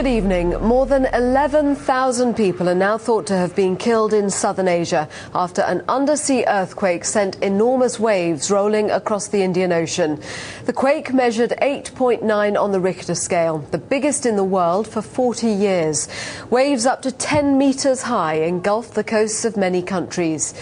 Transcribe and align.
Good 0.00 0.16
evening. 0.16 0.52
More 0.62 0.86
than 0.86 1.04
11,000 1.12 2.32
people 2.34 2.70
are 2.70 2.74
now 2.74 2.96
thought 2.96 3.26
to 3.26 3.36
have 3.36 3.54
been 3.54 3.76
killed 3.76 4.14
in 4.14 4.30
southern 4.30 4.66
Asia 4.66 5.06
after 5.34 5.60
an 5.60 5.84
undersea 5.90 6.46
earthquake 6.46 7.04
sent 7.04 7.36
enormous 7.42 8.00
waves 8.00 8.50
rolling 8.50 8.90
across 8.90 9.28
the 9.28 9.42
Indian 9.42 9.72
Ocean. 9.72 10.18
The 10.64 10.72
quake 10.72 11.12
measured 11.12 11.52
8.9 11.60 12.58
on 12.58 12.72
the 12.72 12.80
Richter 12.80 13.14
scale, 13.14 13.58
the 13.72 13.76
biggest 13.76 14.24
in 14.24 14.36
the 14.36 14.42
world 14.42 14.88
for 14.88 15.02
40 15.02 15.48
years. 15.48 16.08
Waves 16.48 16.86
up 16.86 17.02
to 17.02 17.12
10 17.12 17.58
meters 17.58 18.00
high 18.00 18.36
engulfed 18.36 18.94
the 18.94 19.04
coasts 19.04 19.44
of 19.44 19.58
many 19.58 19.82
countries. 19.82 20.54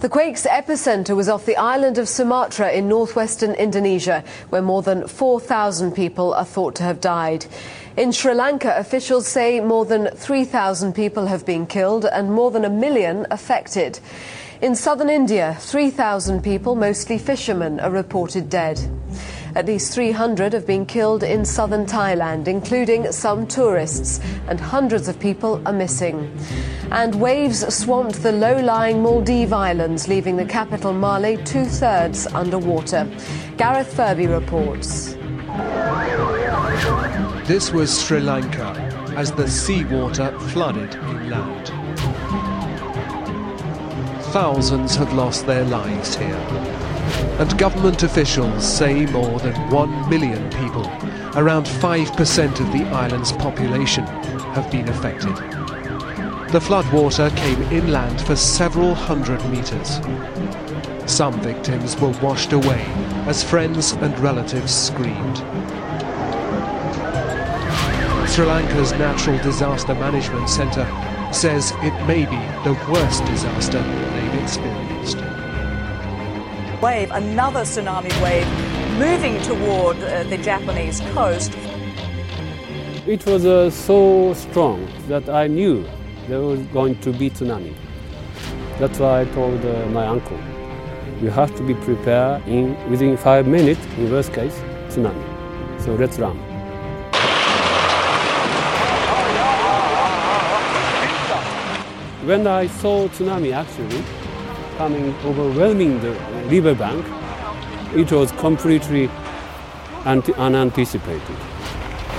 The 0.00 0.08
quake's 0.08 0.46
epicenter 0.46 1.16
was 1.16 1.28
off 1.28 1.44
the 1.44 1.56
island 1.56 1.98
of 1.98 2.08
Sumatra 2.08 2.70
in 2.70 2.88
northwestern 2.88 3.52
Indonesia, 3.54 4.22
where 4.48 4.62
more 4.62 4.80
than 4.80 5.08
4,000 5.08 5.90
people 5.90 6.32
are 6.32 6.44
thought 6.44 6.76
to 6.76 6.84
have 6.84 7.00
died. 7.00 7.46
In 7.98 8.12
Sri 8.12 8.32
Lanka, 8.32 8.76
officials 8.76 9.26
say 9.26 9.58
more 9.58 9.84
than 9.84 10.06
3,000 10.14 10.92
people 10.92 11.26
have 11.26 11.44
been 11.44 11.66
killed 11.66 12.04
and 12.04 12.30
more 12.30 12.52
than 12.52 12.64
a 12.64 12.70
million 12.70 13.26
affected. 13.32 13.98
In 14.62 14.76
southern 14.76 15.10
India, 15.10 15.56
3,000 15.58 16.40
people, 16.40 16.76
mostly 16.76 17.18
fishermen, 17.18 17.80
are 17.80 17.90
reported 17.90 18.48
dead. 18.48 18.80
At 19.56 19.66
least 19.66 19.92
300 19.94 20.52
have 20.52 20.64
been 20.64 20.86
killed 20.86 21.24
in 21.24 21.44
southern 21.44 21.86
Thailand, 21.86 22.46
including 22.46 23.10
some 23.10 23.48
tourists, 23.48 24.20
and 24.46 24.60
hundreds 24.60 25.08
of 25.08 25.18
people 25.18 25.60
are 25.66 25.72
missing. 25.72 26.32
And 26.92 27.16
waves 27.16 27.66
swamped 27.74 28.22
the 28.22 28.30
low 28.30 28.60
lying 28.60 28.98
Maldive 28.98 29.52
Islands, 29.52 30.06
leaving 30.06 30.36
the 30.36 30.44
capital 30.44 30.92
Male 30.92 31.36
two 31.44 31.64
thirds 31.64 32.28
underwater. 32.28 33.10
Gareth 33.56 33.92
Furby 33.92 34.28
reports. 34.28 35.16
This 37.48 37.72
was 37.72 37.98
Sri 37.98 38.20
Lanka 38.20 38.74
as 39.16 39.32
the 39.32 39.48
seawater 39.48 40.38
flooded 40.50 40.94
inland. 40.96 41.68
Thousands 44.34 44.94
have 44.96 45.14
lost 45.14 45.46
their 45.46 45.64
lives 45.64 46.14
here. 46.14 46.36
And 47.38 47.58
government 47.58 48.02
officials 48.02 48.62
say 48.62 49.06
more 49.06 49.38
than 49.38 49.54
one 49.70 50.10
million 50.10 50.50
people, 50.50 50.86
around 51.36 51.64
5% 51.64 52.60
of 52.60 52.70
the 52.70 52.84
island's 52.94 53.32
population, 53.32 54.04
have 54.52 54.70
been 54.70 54.90
affected. 54.90 55.34
The 56.52 56.60
floodwater 56.60 57.34
came 57.34 57.62
inland 57.72 58.20
for 58.20 58.36
several 58.36 58.94
hundred 58.94 59.42
metres. 59.48 60.00
Some 61.10 61.40
victims 61.40 61.98
were 61.98 62.12
washed 62.20 62.52
away 62.52 62.84
as 63.26 63.42
friends 63.42 63.92
and 63.92 64.18
relatives 64.20 64.74
screamed. 64.74 65.42
Sri 68.38 68.46
Lanka's 68.46 68.92
Natural 68.92 69.36
Disaster 69.38 69.96
Management 69.96 70.48
Centre 70.48 70.86
says 71.32 71.72
it 71.82 71.92
may 72.06 72.24
be 72.24 72.36
the 72.62 72.78
worst 72.88 73.24
disaster 73.24 73.82
they've 73.82 74.40
experienced. 74.40 75.16
Wave, 76.80 77.10
another 77.10 77.62
tsunami 77.62 78.12
wave 78.22 78.46
moving 78.96 79.42
toward 79.42 79.96
uh, 80.04 80.22
the 80.30 80.38
Japanese 80.38 81.00
coast. 81.14 81.52
It 83.08 83.26
was 83.26 83.44
uh, 83.44 83.70
so 83.70 84.34
strong 84.34 84.88
that 85.08 85.28
I 85.28 85.48
knew 85.48 85.84
there 86.28 86.40
was 86.40 86.60
going 86.66 87.00
to 87.00 87.12
be 87.12 87.30
tsunami. 87.30 87.74
That's 88.78 89.00
why 89.00 89.22
I 89.22 89.24
told 89.24 89.64
uh, 89.64 89.86
my 89.86 90.06
uncle, 90.06 90.38
you 91.20 91.30
have 91.30 91.56
to 91.56 91.64
be 91.64 91.74
prepared 91.74 92.46
in 92.46 92.76
within 92.88 93.16
five 93.16 93.48
minutes, 93.48 93.84
in 93.96 94.12
worst 94.12 94.32
case, 94.32 94.56
tsunami. 94.90 95.80
So 95.80 95.96
let's 95.96 96.20
run. 96.20 96.47
When 102.28 102.46
I 102.46 102.66
saw 102.66 103.08
tsunami 103.08 103.54
actually 103.54 104.04
coming, 104.76 105.14
overwhelming 105.24 105.98
the 106.02 106.10
riverbank, 106.50 107.02
it 107.96 108.12
was 108.12 108.30
completely 108.32 109.08
anti- 110.04 110.34
unanticipated. 110.34 111.36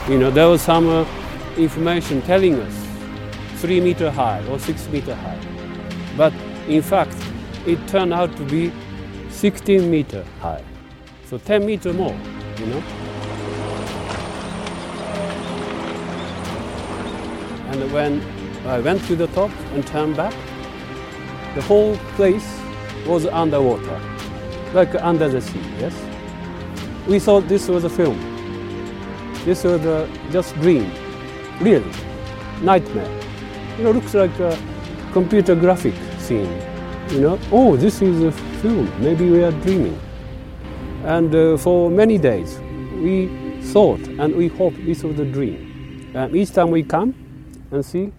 You 0.10 0.18
know, 0.18 0.32
there 0.32 0.48
was 0.48 0.64
some 0.64 0.90
uh, 0.90 1.06
information 1.58 2.24
telling 2.24 2.56
us 2.56 2.74
three 3.62 3.80
meter 3.80 4.10
high 4.10 4.44
or 4.48 4.58
six 4.58 4.88
meter 4.88 5.14
high, 5.14 5.40
but 6.18 6.34
in 6.68 6.82
fact, 6.82 7.16
it 7.68 7.78
turned 7.88 8.12
out 8.12 8.36
to 8.38 8.44
be 8.46 8.72
16 9.30 9.92
meter 9.92 10.26
high, 10.42 10.64
so 11.26 11.38
10 11.38 11.68
meter 11.68 11.94
more. 11.94 12.18
You 12.58 12.66
know. 12.66 12.84
And 17.70 17.94
when 17.94 18.39
I 18.66 18.80
went 18.80 19.04
to 19.06 19.16
the 19.16 19.28
top 19.28 19.52
and 19.74 19.86
turned 19.88 20.16
back. 20.16 20.34
The 21.56 21.62
whole 21.62 21.98
place 22.16 22.60
was 23.08 23.26
underwater, 23.26 24.00
like 24.74 24.94
under 24.96 25.28
the 25.28 25.42
sea, 25.42 25.62
yes? 25.80 25.96
We 27.08 27.20
thought 27.20 27.48
this 27.48 27.68
was 27.68 27.84
a 27.84 27.90
film. 27.90 28.18
This 29.46 29.64
was 29.64 29.84
a 29.86 30.10
just 30.32 30.56
a 30.56 30.60
dream, 30.60 30.92
really, 31.62 31.92
nightmare. 32.62 33.10
You 33.78 33.86
know, 33.86 33.92
looks 33.92 34.14
like 34.14 34.38
a 34.40 34.58
computer 35.14 35.56
graphic 35.56 35.96
scene. 36.20 36.52
You 37.10 37.22
know, 37.22 37.40
oh, 37.52 37.76
this 37.76 38.02
is 38.02 38.22
a 38.22 38.32
film, 38.62 38.92
maybe 39.02 39.30
we 39.30 39.44
are 39.44 39.52
dreaming. 39.52 40.00
And 41.06 41.34
uh, 41.34 41.58
for 41.58 41.90
many 41.90 42.18
days, 42.18 42.60
we 43.02 43.28
thought 43.72 44.02
and 44.02 44.36
we 44.36 44.50
hoped 44.50 44.86
this 44.86 45.04
was 45.04 45.18
a 45.20 45.26
dream. 45.26 46.12
And 46.14 46.36
each 46.36 46.52
time 46.52 46.70
we 46.70 46.84
come 46.84 47.16
and 47.72 47.84
see, 47.84 48.12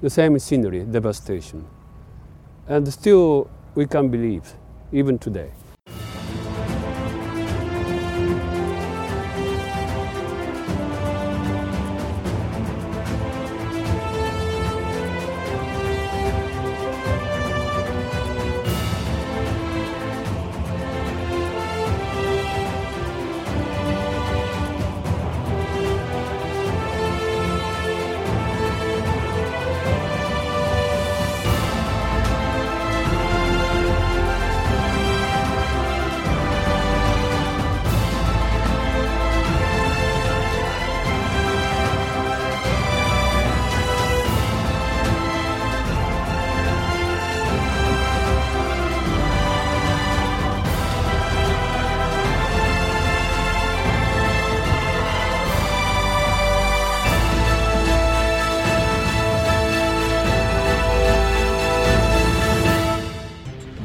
the 0.00 0.10
same 0.10 0.38
scenery, 0.38 0.84
devastation. 0.84 1.66
And 2.66 2.86
still, 2.92 3.50
we 3.74 3.86
can't 3.86 4.10
believe, 4.10 4.54
even 4.92 5.18
today. 5.18 5.50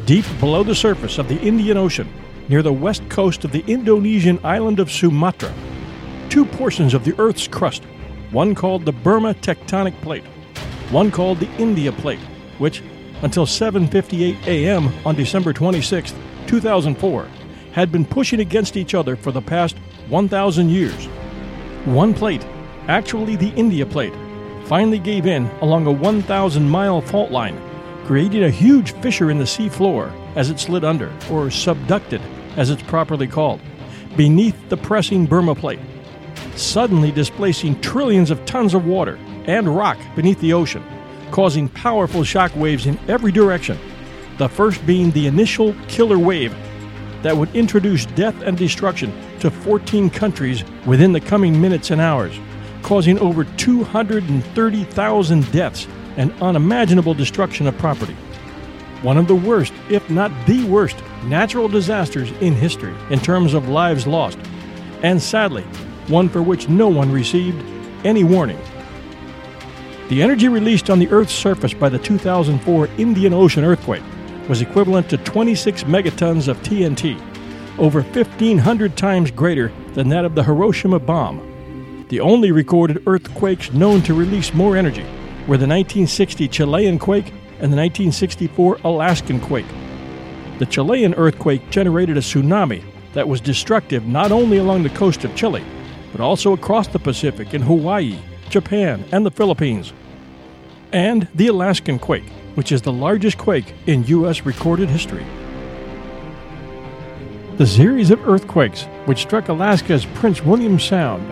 Deep 0.05 0.25
below 0.41 0.63
the 0.63 0.75
surface 0.75 1.17
of 1.17 1.29
the 1.29 1.39
Indian 1.39 1.77
Ocean, 1.77 2.11
near 2.49 2.61
the 2.61 2.73
west 2.73 3.07
coast 3.07 3.45
of 3.45 3.53
the 3.53 3.63
Indonesian 3.67 4.37
island 4.43 4.81
of 4.81 4.91
Sumatra, 4.91 5.53
two 6.27 6.43
portions 6.43 6.93
of 6.93 7.05
the 7.05 7.17
Earth's 7.17 7.47
crust, 7.47 7.85
one 8.31 8.53
called 8.53 8.83
the 8.83 8.91
Burma 8.91 9.33
Tectonic 9.35 9.93
Plate, 10.01 10.25
one 10.91 11.09
called 11.09 11.39
the 11.39 11.49
India 11.55 11.93
Plate, 11.93 12.19
which, 12.57 12.83
until 13.21 13.45
7:58 13.45 14.45
a.m. 14.45 14.91
on 15.05 15.15
December 15.15 15.53
26, 15.53 16.13
2004, 16.47 17.25
had 17.71 17.89
been 17.89 18.03
pushing 18.03 18.41
against 18.41 18.75
each 18.75 18.93
other 18.93 19.15
for 19.15 19.31
the 19.31 19.41
past 19.41 19.77
1,000 20.09 20.69
years. 20.69 21.05
One 21.85 22.13
plate, 22.13 22.45
actually 22.89 23.37
the 23.37 23.53
India 23.55 23.85
Plate, 23.85 24.13
finally 24.65 24.99
gave 24.99 25.25
in 25.25 25.47
along 25.61 25.87
a 25.87 25.91
1,000 25.91 26.69
mile 26.69 26.99
fault 26.99 27.31
line 27.31 27.57
creating 28.05 28.43
a 28.43 28.49
huge 28.49 28.93
fissure 28.95 29.31
in 29.31 29.37
the 29.37 29.47
sea 29.47 29.69
floor 29.69 30.11
as 30.35 30.49
it 30.49 30.59
slid 30.59 30.83
under, 30.83 31.07
or 31.31 31.47
subducted 31.47 32.21
as 32.57 32.69
it's 32.69 32.83
properly 32.83 33.27
called, 33.27 33.61
beneath 34.15 34.57
the 34.69 34.77
pressing 34.77 35.25
Burma 35.25 35.55
plate, 35.55 35.79
suddenly 36.55 37.11
displacing 37.11 37.79
trillions 37.81 38.29
of 38.29 38.43
tons 38.45 38.73
of 38.73 38.85
water 38.85 39.17
and 39.45 39.75
rock 39.75 39.97
beneath 40.15 40.39
the 40.39 40.53
ocean, 40.53 40.83
causing 41.31 41.69
powerful 41.69 42.23
shock 42.23 42.55
waves 42.55 42.85
in 42.85 42.99
every 43.07 43.31
direction. 43.31 43.77
The 44.37 44.49
first 44.49 44.85
being 44.85 45.11
the 45.11 45.27
initial 45.27 45.75
killer 45.87 46.19
wave 46.19 46.55
that 47.21 47.35
would 47.35 47.55
introduce 47.55 48.05
death 48.07 48.41
and 48.41 48.57
destruction 48.57 49.13
to 49.39 49.49
14 49.49 50.09
countries 50.09 50.63
within 50.85 51.13
the 51.13 51.21
coming 51.21 51.59
minutes 51.59 51.91
and 51.91 52.01
hours, 52.01 52.37
causing 52.81 53.17
over 53.19 53.45
230,000 53.45 55.51
deaths 55.51 55.87
and 56.17 56.31
unimaginable 56.41 57.13
destruction 57.13 57.67
of 57.67 57.77
property. 57.77 58.15
One 59.01 59.17
of 59.17 59.27
the 59.27 59.35
worst, 59.35 59.73
if 59.89 60.09
not 60.09 60.31
the 60.47 60.63
worst, 60.65 60.95
natural 61.25 61.67
disasters 61.67 62.31
in 62.39 62.53
history 62.53 62.93
in 63.09 63.19
terms 63.19 63.53
of 63.53 63.67
lives 63.67 64.07
lost, 64.07 64.39
and 65.01 65.21
sadly, 65.21 65.63
one 66.07 66.29
for 66.29 66.41
which 66.41 66.69
no 66.69 66.87
one 66.87 67.11
received 67.11 67.61
any 68.05 68.23
warning. 68.23 68.59
The 70.09 70.21
energy 70.21 70.47
released 70.47 70.89
on 70.89 70.99
the 70.99 71.09
Earth's 71.09 71.33
surface 71.33 71.73
by 71.73 71.89
the 71.89 71.99
2004 71.99 72.87
Indian 72.97 73.33
Ocean 73.33 73.63
earthquake 73.63 74.03
was 74.47 74.61
equivalent 74.61 75.09
to 75.09 75.17
26 75.17 75.83
megatons 75.83 76.47
of 76.47 76.61
TNT, 76.61 77.19
over 77.77 78.01
1,500 78.01 78.95
times 78.95 79.31
greater 79.31 79.71
than 79.93 80.09
that 80.09 80.25
of 80.25 80.35
the 80.35 80.43
Hiroshima 80.43 80.99
bomb. 80.99 82.05
The 82.09 82.19
only 82.19 82.51
recorded 82.51 83.03
earthquakes 83.07 83.73
known 83.73 84.01
to 84.03 84.13
release 84.13 84.53
more 84.53 84.77
energy 84.77 85.05
were 85.47 85.57
the 85.57 85.67
1960 85.67 86.47
Chilean 86.47 86.97
quake 86.97 87.27
and 87.59 87.71
the 87.71 87.77
1964 87.77 88.79
Alaskan 88.83 89.39
quake. 89.39 89.65
The 90.59 90.65
Chilean 90.65 91.13
earthquake 91.15 91.69
generated 91.69 92.17
a 92.17 92.21
tsunami 92.21 92.83
that 93.13 93.27
was 93.27 93.41
destructive 93.41 94.05
not 94.05 94.31
only 94.31 94.57
along 94.57 94.83
the 94.83 94.89
coast 94.89 95.23
of 95.23 95.35
Chile, 95.35 95.63
but 96.11 96.21
also 96.21 96.53
across 96.53 96.87
the 96.87 96.99
Pacific 96.99 97.53
in 97.53 97.61
Hawaii, 97.61 98.17
Japan, 98.49 99.03
and 99.11 99.25
the 99.25 99.31
Philippines. 99.31 99.93
And 100.91 101.27
the 101.35 101.47
Alaskan 101.47 101.99
quake, 101.99 102.29
which 102.55 102.71
is 102.71 102.81
the 102.81 102.91
largest 102.91 103.37
quake 103.37 103.73
in 103.87 104.05
U.S. 104.05 104.45
recorded 104.45 104.89
history. 104.89 105.25
The 107.57 107.67
series 107.67 108.11
of 108.11 108.27
earthquakes, 108.27 108.83
which 109.05 109.21
struck 109.21 109.49
Alaska's 109.49 110.05
Prince 110.05 110.41
William 110.41 110.79
Sound, 110.79 111.27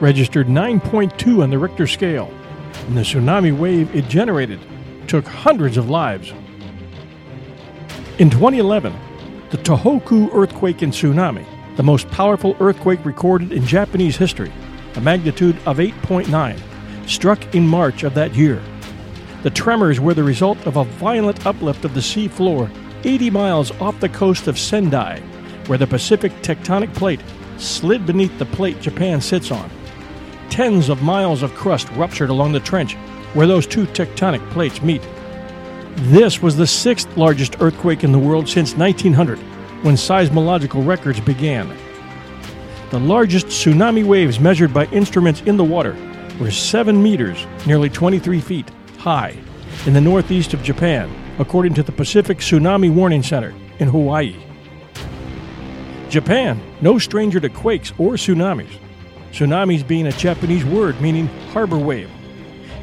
registered 0.00 0.46
9.2 0.46 1.42
on 1.42 1.50
the 1.50 1.58
Richter 1.58 1.86
scale, 1.86 2.32
and 2.86 2.96
the 2.96 3.02
tsunami 3.02 3.56
wave 3.56 3.94
it 3.94 4.08
generated 4.08 4.60
took 5.06 5.26
hundreds 5.26 5.76
of 5.76 5.90
lives. 5.90 6.32
In 8.18 8.30
2011, 8.30 8.94
the 9.50 9.58
Tohoku 9.58 10.28
earthquake 10.34 10.82
and 10.82 10.92
tsunami, 10.92 11.46
the 11.76 11.82
most 11.82 12.08
powerful 12.10 12.56
earthquake 12.60 13.04
recorded 13.04 13.52
in 13.52 13.64
Japanese 13.64 14.16
history, 14.16 14.52
a 14.96 15.00
magnitude 15.00 15.56
of 15.66 15.78
8.9, 15.78 16.58
struck 17.08 17.54
in 17.54 17.66
March 17.66 18.02
of 18.02 18.14
that 18.14 18.34
year. 18.34 18.62
The 19.42 19.50
tremors 19.50 20.00
were 20.00 20.14
the 20.14 20.24
result 20.24 20.58
of 20.66 20.76
a 20.76 20.84
violent 20.84 21.46
uplift 21.46 21.84
of 21.84 21.94
the 21.94 22.02
sea 22.02 22.28
floor 22.28 22.70
80 23.04 23.30
miles 23.30 23.70
off 23.80 24.00
the 24.00 24.08
coast 24.08 24.48
of 24.48 24.58
Sendai, 24.58 25.20
where 25.66 25.78
the 25.78 25.86
Pacific 25.86 26.32
tectonic 26.42 26.92
plate 26.94 27.20
slid 27.56 28.04
beneath 28.04 28.36
the 28.38 28.46
plate 28.46 28.80
Japan 28.80 29.20
sits 29.20 29.50
on. 29.50 29.70
Tens 30.50 30.88
of 30.88 31.02
miles 31.02 31.42
of 31.42 31.54
crust 31.54 31.88
ruptured 31.90 32.30
along 32.30 32.52
the 32.52 32.60
trench 32.60 32.94
where 33.34 33.46
those 33.46 33.66
two 33.66 33.86
tectonic 33.86 34.48
plates 34.50 34.82
meet. 34.82 35.02
This 35.96 36.40
was 36.40 36.56
the 36.56 36.66
sixth 36.66 37.16
largest 37.16 37.60
earthquake 37.60 38.04
in 38.04 38.12
the 38.12 38.18
world 38.18 38.48
since 38.48 38.74
1900, 38.74 39.38
when 39.82 39.94
seismological 39.94 40.86
records 40.86 41.20
began. 41.20 41.68
The 42.90 42.98
largest 42.98 43.48
tsunami 43.48 44.04
waves 44.04 44.40
measured 44.40 44.72
by 44.72 44.86
instruments 44.86 45.42
in 45.42 45.56
the 45.56 45.64
water 45.64 45.96
were 46.40 46.50
7 46.50 47.02
meters, 47.02 47.46
nearly 47.66 47.90
23 47.90 48.40
feet, 48.40 48.70
high 48.98 49.36
in 49.86 49.92
the 49.92 50.00
northeast 50.00 50.54
of 50.54 50.62
Japan, 50.62 51.10
according 51.38 51.74
to 51.74 51.82
the 51.82 51.92
Pacific 51.92 52.38
Tsunami 52.38 52.92
Warning 52.92 53.22
Center 53.22 53.54
in 53.78 53.88
Hawaii. 53.88 54.36
Japan, 56.08 56.60
no 56.80 56.98
stranger 56.98 57.38
to 57.40 57.48
quakes 57.48 57.92
or 57.98 58.14
tsunamis, 58.14 58.70
tsunamis 59.32 59.86
being 59.86 60.06
a 60.06 60.12
Japanese 60.12 60.64
word 60.64 61.00
meaning 61.00 61.26
harbor 61.52 61.78
wave, 61.78 62.10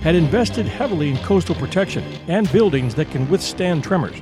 had 0.01 0.15
invested 0.15 0.65
heavily 0.65 1.09
in 1.09 1.17
coastal 1.17 1.55
protection 1.55 2.03
and 2.27 2.51
buildings 2.51 2.95
that 2.95 3.09
can 3.11 3.27
withstand 3.29 3.83
tremors. 3.83 4.21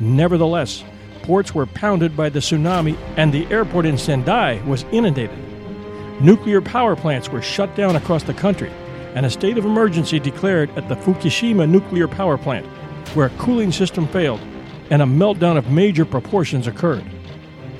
Nevertheless, 0.00 0.84
ports 1.22 1.54
were 1.54 1.66
pounded 1.66 2.16
by 2.16 2.28
the 2.28 2.38
tsunami 2.38 2.96
and 3.16 3.32
the 3.32 3.46
airport 3.46 3.84
in 3.84 3.98
Sendai 3.98 4.60
was 4.66 4.84
inundated. 4.92 5.38
Nuclear 6.20 6.60
power 6.60 6.96
plants 6.96 7.28
were 7.28 7.42
shut 7.42 7.74
down 7.76 7.96
across 7.96 8.22
the 8.22 8.34
country, 8.34 8.70
and 9.14 9.26
a 9.26 9.30
state 9.30 9.58
of 9.58 9.64
emergency 9.64 10.18
declared 10.18 10.70
at 10.76 10.88
the 10.88 10.96
Fukushima 10.96 11.68
nuclear 11.68 12.08
power 12.08 12.38
plant, 12.38 12.66
where 13.14 13.26
a 13.26 13.38
cooling 13.38 13.72
system 13.72 14.06
failed 14.08 14.40
and 14.90 15.02
a 15.02 15.06
meltdown 15.06 15.56
of 15.56 15.70
major 15.70 16.04
proportions 16.04 16.66
occurred. 16.66 17.04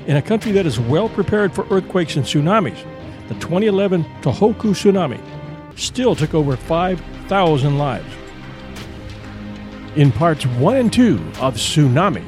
In 0.06 0.16
a 0.16 0.22
country 0.22 0.52
that 0.52 0.66
is 0.66 0.80
well 0.80 1.08
prepared 1.08 1.52
for 1.52 1.66
earthquakes 1.70 2.16
and 2.16 2.24
tsunamis, 2.24 2.84
the 3.28 3.34
2011 3.34 4.04
Tohoku 4.22 4.72
tsunami 4.72 5.20
still 5.78 6.14
took 6.14 6.34
over 6.34 6.56
5,000 6.56 7.78
lives. 7.78 8.14
In 9.96 10.12
parts 10.12 10.46
1 10.46 10.76
and 10.76 10.92
2 10.92 11.16
of 11.40 11.54
Tsunami, 11.54 12.24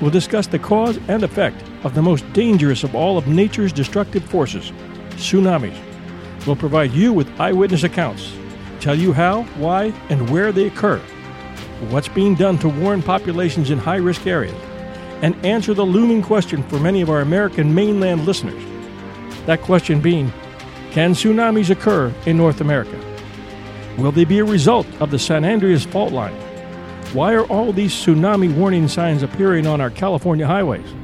we'll 0.00 0.10
discuss 0.10 0.46
the 0.46 0.58
cause 0.58 0.98
and 1.08 1.22
effect 1.22 1.62
of 1.84 1.94
the 1.94 2.02
most 2.02 2.30
dangerous 2.32 2.84
of 2.84 2.94
all 2.94 3.18
of 3.18 3.26
nature's 3.26 3.72
destructive 3.72 4.24
forces, 4.24 4.72
tsunamis. 5.12 5.76
We'll 6.46 6.56
provide 6.56 6.92
you 6.92 7.12
with 7.12 7.40
eyewitness 7.40 7.82
accounts, 7.82 8.32
tell 8.80 8.98
you 8.98 9.12
how, 9.12 9.42
why, 9.56 9.92
and 10.08 10.28
where 10.30 10.52
they 10.52 10.66
occur, 10.66 10.98
what's 11.90 12.08
being 12.08 12.34
done 12.34 12.58
to 12.58 12.68
warn 12.68 13.02
populations 13.02 13.70
in 13.70 13.78
high 13.78 13.96
risk 13.96 14.26
areas, 14.26 14.54
and 15.22 15.34
answer 15.44 15.74
the 15.74 15.86
looming 15.86 16.22
question 16.22 16.62
for 16.64 16.78
many 16.78 17.00
of 17.00 17.10
our 17.10 17.20
American 17.20 17.74
mainland 17.74 18.24
listeners. 18.24 18.71
That 19.46 19.60
question 19.62 20.00
being 20.00 20.32
Can 20.90 21.12
tsunamis 21.12 21.70
occur 21.70 22.12
in 22.26 22.36
North 22.36 22.60
America? 22.60 22.98
Will 23.98 24.12
they 24.12 24.24
be 24.24 24.38
a 24.38 24.44
result 24.44 24.86
of 25.00 25.10
the 25.10 25.18
San 25.18 25.44
Andreas 25.44 25.84
fault 25.84 26.12
line? 26.12 26.34
Why 27.12 27.34
are 27.34 27.44
all 27.44 27.72
these 27.72 27.92
tsunami 27.92 28.54
warning 28.54 28.88
signs 28.88 29.22
appearing 29.22 29.66
on 29.66 29.80
our 29.80 29.90
California 29.90 30.46
highways? 30.46 30.94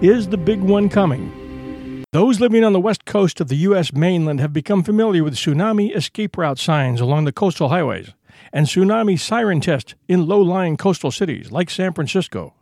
Is 0.00 0.28
the 0.28 0.36
big 0.36 0.60
one 0.60 0.88
coming? 0.88 2.04
Those 2.12 2.40
living 2.40 2.64
on 2.64 2.72
the 2.72 2.80
west 2.80 3.04
coast 3.04 3.40
of 3.40 3.48
the 3.48 3.56
U.S. 3.68 3.92
mainland 3.92 4.40
have 4.40 4.52
become 4.52 4.82
familiar 4.82 5.22
with 5.22 5.34
tsunami 5.34 5.94
escape 5.94 6.36
route 6.36 6.58
signs 6.58 7.00
along 7.00 7.24
the 7.24 7.32
coastal 7.32 7.68
highways 7.68 8.14
and 8.52 8.66
tsunami 8.66 9.18
siren 9.18 9.60
tests 9.60 9.94
in 10.08 10.26
low 10.26 10.40
lying 10.40 10.76
coastal 10.76 11.10
cities 11.10 11.52
like 11.52 11.70
San 11.70 11.92
Francisco. 11.92 12.54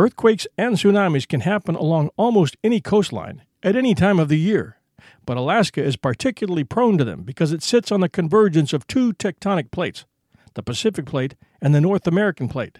Earthquakes 0.00 0.46
and 0.56 0.76
tsunamis 0.76 1.28
can 1.28 1.40
happen 1.40 1.74
along 1.74 2.08
almost 2.16 2.56
any 2.64 2.80
coastline 2.80 3.42
at 3.62 3.76
any 3.76 3.94
time 3.94 4.18
of 4.18 4.30
the 4.30 4.38
year, 4.38 4.78
but 5.26 5.36
Alaska 5.36 5.84
is 5.84 5.96
particularly 5.96 6.64
prone 6.64 6.96
to 6.96 7.04
them 7.04 7.20
because 7.20 7.52
it 7.52 7.62
sits 7.62 7.92
on 7.92 8.00
the 8.00 8.08
convergence 8.08 8.72
of 8.72 8.86
two 8.86 9.12
tectonic 9.12 9.70
plates, 9.70 10.06
the 10.54 10.62
Pacific 10.62 11.04
Plate 11.04 11.34
and 11.60 11.74
the 11.74 11.82
North 11.82 12.06
American 12.06 12.48
Plate. 12.48 12.78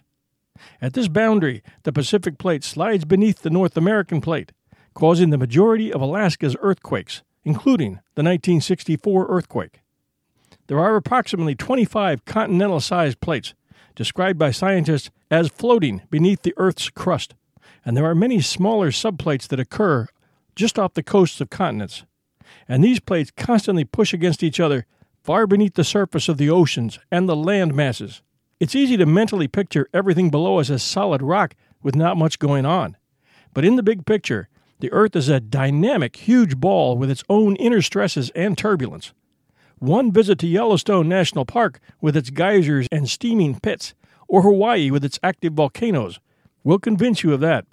At 0.80 0.94
this 0.94 1.08
boundary, 1.08 1.62
the 1.82 1.92
Pacific 1.92 2.38
Plate 2.38 2.64
slides 2.64 3.04
beneath 3.04 3.42
the 3.42 3.50
North 3.50 3.76
American 3.76 4.22
Plate, 4.22 4.52
causing 4.94 5.28
the 5.28 5.36
majority 5.36 5.92
of 5.92 6.00
Alaska's 6.00 6.56
earthquakes, 6.62 7.22
including 7.44 8.00
the 8.14 8.22
1964 8.22 9.26
earthquake. 9.28 9.82
There 10.68 10.80
are 10.80 10.96
approximately 10.96 11.54
25 11.54 12.24
continental 12.24 12.80
sized 12.80 13.20
plates, 13.20 13.52
described 13.94 14.38
by 14.38 14.52
scientists 14.52 15.10
as 15.30 15.49
floating 15.49 16.02
beneath 16.10 16.42
the 16.42 16.54
Earth's 16.56 16.90
crust, 16.90 17.34
and 17.84 17.96
there 17.96 18.04
are 18.04 18.14
many 18.14 18.40
smaller 18.40 18.90
subplates 18.90 19.46
that 19.49 19.60
occur 19.60 20.06
just 20.56 20.78
off 20.78 20.94
the 20.94 21.02
coasts 21.02 21.40
of 21.40 21.50
continents. 21.50 22.04
And 22.68 22.82
these 22.82 23.00
plates 23.00 23.30
constantly 23.37 23.84
push 23.84 24.12
against 24.12 24.42
each 24.42 24.60
other 24.60 24.87
far 25.22 25.46
beneath 25.46 25.75
the 25.75 25.84
surface 25.84 26.28
of 26.28 26.38
the 26.38 26.50
oceans 26.50 26.99
and 27.10 27.28
the 27.28 27.37
land 27.37 27.75
masses. 27.75 28.22
It's 28.58 28.75
easy 28.75 28.96
to 28.96 29.06
mentally 29.06 29.49
picture 29.49 29.88
everything 29.94 30.30
below 30.30 30.58
us 30.58 30.68
as 30.68 30.82
solid 30.82 31.22
rock 31.22 31.54
with 31.82 31.94
not 31.94 32.16
much 32.16 32.38
going 32.38 32.66
on. 32.66 32.96
But 33.54 33.64
in 33.64 33.76
the 33.76 33.82
big 33.82 34.04
picture, 34.04 34.49
the 34.80 34.92
Earth 34.92 35.16
is 35.16 35.28
a 35.28 35.40
dynamic, 35.40 36.16
huge 36.16 36.56
ball 36.56 36.96
with 36.96 37.10
its 37.10 37.25
own 37.28 37.56
inner 37.56 37.82
stresses 37.82 38.30
and 38.30 38.56
turbulence. 38.56 39.12
One 39.78 40.12
visit 40.12 40.38
to 40.40 40.46
Yellowstone 40.46 41.08
National 41.08 41.46
Park 41.46 41.80
with 42.00 42.16
its 42.16 42.30
geysers 42.30 42.87
and 42.92 43.08
steaming 43.08 43.58
pits, 43.60 43.94
or 44.30 44.42
Hawaii 44.42 44.92
with 44.92 45.04
its 45.04 45.18
active 45.25 45.54
volcanoes, 45.54 46.20
will 46.62 46.78
convince 46.78 47.25
you 47.25 47.34
of 47.34 47.40
that. 47.40 47.66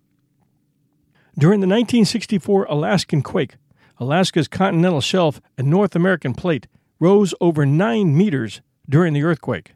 During 1.37 1.59
the 1.59 1.67
1964 1.67 2.65
Alaskan 2.65 3.21
quake, 3.21 3.57
Alaska's 3.99 4.47
continental 4.47 4.99
shelf 4.99 5.39
and 5.55 5.69
North 5.69 5.95
American 5.95 6.33
plate 6.33 6.67
rose 6.99 7.35
over 7.39 7.63
9 7.63 8.17
meters 8.17 8.61
during 8.89 9.13
the 9.13 9.23
earthquake. 9.23 9.73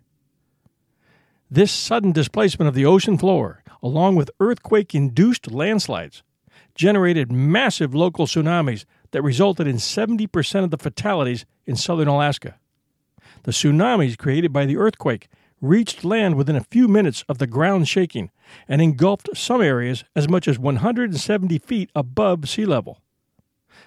This 1.52 1.72
sudden 1.72 2.14
displacement 2.14 2.68
of 2.68 2.74
the 2.74 2.86
ocean 2.86 3.16
floor, 3.16 3.64
along 3.84 4.16
with 4.16 4.32
earthquake 4.40 4.96
induced 4.96 5.52
landslides, 5.52 6.24
generated 6.74 7.32
massive 7.32 7.94
local 7.94 8.26
tsunamis 8.26 8.86
that 9.12 9.22
resulted 9.22 9.68
in 9.68 9.76
70% 9.76 10.64
of 10.64 10.72
the 10.72 10.78
fatalities 10.78 11.46
in 11.68 11.76
southern 11.76 12.08
Alaska. 12.08 12.56
The 13.44 13.52
tsunamis 13.52 14.18
created 14.18 14.52
by 14.52 14.66
the 14.66 14.78
earthquake 14.78 15.28
reached 15.62 16.04
land 16.04 16.36
within 16.36 16.56
a 16.56 16.64
few 16.64 16.88
minutes 16.88 17.24
of 17.30 17.38
the 17.38 17.48
ground 17.48 17.88
shaking 17.88 18.32
and 18.68 18.82
engulfed 18.82 19.30
some 19.36 19.62
areas 19.62 20.04
as 20.16 20.28
much 20.28 20.48
as 20.48 20.60
170 20.60 21.60
feet 21.60 21.90
above 21.96 22.50
sea 22.50 22.66
level. 22.66 23.00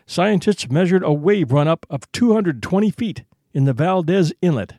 Scientists 0.06 0.70
measured 0.70 1.02
a 1.02 1.12
wave 1.12 1.52
run 1.52 1.66
up 1.66 1.84
of 1.90 2.10
220 2.12 2.90
feet 2.90 3.24
in 3.52 3.64
the 3.64 3.72
Valdez 3.72 4.32
Inlet. 4.40 4.74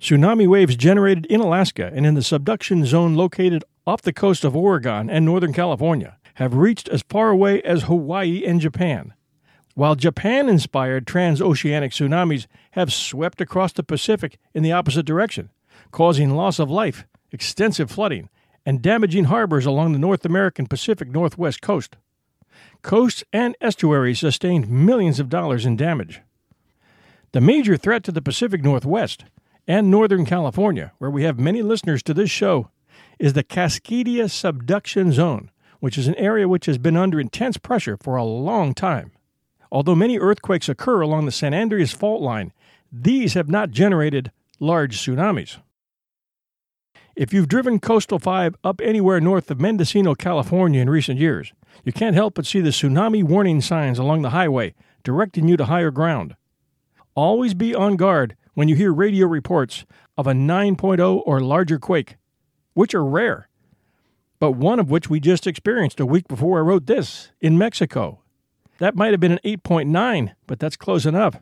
Tsunami 0.00 0.46
waves 0.46 0.76
generated 0.76 1.26
in 1.26 1.40
Alaska 1.40 1.90
and 1.94 2.04
in 2.04 2.14
the 2.14 2.22
subduction 2.22 2.84
zone 2.84 3.14
located 3.14 3.64
off 3.86 4.02
the 4.02 4.12
coast 4.12 4.44
of 4.44 4.56
Oregon 4.56 5.08
and 5.08 5.24
Northern 5.24 5.52
California 5.52 6.18
have 6.34 6.54
reached 6.54 6.88
as 6.88 7.04
far 7.08 7.30
away 7.30 7.62
as 7.62 7.84
Hawaii 7.84 8.44
and 8.44 8.60
Japan. 8.60 9.14
While 9.74 9.96
Japan 9.96 10.48
inspired 10.48 11.04
transoceanic 11.04 11.90
tsunamis 11.90 12.46
have 12.72 12.92
swept 12.92 13.40
across 13.40 13.72
the 13.72 13.82
Pacific 13.82 14.38
in 14.54 14.62
the 14.62 14.70
opposite 14.70 15.04
direction, 15.04 15.50
causing 15.90 16.30
loss 16.30 16.60
of 16.60 16.70
life, 16.70 17.06
extensive 17.32 17.90
flooding, 17.90 18.28
and 18.64 18.80
damaging 18.80 19.24
harbors 19.24 19.66
along 19.66 19.92
the 19.92 19.98
North 19.98 20.24
American 20.24 20.66
Pacific 20.66 21.08
Northwest 21.08 21.60
coast. 21.60 21.96
Coasts 22.82 23.24
and 23.32 23.56
estuaries 23.60 24.20
sustained 24.20 24.68
millions 24.70 25.18
of 25.18 25.28
dollars 25.28 25.66
in 25.66 25.76
damage. 25.76 26.20
The 27.32 27.40
major 27.40 27.76
threat 27.76 28.04
to 28.04 28.12
the 28.12 28.22
Pacific 28.22 28.62
Northwest 28.62 29.24
and 29.66 29.90
Northern 29.90 30.24
California, 30.24 30.92
where 30.98 31.10
we 31.10 31.24
have 31.24 31.38
many 31.38 31.62
listeners 31.62 32.02
to 32.04 32.14
this 32.14 32.30
show, 32.30 32.70
is 33.18 33.32
the 33.32 33.42
Cascadia 33.42 34.30
subduction 34.30 35.10
zone, 35.10 35.50
which 35.80 35.98
is 35.98 36.06
an 36.06 36.14
area 36.14 36.46
which 36.46 36.66
has 36.66 36.78
been 36.78 36.96
under 36.96 37.18
intense 37.18 37.56
pressure 37.56 37.96
for 37.96 38.14
a 38.14 38.24
long 38.24 38.72
time. 38.72 39.10
Although 39.74 39.96
many 39.96 40.20
earthquakes 40.20 40.68
occur 40.68 41.00
along 41.00 41.26
the 41.26 41.32
San 41.32 41.52
Andreas 41.52 41.90
fault 41.90 42.22
line, 42.22 42.52
these 42.92 43.34
have 43.34 43.48
not 43.48 43.72
generated 43.72 44.30
large 44.60 44.96
tsunamis. 44.96 45.58
If 47.16 47.32
you've 47.32 47.48
driven 47.48 47.80
Coastal 47.80 48.20
5 48.20 48.54
up 48.62 48.80
anywhere 48.80 49.20
north 49.20 49.50
of 49.50 49.60
Mendocino, 49.60 50.14
California 50.14 50.80
in 50.80 50.88
recent 50.88 51.18
years, 51.18 51.52
you 51.82 51.92
can't 51.92 52.14
help 52.14 52.34
but 52.34 52.46
see 52.46 52.60
the 52.60 52.70
tsunami 52.70 53.24
warning 53.24 53.60
signs 53.60 53.98
along 53.98 54.22
the 54.22 54.30
highway 54.30 54.74
directing 55.02 55.48
you 55.48 55.56
to 55.56 55.64
higher 55.64 55.90
ground. 55.90 56.36
Always 57.16 57.52
be 57.52 57.74
on 57.74 57.96
guard 57.96 58.36
when 58.54 58.68
you 58.68 58.76
hear 58.76 58.92
radio 58.92 59.26
reports 59.26 59.86
of 60.16 60.28
a 60.28 60.32
9.0 60.34 61.22
or 61.26 61.40
larger 61.40 61.80
quake, 61.80 62.14
which 62.74 62.94
are 62.94 63.04
rare, 63.04 63.48
but 64.38 64.52
one 64.52 64.78
of 64.78 64.88
which 64.88 65.10
we 65.10 65.18
just 65.18 65.48
experienced 65.48 65.98
a 65.98 66.06
week 66.06 66.28
before 66.28 66.58
I 66.58 66.62
wrote 66.62 66.86
this 66.86 67.32
in 67.40 67.58
Mexico. 67.58 68.20
That 68.84 68.96
might 68.96 69.12
have 69.12 69.20
been 69.20 69.32
an 69.32 69.40
8.9, 69.46 70.34
but 70.46 70.58
that's 70.58 70.76
close 70.76 71.06
enough. 71.06 71.40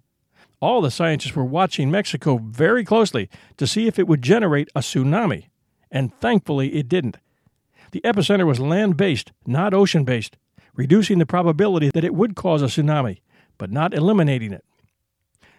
All 0.60 0.80
the 0.80 0.92
scientists 0.92 1.34
were 1.34 1.44
watching 1.44 1.90
Mexico 1.90 2.38
very 2.38 2.84
closely 2.84 3.28
to 3.56 3.66
see 3.66 3.88
if 3.88 3.98
it 3.98 4.06
would 4.06 4.22
generate 4.22 4.68
a 4.76 4.78
tsunami, 4.78 5.46
and 5.90 6.14
thankfully 6.20 6.76
it 6.76 6.88
didn't. 6.88 7.16
The 7.90 8.00
epicenter 8.02 8.46
was 8.46 8.60
land 8.60 8.96
based, 8.96 9.32
not 9.44 9.74
ocean 9.74 10.04
based, 10.04 10.36
reducing 10.76 11.18
the 11.18 11.26
probability 11.26 11.90
that 11.92 12.04
it 12.04 12.14
would 12.14 12.36
cause 12.36 12.62
a 12.62 12.66
tsunami, 12.66 13.18
but 13.58 13.72
not 13.72 13.92
eliminating 13.92 14.52
it. 14.52 14.64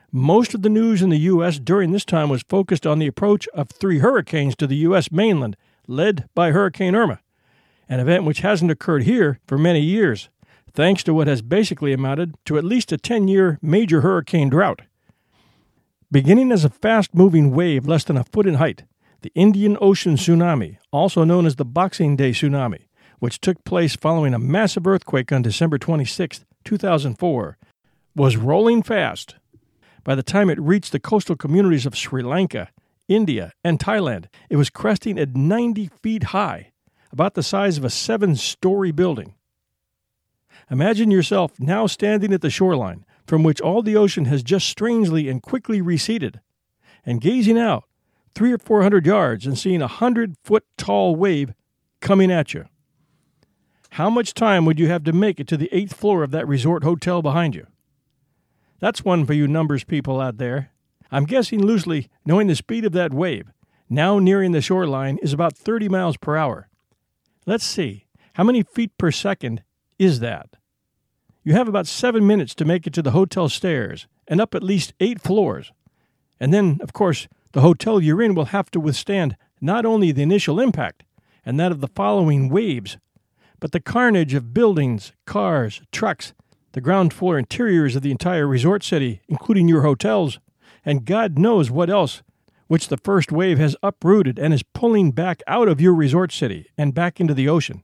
Most 0.09 0.53
of 0.53 0.61
the 0.61 0.69
news 0.69 1.01
in 1.01 1.09
the 1.09 1.19
U.S. 1.33 1.59
during 1.59 1.91
this 1.91 2.05
time 2.05 2.29
was 2.29 2.43
focused 2.43 2.87
on 2.87 2.99
the 2.99 3.07
approach 3.07 3.45
of 3.49 3.67
three 3.69 3.99
hurricanes 3.99 4.55
to 4.55 4.67
the 4.67 4.77
U.S. 4.87 5.11
mainland, 5.11 5.57
led 5.85 6.29
by 6.33 6.51
Hurricane 6.51 6.95
Irma, 6.95 7.19
an 7.89 7.99
event 7.99 8.23
which 8.23 8.39
hasn't 8.39 8.71
occurred 8.71 9.03
here 9.03 9.41
for 9.45 9.57
many 9.57 9.81
years, 9.81 10.29
thanks 10.73 11.03
to 11.03 11.13
what 11.13 11.27
has 11.27 11.41
basically 11.41 11.93
amounted 11.93 12.35
to 12.45 12.57
at 12.57 12.63
least 12.63 12.91
a 12.91 12.97
10 12.97 13.27
year 13.27 13.59
major 13.61 14.01
hurricane 14.01 14.49
drought. 14.49 14.81
Beginning 16.11 16.51
as 16.51 16.63
a 16.63 16.69
fast 16.69 17.13
moving 17.13 17.51
wave 17.51 17.87
less 17.87 18.03
than 18.03 18.17
a 18.17 18.23
foot 18.23 18.45
in 18.45 18.55
height, 18.55 18.83
the 19.21 19.31
Indian 19.35 19.77
Ocean 19.81 20.15
tsunami, 20.15 20.77
also 20.91 21.23
known 21.23 21.45
as 21.45 21.55
the 21.55 21.65
Boxing 21.65 22.15
Day 22.15 22.31
tsunami, 22.31 22.87
which 23.19 23.39
took 23.39 23.63
place 23.63 23.95
following 23.95 24.33
a 24.33 24.39
massive 24.39 24.85
earthquake 24.85 25.31
on 25.31 25.41
December 25.41 25.77
26, 25.77 26.45
2004, 26.65 27.57
was 28.15 28.37
rolling 28.37 28.83
fast 28.83 29.35
by 30.03 30.15
the 30.15 30.23
time 30.23 30.49
it 30.49 30.59
reached 30.59 30.91
the 30.91 30.99
coastal 30.99 31.35
communities 31.35 31.85
of 31.85 31.95
Sri 31.95 32.21
Lanka, 32.21 32.69
India, 33.07 33.53
and 33.63 33.79
Thailand, 33.79 34.25
it 34.49 34.57
was 34.57 34.69
cresting 34.69 35.17
at 35.17 35.35
90 35.35 35.89
feet 36.01 36.23
high, 36.25 36.71
about 37.11 37.35
the 37.35 37.43
size 37.43 37.77
of 37.77 37.85
a 37.85 37.89
seven 37.89 38.35
story 38.35 38.91
building. 38.91 39.35
Imagine 40.69 41.11
yourself 41.11 41.59
now 41.59 41.87
standing 41.87 42.33
at 42.33 42.41
the 42.41 42.49
shoreline, 42.49 43.05
from 43.25 43.43
which 43.43 43.61
all 43.61 43.81
the 43.81 43.95
ocean 43.95 44.25
has 44.25 44.43
just 44.43 44.67
strangely 44.67 45.29
and 45.29 45.41
quickly 45.41 45.81
receded, 45.81 46.39
and 47.05 47.21
gazing 47.21 47.57
out 47.57 47.83
three 48.33 48.51
or 48.51 48.57
four 48.57 48.81
hundred 48.81 49.05
yards 49.05 49.45
and 49.45 49.57
seeing 49.57 49.81
a 49.81 49.87
hundred 49.87 50.35
foot 50.43 50.65
tall 50.77 51.15
wave 51.15 51.53
coming 52.01 52.31
at 52.31 52.53
you. 52.53 52.65
How 53.91 54.09
much 54.09 54.33
time 54.33 54.65
would 54.65 54.79
you 54.79 54.87
have 54.87 55.03
to 55.03 55.13
make 55.13 55.39
it 55.39 55.47
to 55.49 55.57
the 55.57 55.69
eighth 55.71 55.93
floor 55.93 56.23
of 56.23 56.31
that 56.31 56.47
resort 56.47 56.83
hotel 56.83 57.21
behind 57.21 57.53
you? 57.53 57.67
That's 58.79 59.05
one 59.05 59.25
for 59.25 59.33
you 59.33 59.47
numbers 59.47 59.83
people 59.83 60.19
out 60.19 60.37
there. 60.37 60.71
I'm 61.11 61.25
guessing 61.25 61.63
loosely, 61.63 62.09
knowing 62.25 62.47
the 62.47 62.55
speed 62.55 62.85
of 62.85 62.91
that 62.93 63.13
wave, 63.13 63.51
now 63.89 64.17
nearing 64.17 64.51
the 64.51 64.61
shoreline, 64.61 65.19
is 65.21 65.31
about 65.31 65.55
30 65.55 65.89
miles 65.89 66.17
per 66.17 66.35
hour. 66.35 66.69
Let's 67.45 67.63
see, 67.63 68.07
how 68.33 68.43
many 68.43 68.63
feet 68.63 68.97
per 68.97 69.11
second 69.11 69.61
is 69.99 70.19
that? 70.19 70.55
You 71.43 71.53
have 71.53 71.67
about 71.67 71.87
seven 71.87 72.25
minutes 72.25 72.55
to 72.55 72.65
make 72.65 72.87
it 72.87 72.93
to 72.93 73.01
the 73.01 73.11
hotel 73.11 73.49
stairs 73.49 74.07
and 74.27 74.39
up 74.39 74.55
at 74.55 74.63
least 74.63 74.93
eight 74.99 75.21
floors. 75.21 75.71
And 76.39 76.53
then, 76.53 76.79
of 76.81 76.93
course, 76.93 77.27
the 77.51 77.61
hotel 77.61 78.01
you're 78.01 78.21
in 78.21 78.35
will 78.35 78.45
have 78.45 78.71
to 78.71 78.79
withstand 78.79 79.35
not 79.61 79.85
only 79.85 80.11
the 80.11 80.23
initial 80.23 80.59
impact 80.59 81.03
and 81.45 81.59
that 81.59 81.71
of 81.71 81.81
the 81.81 81.87
following 81.87 82.49
waves, 82.49 82.97
but 83.59 83.71
the 83.71 83.79
carnage 83.79 84.33
of 84.33 84.53
buildings, 84.53 85.13
cars, 85.25 85.81
trucks, 85.91 86.33
the 86.73 86.81
ground 86.81 87.13
floor 87.13 87.37
interiors 87.37 87.95
of 87.95 88.01
the 88.01 88.11
entire 88.11 88.47
resort 88.47 88.83
city, 88.83 89.21
including 89.27 89.67
your 89.67 89.83
hotels, 89.83 90.39
and 90.83 91.05
God 91.05 91.37
knows 91.37 91.69
what 91.69 91.89
else, 91.89 92.23
which 92.67 92.87
the 92.87 92.97
first 92.97 93.31
wave 93.31 93.59
has 93.59 93.75
uprooted 93.83 94.39
and 94.39 94.53
is 94.53 94.63
pulling 94.73 95.11
back 95.11 95.41
out 95.47 95.67
of 95.67 95.79
your 95.79 95.93
resort 95.93 96.31
city 96.31 96.67
and 96.77 96.93
back 96.93 97.19
into 97.19 97.33
the 97.33 97.47
ocean. 97.47 97.83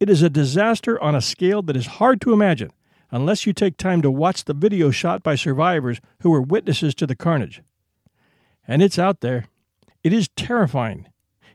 It 0.00 0.08
is 0.08 0.22
a 0.22 0.30
disaster 0.30 1.00
on 1.02 1.14
a 1.14 1.20
scale 1.20 1.60
that 1.62 1.76
is 1.76 1.86
hard 1.86 2.20
to 2.20 2.32
imagine 2.32 2.70
unless 3.10 3.46
you 3.46 3.52
take 3.52 3.76
time 3.76 4.00
to 4.02 4.10
watch 4.10 4.44
the 4.44 4.54
video 4.54 4.90
shot 4.90 5.22
by 5.22 5.34
survivors 5.34 6.00
who 6.20 6.30
were 6.30 6.42
witnesses 6.42 6.94
to 6.96 7.06
the 7.06 7.16
carnage. 7.16 7.62
And 8.66 8.82
it's 8.82 8.98
out 8.98 9.20
there. 9.20 9.46
It 10.04 10.12
is 10.12 10.28
terrifying. 10.36 11.08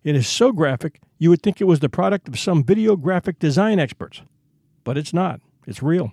It 0.03 0.15
is 0.15 0.27
so 0.27 0.51
graphic 0.51 0.99
you 1.17 1.29
would 1.29 1.41
think 1.41 1.61
it 1.61 1.65
was 1.65 1.79
the 1.79 1.87
product 1.87 2.27
of 2.27 2.37
some 2.37 2.65
video 2.65 2.97
graphic 2.97 3.39
design 3.39 3.79
experts. 3.79 4.21
But 4.83 4.97
it's 4.97 5.13
not. 5.13 5.39
It's 5.65 5.81
real. 5.81 6.11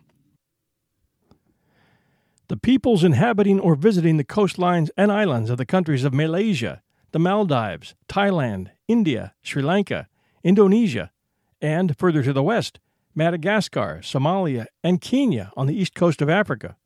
The 2.46 2.56
peoples 2.56 3.02
inhabiting 3.02 3.58
or 3.58 3.74
visiting 3.74 4.16
the 4.16 4.24
coastlines 4.24 4.90
and 4.96 5.10
islands 5.10 5.50
of 5.50 5.58
the 5.58 5.66
countries 5.66 6.04
of 6.04 6.14
Malaysia, 6.14 6.82
the 7.10 7.18
Maldives, 7.18 7.94
Thailand, 8.08 8.68
India, 8.86 9.34
Sri 9.42 9.62
Lanka, 9.62 10.06
Indonesia, 10.44 11.10
and 11.60 11.96
further 11.96 12.22
to 12.22 12.32
the 12.32 12.42
west, 12.42 12.80
Madagascar, 13.14 14.00
Somalia, 14.02 14.66
and 14.82 15.00
Kenya 15.00 15.52
on 15.56 15.66
the 15.66 15.76
east 15.76 15.94
coast 15.94 16.22
of 16.22 16.28
Africa, 16.28 16.76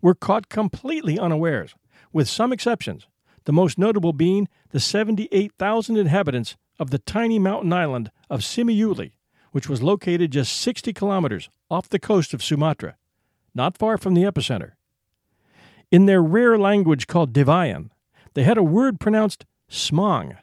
were 0.00 0.14
caught 0.14 0.48
completely 0.48 1.18
unawares, 1.18 1.74
with 2.12 2.28
some 2.28 2.52
exceptions, 2.52 3.06
the 3.44 3.52
most 3.52 3.78
notable 3.78 4.12
being 4.12 4.48
the 4.70 4.80
78,000 4.80 5.96
inhabitants 5.96 6.56
of 6.78 6.90
the 6.90 6.98
tiny 6.98 7.38
mountain 7.38 7.72
island 7.72 8.10
of 8.30 8.40
Simeulue, 8.40 9.12
which 9.52 9.68
was 9.68 9.82
located 9.82 10.32
just 10.32 10.56
60 10.56 10.92
kilometers 10.92 11.48
off 11.70 11.88
the 11.88 11.98
coast 11.98 12.34
of 12.34 12.42
Sumatra, 12.42 12.96
not 13.54 13.78
far 13.78 13.98
from 13.98 14.14
the 14.14 14.22
epicenter. 14.22 14.72
In 15.90 16.06
their 16.06 16.22
rare 16.22 16.58
language 16.58 17.06
called 17.06 17.32
Devayan, 17.32 17.90
they 18.34 18.42
had 18.42 18.58
a 18.58 18.62
word 18.62 18.98
pronounced 18.98 19.44
smong, 19.68 20.36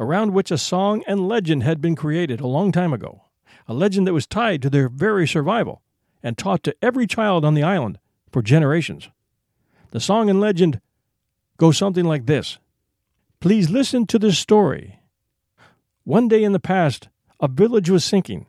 around 0.00 0.32
which 0.32 0.50
a 0.50 0.56
song 0.58 1.04
and 1.06 1.28
legend 1.28 1.62
had 1.62 1.80
been 1.80 1.94
created 1.94 2.40
a 2.40 2.46
long 2.46 2.72
time 2.72 2.94
ago, 2.94 3.22
a 3.68 3.74
legend 3.74 4.06
that 4.06 4.14
was 4.14 4.26
tied 4.26 4.62
to 4.62 4.70
their 4.70 4.88
very 4.88 5.28
survival 5.28 5.82
and 6.22 6.38
taught 6.38 6.62
to 6.62 6.74
every 6.80 7.06
child 7.06 7.44
on 7.44 7.52
the 7.52 7.62
island 7.62 7.98
for 8.32 8.40
generations. 8.40 9.10
The 9.90 10.00
song 10.00 10.30
and 10.30 10.40
legend 10.40 10.80
go 11.58 11.70
something 11.70 12.04
like 12.04 12.24
this 12.26 12.58
Please 13.40 13.70
listen 13.70 14.06
to 14.06 14.18
this 14.18 14.38
story. 14.38 15.00
One 16.04 16.28
day 16.28 16.44
in 16.44 16.52
the 16.52 16.58
past, 16.58 17.08
a 17.38 17.48
village 17.48 17.90
was 17.90 18.04
sinking. 18.04 18.46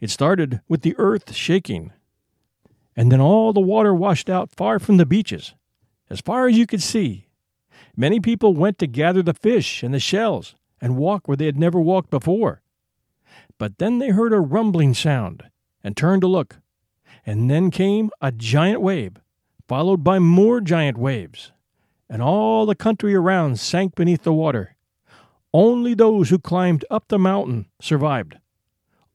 It 0.00 0.10
started 0.10 0.60
with 0.68 0.82
the 0.82 0.94
earth 0.98 1.34
shaking. 1.34 1.92
And 2.94 3.10
then 3.10 3.20
all 3.20 3.52
the 3.52 3.60
water 3.60 3.94
washed 3.94 4.30
out 4.30 4.50
far 4.50 4.78
from 4.78 4.98
the 4.98 5.06
beaches 5.06 5.54
as 6.08 6.20
far 6.20 6.46
as 6.46 6.56
you 6.56 6.66
could 6.66 6.82
see. 6.82 7.28
Many 7.96 8.20
people 8.20 8.54
went 8.54 8.78
to 8.78 8.86
gather 8.86 9.22
the 9.22 9.34
fish 9.34 9.82
and 9.82 9.92
the 9.92 10.00
shells 10.00 10.54
and 10.82 10.98
walk 10.98 11.26
where 11.26 11.36
they 11.36 11.46
had 11.46 11.58
never 11.58 11.80
walked 11.80 12.10
before. 12.10 12.60
But 13.56 13.78
then 13.78 14.00
they 14.00 14.10
heard 14.10 14.34
a 14.34 14.40
rumbling 14.40 14.92
sound 14.92 15.44
and 15.82 15.96
turned 15.96 16.20
to 16.20 16.28
look. 16.28 16.58
And 17.24 17.48
then 17.48 17.70
came 17.70 18.10
a 18.20 18.32
giant 18.32 18.82
wave, 18.82 19.16
followed 19.68 20.02
by 20.04 20.18
more 20.18 20.60
giant 20.60 20.98
waves. 20.98 21.52
and 22.12 22.20
all 22.20 22.66
the 22.66 22.74
country 22.74 23.14
around 23.14 23.58
sank 23.58 23.94
beneath 23.94 24.22
the 24.22 24.34
water. 24.34 24.76
Only 25.54 25.94
those 25.94 26.28
who 26.28 26.38
climbed 26.38 26.84
up 26.90 27.08
the 27.08 27.18
mountain 27.18 27.64
survived. 27.80 28.36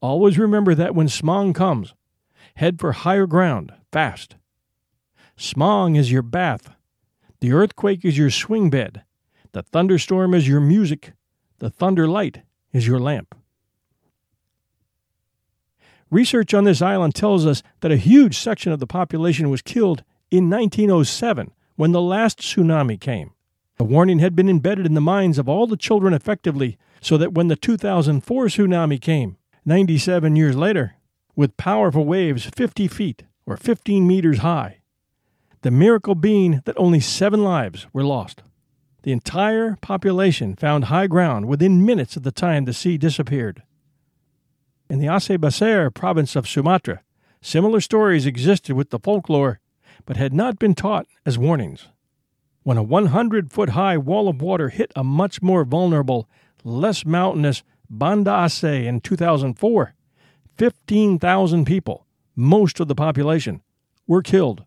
Always 0.01 0.39
remember 0.39 0.73
that 0.73 0.95
when 0.95 1.07
Smong 1.07 1.53
comes, 1.53 1.93
head 2.55 2.79
for 2.79 2.93
higher 2.93 3.27
ground 3.27 3.71
fast. 3.91 4.35
Smong 5.37 5.95
is 5.95 6.11
your 6.11 6.23
bath. 6.23 6.71
The 7.39 7.51
earthquake 7.51 8.03
is 8.03 8.17
your 8.17 8.31
swing 8.31 8.71
bed. 8.71 9.03
The 9.51 9.61
thunderstorm 9.61 10.33
is 10.33 10.47
your 10.47 10.59
music. 10.59 11.13
The 11.59 11.69
thunder 11.69 12.07
light 12.07 12.41
is 12.71 12.87
your 12.87 12.99
lamp. 12.99 13.35
Research 16.09 16.53
on 16.53 16.63
this 16.63 16.81
island 16.81 17.15
tells 17.15 17.45
us 17.45 17.63
that 17.81 17.91
a 17.91 17.97
huge 17.97 18.37
section 18.37 18.71
of 18.71 18.79
the 18.79 18.87
population 18.87 19.49
was 19.49 19.61
killed 19.61 20.03
in 20.31 20.49
1907 20.49 21.51
when 21.75 21.91
the 21.91 22.01
last 22.01 22.39
tsunami 22.39 22.99
came. 22.99 23.31
The 23.77 23.83
warning 23.83 24.19
had 24.19 24.35
been 24.35 24.49
embedded 24.49 24.85
in 24.85 24.93
the 24.93 25.01
minds 25.01 25.37
of 25.37 25.49
all 25.49 25.67
the 25.67 25.77
children 25.77 26.13
effectively 26.13 26.77
so 27.01 27.17
that 27.17 27.33
when 27.33 27.47
the 27.47 27.55
2004 27.55 28.45
tsunami 28.45 29.01
came, 29.01 29.37
97 29.65 30.35
years 30.35 30.55
later, 30.55 30.95
with 31.35 31.57
powerful 31.57 32.05
waves 32.05 32.45
50 32.45 32.87
feet 32.87 33.23
or 33.45 33.57
15 33.57 34.07
meters 34.07 34.39
high, 34.39 34.79
the 35.61 35.71
miracle 35.71 36.15
being 36.15 36.61
that 36.65 36.77
only 36.77 36.99
seven 36.99 37.43
lives 37.43 37.87
were 37.91 38.03
lost. 38.03 38.43
The 39.03 39.11
entire 39.11 39.77
population 39.81 40.55
found 40.55 40.85
high 40.85 41.07
ground 41.07 41.47
within 41.47 41.85
minutes 41.85 42.17
of 42.17 42.23
the 42.23 42.31
time 42.31 42.65
the 42.65 42.73
sea 42.73 42.97
disappeared. 42.97 43.63
In 44.89 44.99
the 44.99 45.07
Aceh 45.07 45.39
Besar 45.39 45.89
province 45.89 46.35
of 46.35 46.47
Sumatra, 46.47 47.01
similar 47.41 47.81
stories 47.81 48.25
existed 48.25 48.75
with 48.75 48.89
the 48.89 48.99
folklore, 48.99 49.59
but 50.05 50.17
had 50.17 50.33
not 50.33 50.59
been 50.59 50.73
taught 50.73 51.07
as 51.25 51.37
warnings. 51.37 51.87
When 52.63 52.77
a 52.77 52.83
100 52.83 53.51
foot 53.51 53.69
high 53.69 53.97
wall 53.97 54.27
of 54.27 54.41
water 54.41 54.69
hit 54.69 54.91
a 54.95 55.03
much 55.03 55.41
more 55.41 55.63
vulnerable, 55.63 56.27
less 56.63 57.05
mountainous 57.05 57.63
Banda 57.89 58.31
Aceh 58.31 58.85
in 58.85 58.99
2004, 58.99 59.93
15,000 60.57 61.65
people, 61.65 62.05
most 62.35 62.79
of 62.79 62.87
the 62.87 62.95
population, 62.95 63.61
were 64.07 64.21
killed. 64.21 64.65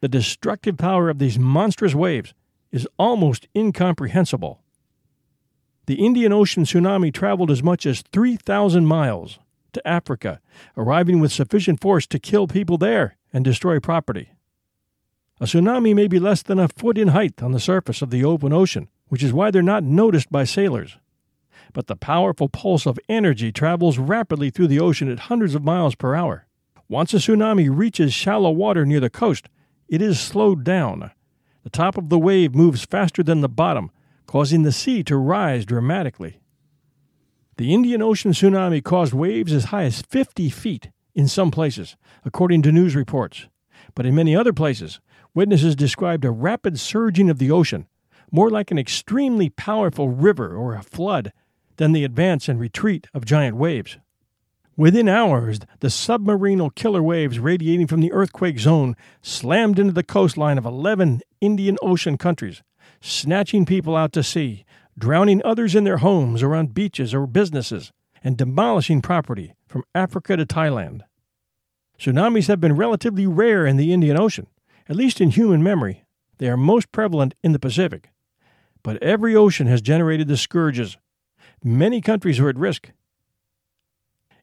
The 0.00 0.08
destructive 0.08 0.76
power 0.76 1.08
of 1.08 1.18
these 1.18 1.38
monstrous 1.38 1.94
waves 1.94 2.34
is 2.74 2.88
almost 2.98 3.46
incomprehensible. 3.54 4.60
The 5.86 6.04
Indian 6.04 6.32
Ocean 6.32 6.64
tsunami 6.64 7.14
traveled 7.14 7.52
as 7.52 7.62
much 7.62 7.86
as 7.86 8.02
3,000 8.12 8.84
miles 8.84 9.38
to 9.74 9.86
Africa, 9.86 10.40
arriving 10.76 11.20
with 11.20 11.30
sufficient 11.30 11.80
force 11.80 12.04
to 12.08 12.18
kill 12.18 12.48
people 12.48 12.76
there 12.76 13.16
and 13.32 13.44
destroy 13.44 13.78
property. 13.78 14.30
A 15.40 15.44
tsunami 15.44 15.94
may 15.94 16.08
be 16.08 16.18
less 16.18 16.42
than 16.42 16.58
a 16.58 16.66
foot 16.66 16.98
in 16.98 17.08
height 17.08 17.40
on 17.40 17.52
the 17.52 17.60
surface 17.60 18.02
of 18.02 18.10
the 18.10 18.24
open 18.24 18.52
ocean, 18.52 18.88
which 19.06 19.22
is 19.22 19.32
why 19.32 19.52
they're 19.52 19.62
not 19.62 19.84
noticed 19.84 20.32
by 20.32 20.42
sailors. 20.42 20.98
But 21.72 21.86
the 21.86 21.94
powerful 21.94 22.48
pulse 22.48 22.86
of 22.86 22.98
energy 23.08 23.52
travels 23.52 23.98
rapidly 23.98 24.50
through 24.50 24.68
the 24.68 24.80
ocean 24.80 25.08
at 25.08 25.30
hundreds 25.30 25.54
of 25.54 25.62
miles 25.62 25.94
per 25.94 26.16
hour. 26.16 26.48
Once 26.88 27.14
a 27.14 27.18
tsunami 27.18 27.68
reaches 27.70 28.12
shallow 28.12 28.50
water 28.50 28.84
near 28.84 29.00
the 29.00 29.10
coast, 29.10 29.48
it 29.88 30.02
is 30.02 30.18
slowed 30.18 30.64
down. 30.64 31.12
The 31.64 31.70
top 31.70 31.96
of 31.96 32.10
the 32.10 32.18
wave 32.18 32.54
moves 32.54 32.84
faster 32.84 33.22
than 33.22 33.40
the 33.40 33.48
bottom, 33.48 33.90
causing 34.26 34.62
the 34.62 34.72
sea 34.72 35.02
to 35.04 35.16
rise 35.16 35.64
dramatically. 35.64 36.38
The 37.56 37.72
Indian 37.72 38.02
Ocean 38.02 38.32
tsunami 38.32 38.84
caused 38.84 39.14
waves 39.14 39.52
as 39.52 39.66
high 39.66 39.84
as 39.84 40.02
50 40.02 40.50
feet 40.50 40.90
in 41.14 41.26
some 41.26 41.50
places, 41.50 41.96
according 42.24 42.62
to 42.62 42.72
news 42.72 42.94
reports. 42.94 43.48
But 43.94 44.04
in 44.04 44.14
many 44.14 44.36
other 44.36 44.52
places, 44.52 45.00
witnesses 45.34 45.74
described 45.74 46.26
a 46.26 46.30
rapid 46.30 46.78
surging 46.78 47.30
of 47.30 47.38
the 47.38 47.50
ocean, 47.50 47.86
more 48.30 48.50
like 48.50 48.70
an 48.70 48.78
extremely 48.78 49.48
powerful 49.48 50.10
river 50.10 50.54
or 50.54 50.74
a 50.74 50.82
flood 50.82 51.32
than 51.76 51.92
the 51.92 52.04
advance 52.04 52.46
and 52.46 52.60
retreat 52.60 53.06
of 53.14 53.24
giant 53.24 53.56
waves. 53.56 53.96
Within 54.76 55.08
hours, 55.08 55.60
the 55.78 55.88
submarinal 55.88 56.74
killer 56.74 57.02
waves 57.02 57.38
radiating 57.38 57.86
from 57.86 58.00
the 58.00 58.12
earthquake 58.12 58.58
zone 58.58 58.96
slammed 59.22 59.78
into 59.78 59.92
the 59.92 60.02
coastline 60.02 60.58
of 60.58 60.64
11 60.64 61.20
Indian 61.40 61.78
Ocean 61.80 62.18
countries, 62.18 62.62
snatching 63.00 63.64
people 63.64 63.94
out 63.94 64.12
to 64.12 64.24
sea, 64.24 64.64
drowning 64.98 65.40
others 65.44 65.76
in 65.76 65.84
their 65.84 65.98
homes 65.98 66.42
or 66.42 66.56
on 66.56 66.66
beaches 66.66 67.14
or 67.14 67.26
businesses, 67.26 67.92
and 68.24 68.36
demolishing 68.36 69.00
property 69.00 69.54
from 69.68 69.84
Africa 69.94 70.36
to 70.36 70.44
Thailand. 70.44 71.02
Tsunamis 71.96 72.48
have 72.48 72.60
been 72.60 72.74
relatively 72.74 73.28
rare 73.28 73.64
in 73.66 73.76
the 73.76 73.92
Indian 73.92 74.18
Ocean, 74.18 74.48
at 74.88 74.96
least 74.96 75.20
in 75.20 75.30
human 75.30 75.62
memory. 75.62 76.04
They 76.38 76.48
are 76.48 76.56
most 76.56 76.90
prevalent 76.90 77.34
in 77.44 77.52
the 77.52 77.60
Pacific. 77.60 78.10
But 78.82 79.00
every 79.00 79.36
ocean 79.36 79.68
has 79.68 79.80
generated 79.80 80.26
the 80.26 80.36
scourges. 80.36 80.98
Many 81.62 82.00
countries 82.00 82.40
are 82.40 82.48
at 82.48 82.58
risk. 82.58 82.90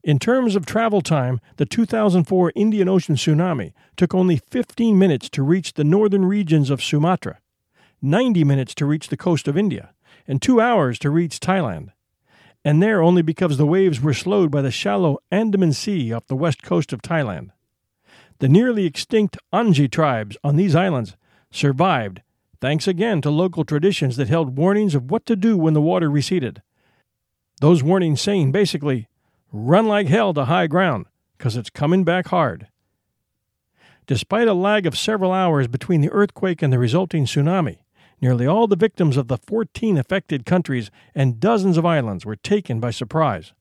In 0.03 0.17
terms 0.17 0.55
of 0.55 0.65
travel 0.65 1.01
time, 1.01 1.39
the 1.57 1.65
2004 1.65 2.53
Indian 2.55 2.89
Ocean 2.89 3.15
tsunami 3.15 3.73
took 3.95 4.15
only 4.15 4.37
15 4.37 4.97
minutes 4.97 5.29
to 5.29 5.43
reach 5.43 5.73
the 5.73 5.83
northern 5.83 6.25
regions 6.25 6.69
of 6.69 6.83
Sumatra 6.83 7.39
90 8.01 8.43
minutes 8.43 8.73
to 8.73 8.85
reach 8.85 9.09
the 9.09 9.17
coast 9.17 9.47
of 9.47 9.55
India, 9.55 9.93
and 10.27 10.41
two 10.41 10.59
hours 10.59 10.97
to 10.97 11.11
reach 11.11 11.39
Thailand. 11.39 11.89
And 12.65 12.81
there 12.81 13.01
only 13.01 13.21
because 13.21 13.57
the 13.57 13.65
waves 13.65 14.01
were 14.01 14.13
slowed 14.13 14.49
by 14.49 14.61
the 14.61 14.71
shallow 14.71 15.19
Andaman 15.31 15.73
Sea 15.73 16.11
off 16.11 16.25
the 16.25 16.35
west 16.35 16.63
coast 16.63 16.93
of 16.93 17.03
Thailand. 17.03 17.51
The 18.39 18.49
nearly 18.49 18.85
extinct 18.85 19.37
Onge 19.53 19.91
tribes 19.91 20.35
on 20.43 20.55
these 20.55 20.75
islands 20.75 21.15
survived 21.51 22.21
thanks 22.59 22.87
again 22.87 23.21
to 23.21 23.29
local 23.29 23.65
traditions 23.65 24.17
that 24.17 24.29
held 24.29 24.57
warnings 24.57 24.95
of 24.95 25.11
what 25.11 25.25
to 25.27 25.35
do 25.35 25.57
when 25.57 25.73
the 25.73 25.81
water 25.81 26.09
receded. 26.09 26.61
Those 27.59 27.83
warnings 27.83 28.21
saying 28.21 28.51
basically, 28.51 29.07
run 29.51 29.87
like 29.87 30.07
hell 30.07 30.33
to 30.33 30.45
high 30.45 30.67
ground, 30.67 31.05
because 31.37 31.55
it's 31.55 31.69
coming 31.69 32.03
back 32.03 32.27
hard. 32.27 32.67
Despite 34.07 34.47
a 34.47 34.53
lag 34.53 34.85
of 34.85 34.97
several 34.97 35.31
hours 35.31 35.67
between 35.67 36.01
the 36.01 36.11
earthquake 36.11 36.61
and 36.61 36.71
the 36.73 36.79
resulting 36.79 37.25
tsunami, 37.25 37.79
Nearly 38.21 38.45
all 38.45 38.67
the 38.67 38.75
victims 38.75 39.17
of 39.17 39.27
the 39.27 39.37
14 39.37 39.97
affected 39.97 40.45
countries 40.45 40.91
and 41.15 41.39
dozens 41.39 41.75
of 41.75 41.85
islands 41.85 42.23
were 42.23 42.35
taken 42.35 42.79
by 42.79 42.91
surprise. 42.91 43.51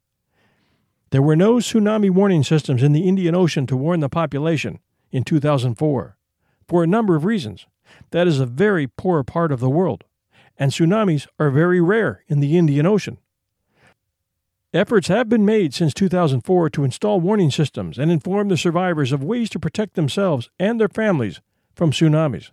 There 1.10 1.22
were 1.22 1.34
no 1.34 1.54
tsunami 1.54 2.10
warning 2.10 2.44
systems 2.44 2.82
in 2.82 2.92
the 2.92 3.08
Indian 3.08 3.34
Ocean 3.34 3.66
to 3.66 3.76
warn 3.76 4.00
the 4.00 4.10
population 4.10 4.78
in 5.10 5.24
2004 5.24 6.16
for 6.68 6.84
a 6.84 6.86
number 6.86 7.16
of 7.16 7.24
reasons. 7.24 7.66
That 8.10 8.28
is 8.28 8.38
a 8.38 8.46
very 8.46 8.86
poor 8.86 9.24
part 9.24 9.50
of 9.50 9.60
the 9.60 9.70
world, 9.70 10.04
and 10.58 10.70
tsunamis 10.70 11.26
are 11.38 11.50
very 11.50 11.80
rare 11.80 12.22
in 12.28 12.40
the 12.40 12.58
Indian 12.58 12.86
Ocean. 12.86 13.16
Efforts 14.72 15.08
have 15.08 15.28
been 15.28 15.44
made 15.44 15.74
since 15.74 15.92
2004 15.92 16.70
to 16.70 16.84
install 16.84 17.20
warning 17.20 17.50
systems 17.50 17.98
and 17.98 18.08
inform 18.08 18.48
the 18.48 18.56
survivors 18.56 19.10
of 19.10 19.24
ways 19.24 19.50
to 19.50 19.58
protect 19.58 19.94
themselves 19.94 20.48
and 20.60 20.78
their 20.78 20.88
families 20.88 21.40
from 21.74 21.90
tsunamis. 21.90 22.52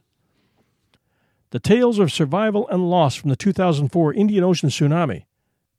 The 1.51 1.59
tales 1.59 1.99
of 1.99 2.11
survival 2.11 2.67
and 2.69 2.89
loss 2.89 3.13
from 3.15 3.29
the 3.29 3.35
2004 3.35 4.15
Indian 4.15 4.43
Ocean 4.43 4.69
tsunami, 4.69 5.25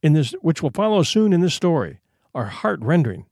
in 0.00 0.12
this, 0.12 0.32
which 0.40 0.62
will 0.62 0.70
follow 0.70 1.02
soon 1.02 1.32
in 1.32 1.40
this 1.40 1.54
story, 1.54 1.98
are 2.36 2.46
heart 2.46 2.78
rending. 2.82 3.26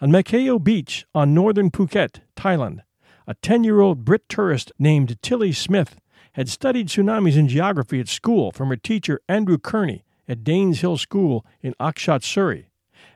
On 0.00 0.10
Mai 0.10 0.24
Khao 0.24 0.62
Beach 0.62 1.06
on 1.14 1.32
northern 1.32 1.70
Phuket, 1.70 2.22
Thailand, 2.36 2.80
a 3.28 3.34
10 3.34 3.62
year 3.62 3.80
old 3.80 4.04
Brit 4.04 4.28
tourist 4.28 4.72
named 4.80 5.16
Tilly 5.22 5.52
Smith 5.52 5.94
had 6.32 6.48
studied 6.48 6.88
tsunamis 6.88 7.36
in 7.36 7.46
geography 7.46 8.00
at 8.00 8.08
school 8.08 8.50
from 8.50 8.68
her 8.68 8.76
teacher 8.76 9.20
Andrew 9.28 9.58
Kearney 9.58 10.02
at 10.28 10.44
Danes 10.44 10.80
Hill 10.80 10.96
School 10.96 11.44
in 11.60 11.74
Oxshott, 11.80 12.22
Surrey, 12.22 12.68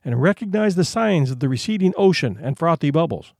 and 0.04 0.22
recognized 0.22 0.76
the 0.76 0.84
signs 0.84 1.30
of 1.30 1.40
the 1.40 1.48
receding 1.48 1.94
ocean 1.96 2.38
and 2.40 2.58
frothy 2.58 2.90
bubbles. 2.90 3.32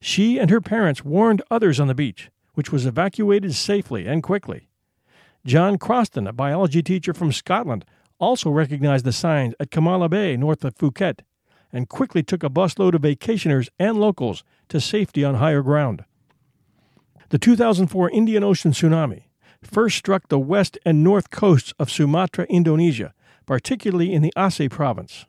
She 0.00 0.38
and 0.38 0.50
her 0.50 0.60
parents 0.60 1.04
warned 1.04 1.42
others 1.50 1.80
on 1.80 1.88
the 1.88 1.94
beach 1.94 2.30
which 2.58 2.72
was 2.72 2.86
evacuated 2.86 3.54
safely 3.54 4.08
and 4.08 4.20
quickly. 4.20 4.68
John 5.46 5.78
Chroston, 5.78 6.28
a 6.28 6.32
biology 6.32 6.82
teacher 6.82 7.14
from 7.14 7.30
Scotland, 7.30 7.84
also 8.18 8.50
recognized 8.50 9.04
the 9.04 9.12
signs 9.12 9.54
at 9.60 9.70
Kamala 9.70 10.08
Bay 10.08 10.36
north 10.36 10.64
of 10.64 10.74
Phuket 10.74 11.20
and 11.72 11.88
quickly 11.88 12.20
took 12.20 12.42
a 12.42 12.50
busload 12.50 12.94
of 12.94 13.02
vacationers 13.02 13.68
and 13.78 14.00
locals 14.00 14.42
to 14.70 14.80
safety 14.80 15.24
on 15.24 15.36
higher 15.36 15.62
ground. 15.62 16.04
The 17.28 17.38
2004 17.38 18.10
Indian 18.10 18.42
Ocean 18.42 18.72
tsunami 18.72 19.22
first 19.62 19.96
struck 19.96 20.28
the 20.28 20.38
west 20.38 20.78
and 20.84 21.02
north 21.02 21.30
coasts 21.30 21.72
of 21.78 21.90
Sumatra, 21.90 22.46
Indonesia, 22.48 23.14
particularly 23.46 24.12
in 24.12 24.22
the 24.22 24.32
Aceh 24.36 24.70
province. 24.70 25.26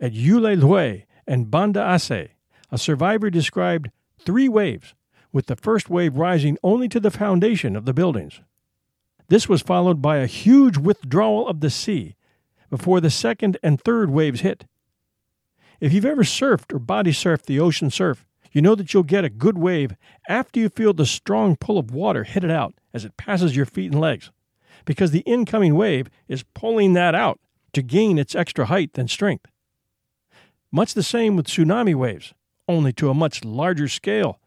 At 0.00 0.12
Ulee 0.12 0.60
Lheue 0.60 1.04
and 1.26 1.50
Banda 1.50 1.80
Aceh, 1.80 2.30
a 2.70 2.78
survivor 2.78 3.30
described 3.30 3.90
three 4.18 4.48
waves 4.48 4.94
with 5.32 5.46
the 5.46 5.56
first 5.56 5.88
wave 5.88 6.16
rising 6.16 6.58
only 6.62 6.88
to 6.88 7.00
the 7.00 7.10
foundation 7.10 7.74
of 7.74 7.84
the 7.84 7.94
buildings. 7.94 8.40
This 9.28 9.48
was 9.48 9.62
followed 9.62 10.02
by 10.02 10.18
a 10.18 10.26
huge 10.26 10.76
withdrawal 10.76 11.48
of 11.48 11.60
the 11.60 11.70
sea 11.70 12.16
before 12.68 13.00
the 13.00 13.10
second 13.10 13.56
and 13.62 13.80
third 13.80 14.10
waves 14.10 14.40
hit. 14.40 14.66
If 15.80 15.92
you've 15.92 16.04
ever 16.04 16.22
surfed 16.22 16.72
or 16.72 16.78
body 16.78 17.12
surfed 17.12 17.46
the 17.46 17.60
ocean 17.60 17.90
surf, 17.90 18.24
you 18.52 18.60
know 18.60 18.74
that 18.74 18.92
you'll 18.92 19.02
get 19.02 19.24
a 19.24 19.30
good 19.30 19.56
wave 19.56 19.96
after 20.28 20.60
you 20.60 20.68
feel 20.68 20.92
the 20.92 21.06
strong 21.06 21.56
pull 21.56 21.78
of 21.78 21.94
water 21.94 22.24
hit 22.24 22.44
it 22.44 22.50
out 22.50 22.74
as 22.92 23.04
it 23.04 23.16
passes 23.16 23.56
your 23.56 23.66
feet 23.66 23.92
and 23.92 24.00
legs, 24.00 24.30
because 24.84 25.10
the 25.10 25.20
incoming 25.20 25.74
wave 25.74 26.08
is 26.28 26.44
pulling 26.54 26.92
that 26.94 27.14
out 27.14 27.40
to 27.72 27.82
gain 27.82 28.18
its 28.18 28.34
extra 28.34 28.66
height 28.66 28.90
and 28.96 29.10
strength. 29.10 29.46
Much 30.70 30.94
the 30.94 31.02
same 31.02 31.36
with 31.36 31.46
tsunami 31.46 31.94
waves, 31.94 32.34
only 32.68 32.92
to 32.92 33.10
a 33.10 33.14
much 33.14 33.44
larger 33.44 33.88
scale. 33.88 34.38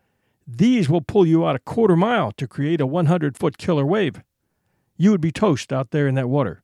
These 0.47 0.89
will 0.89 1.01
pull 1.01 1.25
you 1.25 1.45
out 1.45 1.55
a 1.55 1.59
quarter 1.59 1.95
mile 1.95 2.31
to 2.33 2.47
create 2.47 2.81
a 2.81 2.85
100 2.85 3.37
foot 3.37 3.57
killer 3.57 3.85
wave. 3.85 4.21
You 4.97 5.11
would 5.11 5.21
be 5.21 5.31
toast 5.31 5.73
out 5.73 5.91
there 5.91 6.07
in 6.07 6.15
that 6.15 6.29
water. 6.29 6.63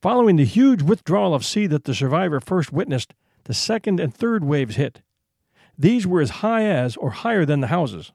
Following 0.00 0.36
the 0.36 0.44
huge 0.44 0.82
withdrawal 0.82 1.34
of 1.34 1.44
sea 1.44 1.66
that 1.66 1.84
the 1.84 1.94
survivor 1.94 2.40
first 2.40 2.72
witnessed, 2.72 3.14
the 3.44 3.54
second 3.54 3.98
and 3.98 4.14
third 4.14 4.44
waves 4.44 4.76
hit. 4.76 5.02
These 5.76 6.06
were 6.06 6.20
as 6.20 6.30
high 6.30 6.64
as 6.64 6.96
or 6.96 7.10
higher 7.10 7.44
than 7.44 7.60
the 7.60 7.68
houses. 7.68 8.12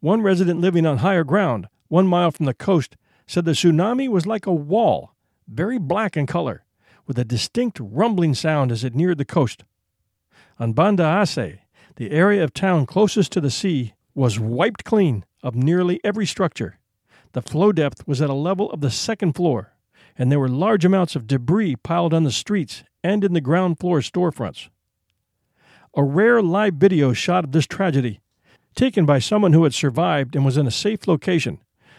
One 0.00 0.22
resident 0.22 0.60
living 0.60 0.86
on 0.86 0.98
higher 0.98 1.24
ground, 1.24 1.68
one 1.88 2.06
mile 2.06 2.30
from 2.30 2.46
the 2.46 2.54
coast, 2.54 2.96
said 3.26 3.44
the 3.44 3.52
tsunami 3.52 4.08
was 4.08 4.26
like 4.26 4.46
a 4.46 4.52
wall, 4.52 5.14
very 5.46 5.78
black 5.78 6.16
in 6.16 6.26
color, 6.26 6.64
with 7.06 7.18
a 7.18 7.24
distinct 7.24 7.78
rumbling 7.82 8.34
sound 8.34 8.72
as 8.72 8.82
it 8.82 8.94
neared 8.94 9.18
the 9.18 9.26
coast. 9.26 9.62
On 10.58 10.72
Banda 10.72 11.02
Aceh, 11.02 11.58
the 11.96 12.10
area 12.12 12.42
of 12.42 12.54
town 12.54 12.86
closest 12.86 13.30
to 13.32 13.42
the 13.42 13.50
sea 13.50 13.92
was 14.14 14.40
wiped 14.40 14.84
clean 14.84 15.26
of 15.42 15.54
nearly 15.54 16.00
every 16.02 16.24
structure. 16.24 16.78
The 17.32 17.42
flow 17.42 17.70
depth 17.70 18.06
was 18.08 18.22
at 18.22 18.30
a 18.30 18.34
level 18.34 18.70
of 18.70 18.80
the 18.80 18.90
second 18.90 19.34
floor, 19.34 19.74
and 20.16 20.32
there 20.32 20.40
were 20.40 20.48
large 20.48 20.86
amounts 20.86 21.14
of 21.14 21.26
debris 21.26 21.76
piled 21.76 22.14
on 22.14 22.24
the 22.24 22.32
streets 22.32 22.84
and 23.04 23.22
in 23.22 23.34
the 23.34 23.40
ground 23.40 23.78
floor 23.78 24.00
storefronts. 24.00 24.70
A 25.94 26.02
rare 26.02 26.40
live 26.40 26.74
video 26.74 27.12
shot 27.12 27.44
of 27.44 27.52
this 27.52 27.66
tragedy, 27.66 28.20
taken 28.80 29.04
by 29.04 29.18
someone 29.18 29.52
who 29.52 29.64
had 29.64 29.74
survived 29.74 30.34
and 30.34 30.42
was 30.42 30.56
in 30.56 30.66
a 30.66 30.70
safe 30.70 31.06
location, 31.06 31.58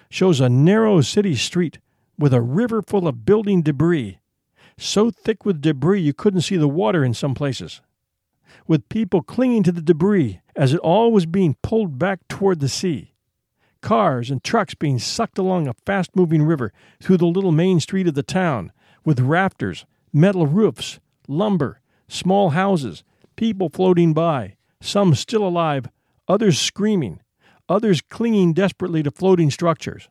shows 0.09 0.41
a 0.41 0.49
narrow 0.49 0.99
city 0.99 1.35
street 1.35 1.77
with 2.17 2.33
a 2.33 2.41
river 2.41 2.81
full 2.81 3.07
of 3.07 3.23
building 3.23 3.61
debris, 3.61 4.17
so 4.79 5.11
thick 5.11 5.45
with 5.45 5.61
debris 5.61 6.01
you 6.01 6.11
couldn't 6.11 6.41
see 6.41 6.57
the 6.57 6.67
water 6.67 7.03
in 7.03 7.13
some 7.13 7.35
places, 7.35 7.81
with 8.65 8.89
people 8.89 9.21
clinging 9.21 9.61
to 9.61 9.71
the 9.71 9.79
debris 9.79 10.41
as 10.55 10.73
it 10.73 10.79
all 10.79 11.11
was 11.11 11.27
being 11.27 11.55
pulled 11.61 11.99
back 11.99 12.27
toward 12.27 12.59
the 12.59 12.67
sea. 12.67 13.13
Cars 13.81 14.31
and 14.31 14.43
trucks 14.43 14.73
being 14.73 14.97
sucked 14.97 15.37
along 15.37 15.67
a 15.67 15.75
fast 15.85 16.15
moving 16.15 16.41
river 16.41 16.73
through 16.99 17.17
the 17.17 17.27
little 17.27 17.51
main 17.51 17.79
street 17.79 18.07
of 18.07 18.15
the 18.15 18.23
town, 18.23 18.71
with 19.05 19.19
rafters, 19.19 19.85
metal 20.11 20.47
roofs, 20.47 20.99
lumber, 21.27 21.79
small 22.07 22.49
houses, 22.49 23.03
people 23.35 23.69
floating 23.69 24.15
by, 24.15 24.55
some 24.81 25.13
still 25.13 25.47
alive, 25.47 25.87
others 26.31 26.57
screaming, 26.57 27.19
others 27.67 27.99
clinging 27.99 28.53
desperately 28.53 29.03
to 29.03 29.11
floating 29.11 29.51
structures, 29.51 30.07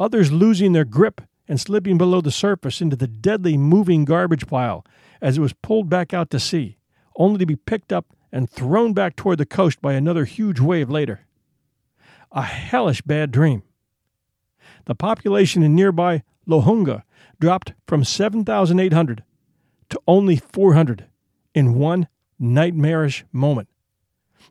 others 0.00 0.32
losing 0.32 0.72
their 0.72 0.84
grip 0.84 1.20
and 1.46 1.60
slipping 1.60 1.96
below 1.96 2.20
the 2.20 2.32
surface 2.32 2.80
into 2.80 2.96
the 2.96 3.06
deadly 3.06 3.56
moving 3.56 4.04
garbage 4.04 4.48
pile 4.48 4.84
as 5.22 5.38
it 5.38 5.40
was 5.40 5.52
pulled 5.52 5.88
back 5.88 6.12
out 6.12 6.28
to 6.28 6.40
sea, 6.40 6.76
only 7.14 7.38
to 7.38 7.46
be 7.46 7.54
picked 7.54 7.92
up 7.92 8.06
and 8.32 8.50
thrown 8.50 8.92
back 8.92 9.14
toward 9.14 9.38
the 9.38 9.46
coast 9.46 9.80
by 9.80 9.92
another 9.92 10.24
huge 10.24 10.58
wave 10.58 10.90
later. 10.90 11.20
A 12.32 12.42
hellish 12.42 13.02
bad 13.02 13.30
dream. 13.30 13.62
The 14.86 14.96
population 14.96 15.62
in 15.62 15.76
nearby 15.76 16.24
Lhoknga 16.48 17.04
dropped 17.40 17.74
from 17.86 18.02
7,800 18.02 19.22
to 19.90 20.00
only 20.08 20.36
400 20.36 21.06
in 21.54 21.74
one 21.74 22.08
nightmarish 22.40 23.24
moment. 23.32 23.68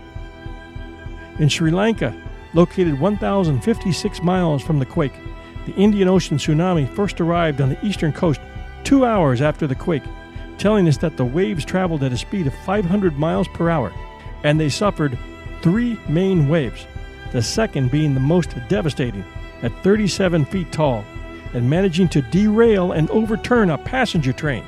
In 1.38 1.48
Sri 1.48 1.70
Lanka, 1.70 2.14
located 2.54 2.98
1,056 2.98 4.22
miles 4.22 4.62
from 4.62 4.78
the 4.78 4.86
quake, 4.86 5.12
the 5.66 5.74
Indian 5.74 6.08
Ocean 6.08 6.38
tsunami 6.38 6.88
first 6.94 7.20
arrived 7.20 7.60
on 7.60 7.68
the 7.68 7.86
eastern 7.86 8.12
coast 8.12 8.40
two 8.84 9.04
hours 9.04 9.42
after 9.42 9.66
the 9.66 9.74
quake, 9.74 10.04
telling 10.58 10.88
us 10.88 10.96
that 10.98 11.16
the 11.16 11.24
waves 11.24 11.64
traveled 11.64 12.02
at 12.02 12.12
a 12.12 12.16
speed 12.16 12.46
of 12.46 12.54
500 12.64 13.18
miles 13.18 13.48
per 13.48 13.68
hour, 13.68 13.92
and 14.44 14.58
they 14.58 14.68
suffered 14.68 15.18
three 15.60 15.98
main 16.08 16.48
waves, 16.48 16.86
the 17.32 17.42
second 17.42 17.90
being 17.90 18.14
the 18.14 18.20
most 18.20 18.54
devastating, 18.68 19.24
at 19.62 19.72
37 19.82 20.44
feet 20.44 20.70
tall, 20.70 21.04
and 21.52 21.68
managing 21.68 22.08
to 22.08 22.22
derail 22.22 22.92
and 22.92 23.10
overturn 23.10 23.70
a 23.70 23.78
passenger 23.78 24.32
train, 24.32 24.64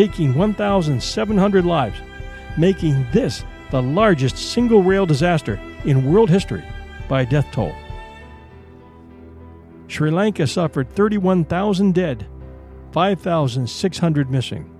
taking 0.00 0.34
1,700 0.34 1.66
lives, 1.66 2.00
making 2.56 3.06
this 3.12 3.44
the 3.70 3.82
largest 3.82 4.34
single 4.34 4.82
rail 4.82 5.04
disaster 5.04 5.60
in 5.84 6.10
world 6.10 6.30
history 6.30 6.64
by 7.06 7.22
death 7.22 7.46
toll. 7.52 7.74
Sri 9.88 10.10
Lanka 10.10 10.46
suffered 10.46 10.88
31,000 10.94 11.92
dead, 11.92 12.26
5,600 12.92 14.30
missing. 14.30 14.74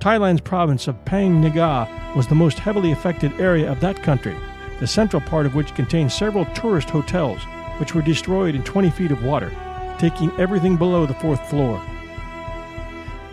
Thailand's 0.00 0.40
province 0.40 0.88
of 0.88 1.04
Phang 1.04 1.44
Nga 1.44 2.14
was 2.16 2.28
the 2.28 2.34
most 2.34 2.58
heavily 2.58 2.92
affected 2.92 3.38
area 3.38 3.70
of 3.70 3.80
that 3.80 4.02
country, 4.02 4.36
the 4.80 4.86
central 4.86 5.20
part 5.20 5.44
of 5.44 5.54
which 5.54 5.74
contained 5.74 6.10
several 6.10 6.46
tourist 6.54 6.88
hotels, 6.88 7.42
which 7.76 7.94
were 7.94 8.00
destroyed 8.00 8.54
in 8.54 8.64
20 8.64 8.88
feet 8.88 9.10
of 9.12 9.22
water, 9.22 9.54
taking 9.98 10.30
everything 10.40 10.78
below 10.78 11.04
the 11.04 11.12
fourth 11.12 11.46
floor. 11.50 11.78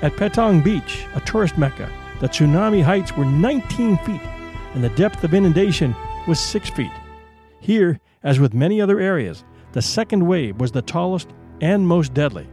At 0.02 0.14
Patong 0.14 0.64
Beach, 0.64 1.06
a 1.16 1.22
tourist 1.22 1.58
mecca, 1.58 1.90
the 2.20 2.28
tsunami 2.28 2.84
heights 2.84 3.16
were 3.16 3.26
19 3.26 3.98
feet 4.00 4.22
and 4.74 4.84
the 4.84 4.90
depth 4.90 5.24
of 5.24 5.34
inundation 5.34 5.96
was 6.28 6.40
6 6.40 6.70
feet. 6.72 6.92
Here, 7.62 8.00
as 8.24 8.40
with 8.40 8.54
many 8.54 8.82
other 8.82 9.00
areas, 9.00 9.44
the 9.72 9.82
second 9.82 10.28
wave 10.28 10.60
was 10.60 10.72
the 10.72 10.82
tallest 10.82 11.30
and 11.62 11.88
most 11.88 12.14
deadly. 12.14 12.48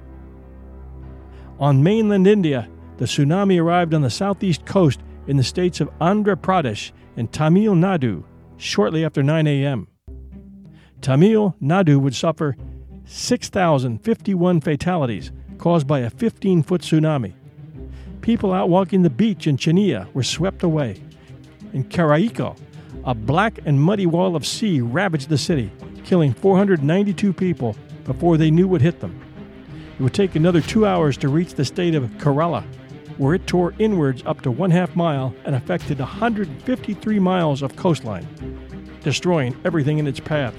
On 1.58 1.82
mainland 1.82 2.26
India, 2.26 2.68
the 2.98 3.06
tsunami 3.06 3.60
arrived 3.60 3.92
on 3.92 4.02
the 4.02 4.10
southeast 4.10 4.64
coast 4.64 5.00
in 5.26 5.36
the 5.36 5.44
states 5.44 5.80
of 5.80 5.90
Andhra 5.98 6.36
Pradesh 6.36 6.92
and 7.16 7.32
Tamil 7.32 7.74
Nadu 7.74 8.22
shortly 8.56 9.04
after 9.04 9.22
9 9.22 9.46
a.m. 9.48 9.88
Tamil 11.00 11.56
Nadu 11.60 12.00
would 12.00 12.14
suffer 12.14 12.56
6,051 13.04 14.60
fatalities 14.60 15.32
caused 15.62 15.86
by 15.86 16.00
a 16.00 16.10
15 16.10 16.64
foot 16.64 16.80
tsunami. 16.80 17.32
People 18.20 18.52
out 18.52 18.68
walking 18.68 19.02
the 19.02 19.08
beach 19.08 19.46
in 19.46 19.56
Chennai 19.56 20.12
were 20.12 20.24
swept 20.24 20.64
away. 20.64 21.00
In 21.72 21.84
Karaikal, 21.84 22.58
a 23.04 23.14
black 23.14 23.60
and 23.64 23.80
muddy 23.80 24.04
wall 24.04 24.34
of 24.34 24.44
sea 24.44 24.80
ravaged 24.80 25.28
the 25.28 25.38
city, 25.38 25.70
killing 26.02 26.34
492 26.34 27.32
people 27.32 27.76
before 28.02 28.36
they 28.36 28.50
knew 28.50 28.66
what 28.66 28.80
hit 28.80 28.98
them. 28.98 29.16
It 30.00 30.02
would 30.02 30.14
take 30.14 30.34
another 30.34 30.60
two 30.60 30.84
hours 30.84 31.16
to 31.18 31.28
reach 31.28 31.54
the 31.54 31.64
state 31.64 31.94
of 31.94 32.10
Kerala, 32.18 32.64
where 33.16 33.36
it 33.36 33.46
tore 33.46 33.72
inwards 33.78 34.24
up 34.26 34.40
to 34.40 34.50
one 34.50 34.72
half 34.72 34.96
mile 34.96 35.32
and 35.44 35.54
affected 35.54 36.00
153 36.00 37.20
miles 37.20 37.62
of 37.62 37.76
coastline, 37.76 38.26
destroying 39.04 39.56
everything 39.64 39.98
in 39.98 40.08
its 40.08 40.18
path. 40.18 40.56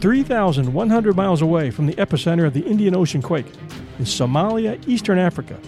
3,100 0.00 1.16
miles 1.16 1.42
away 1.42 1.70
from 1.70 1.86
the 1.86 1.94
epicenter 1.94 2.46
of 2.46 2.54
the 2.54 2.64
Indian 2.64 2.96
Ocean 2.96 3.20
quake, 3.20 3.46
in 3.98 4.04
Somalia, 4.06 4.82
Eastern 4.88 5.18
Africa, 5.18 5.58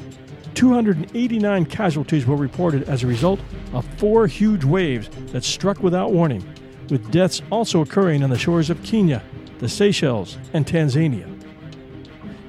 289 0.55 1.67
casualties 1.67 2.27
were 2.27 2.37
reported 2.37 2.89
as 2.89 3.03
a 3.03 3.07
result 3.07 3.41
of 3.73 3.87
four 3.99 4.27
huge 4.27 4.65
waves 4.65 5.11
that 5.33 5.45
struck 5.45 5.83
without 5.83 6.13
warning, 6.13 6.43
with 6.89 7.11
deaths 7.11 7.43
also 7.51 7.83
occurring 7.83 8.23
on 8.23 8.31
the 8.31 8.39
shores 8.39 8.71
of 8.71 8.83
Kenya, 8.83 9.23
the 9.59 9.69
Seychelles, 9.69 10.39
and 10.55 10.67
Tanzania. 10.67 11.29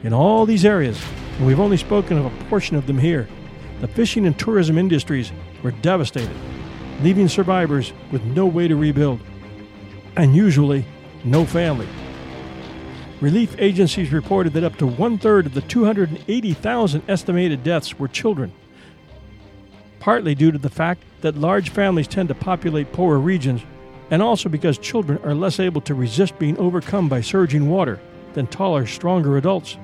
In 0.04 0.14
all 0.14 0.46
these 0.46 0.66
areas, 0.66 1.02
and 1.38 1.48
we've 1.48 1.60
only 1.60 1.78
spoken 1.78 2.18
of 2.18 2.26
a 2.26 2.46
portion 2.46 2.78
of 2.78 2.88
them 2.88 2.98
here, 2.98 3.28
the 3.82 3.88
fishing 3.88 4.26
and 4.26 4.38
tourism 4.38 4.78
industries 4.78 5.32
were 5.64 5.72
devastated, 5.72 6.36
leaving 7.02 7.28
survivors 7.28 7.92
with 8.12 8.24
no 8.24 8.46
way 8.46 8.68
to 8.68 8.76
rebuild, 8.76 9.20
and 10.16 10.36
usually 10.36 10.86
no 11.24 11.46
family. 11.46 11.88
Relief 13.22 13.56
agencies 13.58 14.12
reported 14.12 14.54
that 14.54 14.64
up 14.64 14.76
to 14.78 14.88
one 14.88 15.18
third 15.18 15.46
of 15.46 15.54
the 15.54 15.62
280,000 15.62 17.04
estimated 17.08 17.64
deaths 17.64 17.98
were 17.98 18.08
children, 18.08 18.52
partly 20.00 20.36
due 20.36 20.52
to 20.52 20.58
the 20.58 20.70
fact 20.70 21.04
that 21.22 21.38
large 21.38 21.70
families 21.70 22.08
tend 22.08 22.28
to 22.28 22.36
populate 22.36 22.92
poorer 22.92 23.20
regions, 23.20 23.62
and 24.12 24.22
also 24.22 24.50
because 24.50 24.78
children 24.78 25.18
are 25.24 25.34
less 25.34 25.60
able 25.60 25.80
to 25.82 25.96
resist 25.96 26.38
being 26.38 26.58
overcome 26.58 27.08
by 27.08 27.22
surging 27.22 27.70
water 27.70 28.00
than 28.34 28.46
taller, 28.48 28.86
stronger 28.86 29.38
adults. 29.38 29.78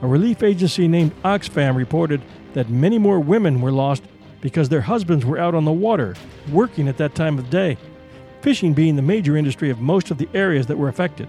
A 0.00 0.06
relief 0.06 0.42
agency 0.42 0.88
named 0.88 1.12
Oxfam 1.22 1.76
reported 1.76 2.22
that 2.54 2.70
many 2.70 2.98
more 2.98 3.20
women 3.20 3.60
were 3.60 3.72
lost 3.72 4.02
because 4.40 4.68
their 4.68 4.80
husbands 4.80 5.24
were 5.24 5.38
out 5.38 5.54
on 5.54 5.64
the 5.64 5.72
water, 5.72 6.14
working 6.50 6.88
at 6.88 6.96
that 6.96 7.14
time 7.14 7.38
of 7.38 7.50
day, 7.50 7.76
fishing 8.44 8.74
being 8.74 8.94
the 8.94 9.00
major 9.00 9.38
industry 9.38 9.70
of 9.70 9.80
most 9.80 10.10
of 10.10 10.18
the 10.18 10.28
areas 10.34 10.66
that 10.66 10.76
were 10.76 10.90
affected. 10.90 11.26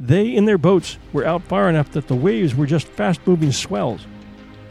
They, 0.00 0.34
in 0.34 0.46
their 0.46 0.58
boats, 0.58 0.98
were 1.12 1.24
out 1.24 1.44
far 1.44 1.70
enough 1.70 1.92
that 1.92 2.08
the 2.08 2.16
waves 2.16 2.56
were 2.56 2.66
just 2.66 2.88
fast 2.88 3.24
moving 3.24 3.52
swells, 3.52 4.04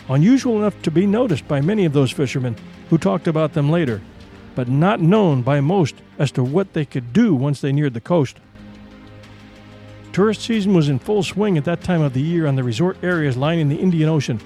unusual 0.09 0.57
enough 0.57 0.81
to 0.81 0.91
be 0.91 1.05
noticed 1.05 1.47
by 1.47 1.61
many 1.61 1.85
of 1.85 1.93
those 1.93 2.11
fishermen 2.11 2.57
who 2.89 2.97
talked 2.97 3.29
about 3.29 3.53
them 3.53 3.69
later, 3.69 4.01
but 4.55 4.67
not 4.67 4.99
known 4.99 5.41
by 5.41 5.61
most 5.61 5.95
as 6.19 6.33
to 6.33 6.43
what 6.43 6.73
they 6.73 6.83
could 6.83 7.13
do 7.13 7.33
once 7.33 7.61
they 7.61 7.71
neared 7.71 7.93
the 7.93 8.01
coast. 8.01 8.35
Tourist 10.11 10.41
season 10.41 10.73
was 10.73 10.89
in 10.89 10.99
full 10.99 11.23
swing 11.23 11.57
at 11.57 11.63
that 11.63 11.81
time 11.81 12.01
of 12.01 12.13
the 12.13 12.21
year 12.21 12.45
on 12.45 12.57
the 12.57 12.63
resort 12.63 12.97
areas 13.01 13.37
lining 13.37 13.69
the 13.69 13.79
Indian 13.79 14.09
Ocean, 14.09 14.41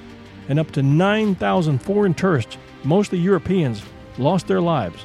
and 0.49 0.59
up 0.59 0.69
to 0.69 0.83
9,000 0.83 1.79
foreign 1.79 2.13
tourists, 2.13 2.59
mostly 2.83 3.17
Europeans, 3.17 3.81
lost 4.19 4.45
their 4.45 4.61
lives. 4.61 5.03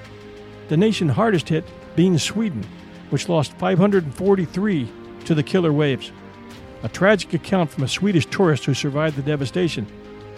The 0.68 0.76
nation 0.76 1.08
hardest 1.08 1.48
hit 1.48 1.64
being 1.94 2.18
Sweden, 2.18 2.64
which 3.10 3.28
lost 3.28 3.52
543 3.58 4.88
to 5.24 5.34
the 5.34 5.42
killer 5.42 5.72
waves. 5.72 6.10
A 6.82 6.88
tragic 6.88 7.34
account 7.34 7.70
from 7.70 7.84
a 7.84 7.88
Swedish 7.88 8.26
tourist 8.26 8.64
who 8.64 8.74
survived 8.74 9.16
the 9.16 9.22
devastation 9.22 9.86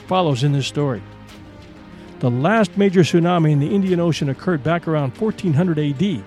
follows 0.07 0.45
in 0.45 0.53
this 0.53 0.67
story. 0.67 1.03
The 2.21 2.31
last 2.31 2.77
major 2.77 3.01
tsunami 3.01 3.53
in 3.53 3.61
the 3.61 3.75
Indian 3.75 4.01
Ocean 4.01 4.29
occurred 4.29 4.63
back 4.63 4.89
around 4.89 5.17
1400 5.17 5.79
AD, 5.79 6.25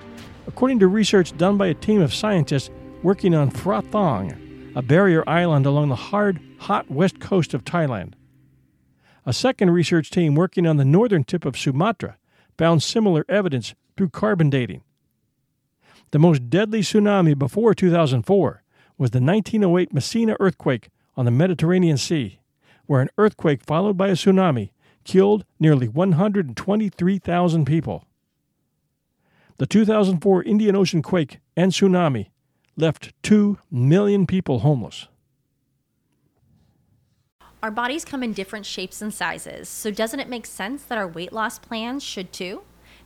according 0.47 0.79
to 0.79 0.87
research 0.87 1.35
done 1.37 1.57
by 1.57 1.67
a 1.67 1.73
team 1.73 2.01
of 2.01 2.13
scientists 2.13 2.69
working 3.03 3.35
on 3.35 3.51
Phra 3.51 3.83
Thong, 3.91 4.71
a 4.75 4.81
barrier 4.81 5.23
island 5.27 5.65
along 5.65 5.89
the 5.89 5.95
hard, 5.95 6.39
hot 6.59 6.89
west 6.89 7.19
coast 7.19 7.53
of 7.53 7.65
Thailand. 7.65 8.13
A 9.25 9.33
second 9.33 9.71
research 9.71 10.09
team 10.09 10.33
working 10.33 10.65
on 10.65 10.77
the 10.77 10.85
northern 10.85 11.23
tip 11.23 11.45
of 11.45 11.57
Sumatra 11.57 12.17
found 12.57 12.81
similar 12.81 13.25
evidence 13.27 13.75
through 14.01 14.09
carbon 14.09 14.49
dating. 14.49 14.81
The 16.09 16.17
most 16.17 16.49
deadly 16.49 16.79
tsunami 16.79 17.37
before 17.37 17.75
2004 17.75 18.63
was 18.97 19.11
the 19.11 19.21
1908 19.21 19.93
Messina 19.93 20.35
earthquake 20.39 20.89
on 21.15 21.25
the 21.25 21.29
Mediterranean 21.29 21.97
Sea, 21.97 22.39
where 22.87 23.01
an 23.01 23.09
earthquake 23.19 23.63
followed 23.63 23.97
by 23.97 24.07
a 24.07 24.13
tsunami 24.13 24.71
killed 25.03 25.45
nearly 25.59 25.87
123,000 25.87 27.65
people. 27.65 28.07
The 29.59 29.67
2004 29.67 30.45
Indian 30.45 30.75
Ocean 30.75 31.03
quake 31.03 31.37
and 31.55 31.71
tsunami 31.71 32.31
left 32.75 33.13
2 33.21 33.59
million 33.69 34.25
people 34.25 34.61
homeless. 34.61 35.09
Our 37.61 37.69
bodies 37.69 38.03
come 38.03 38.23
in 38.23 38.33
different 38.33 38.65
shapes 38.65 38.99
and 39.03 39.13
sizes, 39.13 39.69
so 39.69 39.91
doesn't 39.91 40.19
it 40.19 40.27
make 40.27 40.47
sense 40.47 40.81
that 40.85 40.97
our 40.97 41.07
weight 41.07 41.31
loss 41.31 41.59
plans 41.59 42.03
should 42.03 42.33
too? 42.33 42.63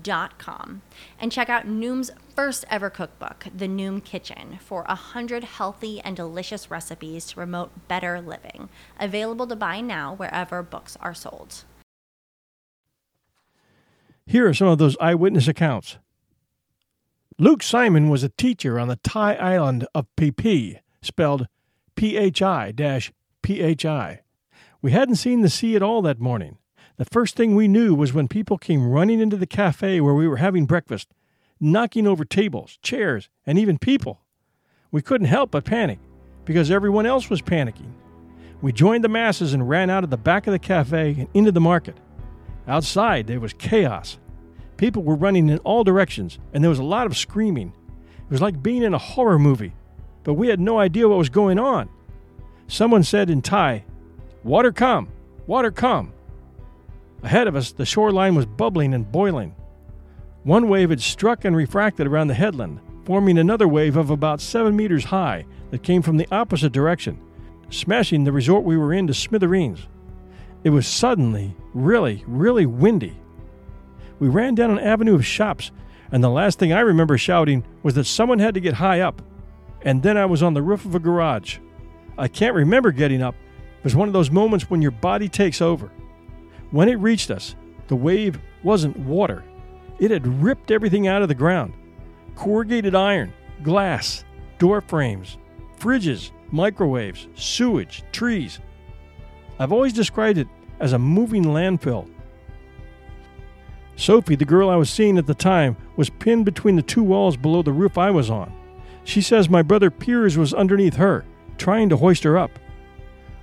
Dot 0.00 0.38
com 0.38 0.82
and 1.18 1.32
check 1.32 1.48
out 1.48 1.66
Noom's 1.66 2.12
first 2.36 2.64
ever 2.70 2.90
cookbook, 2.90 3.46
The 3.52 3.66
Noom 3.66 4.04
Kitchen, 4.04 4.58
for 4.60 4.84
a 4.88 4.94
hundred 4.94 5.42
healthy 5.42 6.00
and 6.00 6.16
delicious 6.16 6.70
recipes 6.70 7.26
to 7.26 7.34
promote 7.34 7.88
better 7.88 8.20
living. 8.20 8.68
Available 9.00 9.48
to 9.48 9.56
buy 9.56 9.80
now 9.80 10.14
wherever 10.14 10.62
books 10.62 10.96
are 11.00 11.12
sold. 11.12 11.64
Here 14.26 14.48
are 14.48 14.54
some 14.54 14.68
of 14.68 14.78
those 14.78 14.96
eyewitness 15.00 15.48
accounts. 15.48 15.98
Luke 17.36 17.62
Simon 17.62 18.08
was 18.08 18.22
a 18.22 18.28
teacher 18.28 18.78
on 18.78 18.86
the 18.86 18.96
Thai 18.96 19.34
island 19.34 19.88
of 19.92 20.06
Phi 20.16 20.30
Phi, 20.30 20.80
spelled 21.02 21.48
P 21.96 22.16
H 22.16 22.40
I 22.40 22.72
P 23.42 23.60
H 23.60 23.84
I. 23.84 24.20
We 24.80 24.92
hadn't 24.92 25.16
seen 25.16 25.40
the 25.40 25.50
sea 25.50 25.74
at 25.74 25.82
all 25.82 26.00
that 26.02 26.20
morning. 26.20 26.58
The 27.00 27.06
first 27.06 27.34
thing 27.34 27.54
we 27.54 27.66
knew 27.66 27.94
was 27.94 28.12
when 28.12 28.28
people 28.28 28.58
came 28.58 28.90
running 28.90 29.20
into 29.20 29.38
the 29.38 29.46
cafe 29.46 30.02
where 30.02 30.12
we 30.12 30.28
were 30.28 30.36
having 30.36 30.66
breakfast, 30.66 31.08
knocking 31.58 32.06
over 32.06 32.26
tables, 32.26 32.78
chairs, 32.82 33.30
and 33.46 33.58
even 33.58 33.78
people. 33.78 34.20
We 34.90 35.00
couldn't 35.00 35.28
help 35.28 35.50
but 35.50 35.64
panic 35.64 35.98
because 36.44 36.70
everyone 36.70 37.06
else 37.06 37.30
was 37.30 37.40
panicking. 37.40 37.94
We 38.60 38.72
joined 38.72 39.02
the 39.02 39.08
masses 39.08 39.54
and 39.54 39.66
ran 39.66 39.88
out 39.88 40.04
of 40.04 40.10
the 40.10 40.18
back 40.18 40.46
of 40.46 40.52
the 40.52 40.58
cafe 40.58 41.14
and 41.20 41.28
into 41.32 41.52
the 41.52 41.58
market. 41.58 41.96
Outside, 42.68 43.26
there 43.26 43.40
was 43.40 43.54
chaos. 43.54 44.18
People 44.76 45.02
were 45.02 45.16
running 45.16 45.48
in 45.48 45.56
all 45.60 45.84
directions, 45.84 46.38
and 46.52 46.62
there 46.62 46.68
was 46.68 46.80
a 46.80 46.84
lot 46.84 47.06
of 47.06 47.16
screaming. 47.16 47.72
It 47.98 48.30
was 48.30 48.42
like 48.42 48.62
being 48.62 48.82
in 48.82 48.92
a 48.92 48.98
horror 48.98 49.38
movie, 49.38 49.72
but 50.22 50.34
we 50.34 50.48
had 50.48 50.60
no 50.60 50.78
idea 50.78 51.08
what 51.08 51.16
was 51.16 51.30
going 51.30 51.58
on. 51.58 51.88
Someone 52.68 53.04
said 53.04 53.30
in 53.30 53.40
Thai, 53.40 53.86
Water 54.44 54.70
come! 54.70 55.08
Water 55.46 55.70
come! 55.70 56.12
Ahead 57.22 57.48
of 57.48 57.56
us, 57.56 57.72
the 57.72 57.84
shoreline 57.84 58.34
was 58.34 58.46
bubbling 58.46 58.94
and 58.94 59.10
boiling. 59.10 59.54
One 60.42 60.68
wave 60.68 60.90
had 60.90 61.02
struck 61.02 61.44
and 61.44 61.54
refracted 61.54 62.06
around 62.06 62.28
the 62.28 62.34
headland, 62.34 62.80
forming 63.04 63.38
another 63.38 63.68
wave 63.68 63.96
of 63.96 64.10
about 64.10 64.40
seven 64.40 64.74
meters 64.74 65.04
high 65.04 65.44
that 65.70 65.82
came 65.82 66.00
from 66.00 66.16
the 66.16 66.28
opposite 66.32 66.72
direction, 66.72 67.20
smashing 67.68 68.24
the 68.24 68.32
resort 68.32 68.64
we 68.64 68.76
were 68.76 68.94
in 68.94 69.06
to 69.06 69.14
smithereens. 69.14 69.86
It 70.64 70.70
was 70.70 70.86
suddenly 70.86 71.54
really, 71.74 72.24
really 72.26 72.66
windy. 72.66 73.16
We 74.18 74.28
ran 74.28 74.54
down 74.54 74.70
an 74.70 74.78
avenue 74.78 75.14
of 75.14 75.26
shops, 75.26 75.70
and 76.12 76.24
the 76.24 76.30
last 76.30 76.58
thing 76.58 76.72
I 76.72 76.80
remember 76.80 77.18
shouting 77.18 77.64
was 77.82 77.94
that 77.94 78.04
someone 78.04 78.38
had 78.38 78.54
to 78.54 78.60
get 78.60 78.74
high 78.74 79.00
up. 79.00 79.22
And 79.82 80.02
then 80.02 80.16
I 80.16 80.26
was 80.26 80.42
on 80.42 80.54
the 80.54 80.62
roof 80.62 80.84
of 80.84 80.94
a 80.94 81.00
garage. 81.00 81.58
I 82.18 82.28
can't 82.28 82.54
remember 82.54 82.92
getting 82.92 83.22
up. 83.22 83.34
It 83.78 83.84
was 83.84 83.96
one 83.96 84.08
of 84.08 84.12
those 84.12 84.30
moments 84.30 84.68
when 84.68 84.82
your 84.82 84.90
body 84.90 85.28
takes 85.28 85.62
over. 85.62 85.90
When 86.70 86.88
it 86.88 86.94
reached 86.94 87.30
us, 87.30 87.56
the 87.88 87.96
wave 87.96 88.38
wasn't 88.62 88.96
water. 88.98 89.44
It 89.98 90.10
had 90.10 90.42
ripped 90.42 90.70
everything 90.70 91.06
out 91.06 91.22
of 91.22 91.28
the 91.28 91.34
ground 91.34 91.74
corrugated 92.36 92.94
iron, 92.94 93.32
glass, 93.62 94.24
door 94.58 94.80
frames, 94.80 95.36
fridges, 95.78 96.30
microwaves, 96.50 97.28
sewage, 97.34 98.02
trees. 98.12 98.60
I've 99.58 99.72
always 99.72 99.92
described 99.92 100.38
it 100.38 100.48
as 100.78 100.92
a 100.92 100.98
moving 100.98 101.44
landfill. 101.44 102.08
Sophie, 103.96 104.36
the 104.36 104.46
girl 104.46 104.70
I 104.70 104.76
was 104.76 104.88
seeing 104.88 105.18
at 105.18 105.26
the 105.26 105.34
time, 105.34 105.76
was 105.96 106.08
pinned 106.08 106.46
between 106.46 106.76
the 106.76 106.82
two 106.82 107.02
walls 107.02 107.36
below 107.36 107.60
the 107.60 107.72
roof 107.72 107.98
I 107.98 108.10
was 108.10 108.30
on. 108.30 108.50
She 109.04 109.20
says 109.20 109.50
my 109.50 109.60
brother 109.60 109.90
Piers 109.90 110.38
was 110.38 110.54
underneath 110.54 110.96
her, 110.96 111.26
trying 111.58 111.90
to 111.90 111.98
hoist 111.98 112.22
her 112.22 112.38
up. 112.38 112.58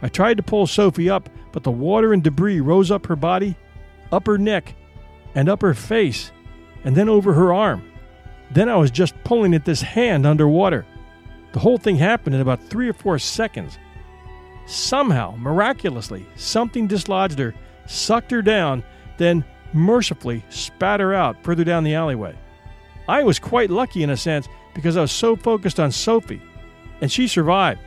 I 0.01 0.09
tried 0.09 0.37
to 0.37 0.43
pull 0.43 0.65
Sophie 0.65 1.09
up, 1.09 1.29
but 1.57 1.63
the 1.63 1.71
water 1.71 2.13
and 2.13 2.21
debris 2.21 2.61
rose 2.61 2.91
up 2.91 3.07
her 3.07 3.15
body, 3.15 3.55
up 4.11 4.27
her 4.27 4.37
neck, 4.37 4.75
and 5.33 5.49
up 5.49 5.63
her 5.63 5.73
face, 5.73 6.31
and 6.83 6.95
then 6.95 7.09
over 7.09 7.33
her 7.33 7.51
arm. 7.51 7.81
Then 8.51 8.69
I 8.69 8.75
was 8.75 8.91
just 8.91 9.15
pulling 9.23 9.55
at 9.55 9.65
this 9.65 9.81
hand 9.81 10.27
underwater. 10.27 10.85
The 11.53 11.59
whole 11.59 11.79
thing 11.79 11.95
happened 11.95 12.35
in 12.35 12.41
about 12.41 12.61
three 12.61 12.87
or 12.87 12.93
four 12.93 13.17
seconds. 13.17 13.79
Somehow, 14.67 15.35
miraculously, 15.35 16.27
something 16.35 16.85
dislodged 16.85 17.39
her, 17.39 17.55
sucked 17.87 18.29
her 18.29 18.43
down, 18.43 18.83
then 19.17 19.43
mercifully 19.73 20.45
spat 20.49 20.99
her 20.99 21.15
out 21.15 21.43
further 21.43 21.63
down 21.63 21.83
the 21.83 21.95
alleyway. 21.95 22.37
I 23.09 23.23
was 23.23 23.39
quite 23.39 23.71
lucky 23.71 24.03
in 24.03 24.11
a 24.11 24.17
sense 24.17 24.47
because 24.75 24.95
I 24.95 25.01
was 25.01 25.11
so 25.11 25.35
focused 25.35 25.79
on 25.79 25.91
Sophie, 25.91 26.39
and 27.01 27.11
she 27.11 27.27
survived. 27.27 27.79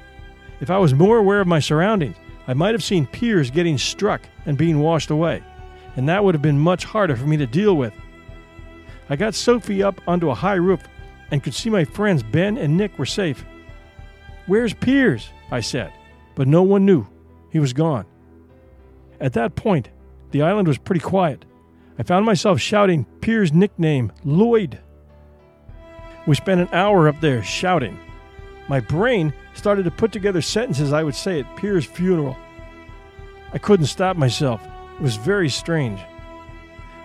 If 0.61 0.71
I 0.71 0.79
was 0.79 0.93
more 0.93 1.19
aware 1.19 1.41
of 1.41 1.47
my 1.47 1.61
surroundings, 1.61 2.17
I 2.51 2.53
might 2.53 2.75
have 2.75 2.83
seen 2.83 3.07
Piers 3.07 3.49
getting 3.49 3.79
struck 3.79 4.23
and 4.45 4.59
being 4.59 4.81
washed 4.81 5.11
away, 5.11 5.41
and 5.95 6.09
that 6.09 6.25
would 6.25 6.35
have 6.35 6.43
been 6.43 6.59
much 6.59 6.83
harder 6.83 7.15
for 7.15 7.25
me 7.25 7.37
to 7.37 7.47
deal 7.47 7.77
with. 7.77 7.95
I 9.09 9.15
got 9.15 9.37
Sophie 9.37 9.85
up 9.85 10.01
onto 10.09 10.31
a 10.31 10.35
high 10.35 10.55
roof 10.55 10.83
and 11.31 11.45
could 11.45 11.55
see 11.55 11.71
my 11.71 11.85
friends 11.85 12.25
Ben 12.25 12.59
and 12.59 12.77
Nick 12.77 12.99
were 12.99 13.07
safe. 13.07 13.45
Where's 14.47 14.75
Piers? 14.75 15.29
I 15.53 15.61
said, 15.61 15.93
but 16.35 16.49
no 16.49 16.65
one 16.65 16.85
knew. 16.85 17.07
He 17.53 17.61
was 17.61 17.73
gone. 17.73 18.05
At 19.21 19.35
that 19.35 19.55
point, 19.55 19.91
the 20.33 20.43
island 20.43 20.67
was 20.67 20.77
pretty 20.77 21.03
quiet. 21.03 21.45
I 22.01 22.03
found 22.03 22.27
myself 22.27 22.61
shouting 22.61 23.05
Piers' 23.21 23.53
nickname, 23.53 24.11
Lloyd. 24.25 24.81
We 26.27 26.35
spent 26.35 26.63
an 26.63 26.69
hour 26.73 27.07
up 27.07 27.21
there 27.21 27.45
shouting. 27.45 27.97
My 28.67 28.81
brain 28.81 29.33
started 29.61 29.85
to 29.85 29.91
put 29.91 30.11
together 30.11 30.41
sentences 30.41 30.91
I 30.91 31.03
would 31.03 31.15
say 31.15 31.39
at 31.39 31.57
Piers' 31.57 31.85
funeral. 31.85 32.35
I 33.53 33.59
couldn't 33.59 33.87
stop 33.87 34.17
myself. 34.17 34.67
It 34.95 35.03
was 35.03 35.17
very 35.17 35.51
strange. 35.51 36.01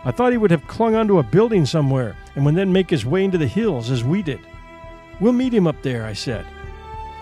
I 0.05 0.11
thought 0.11 0.31
he 0.31 0.37
would 0.37 0.51
have 0.51 0.65
clung 0.65 0.95
onto 0.95 1.19
a 1.19 1.23
building 1.23 1.65
somewhere 1.65 2.15
and 2.33 2.45
would 2.45 2.55
then 2.55 2.71
make 2.71 2.89
his 2.89 3.05
way 3.05 3.25
into 3.25 3.37
the 3.37 3.45
hills 3.45 3.91
as 3.91 4.05
we 4.05 4.21
did. 4.21 4.39
We'll 5.19 5.33
meet 5.33 5.53
him 5.53 5.67
up 5.67 5.81
there, 5.81 6.05
I 6.05 6.13
said. 6.13 6.45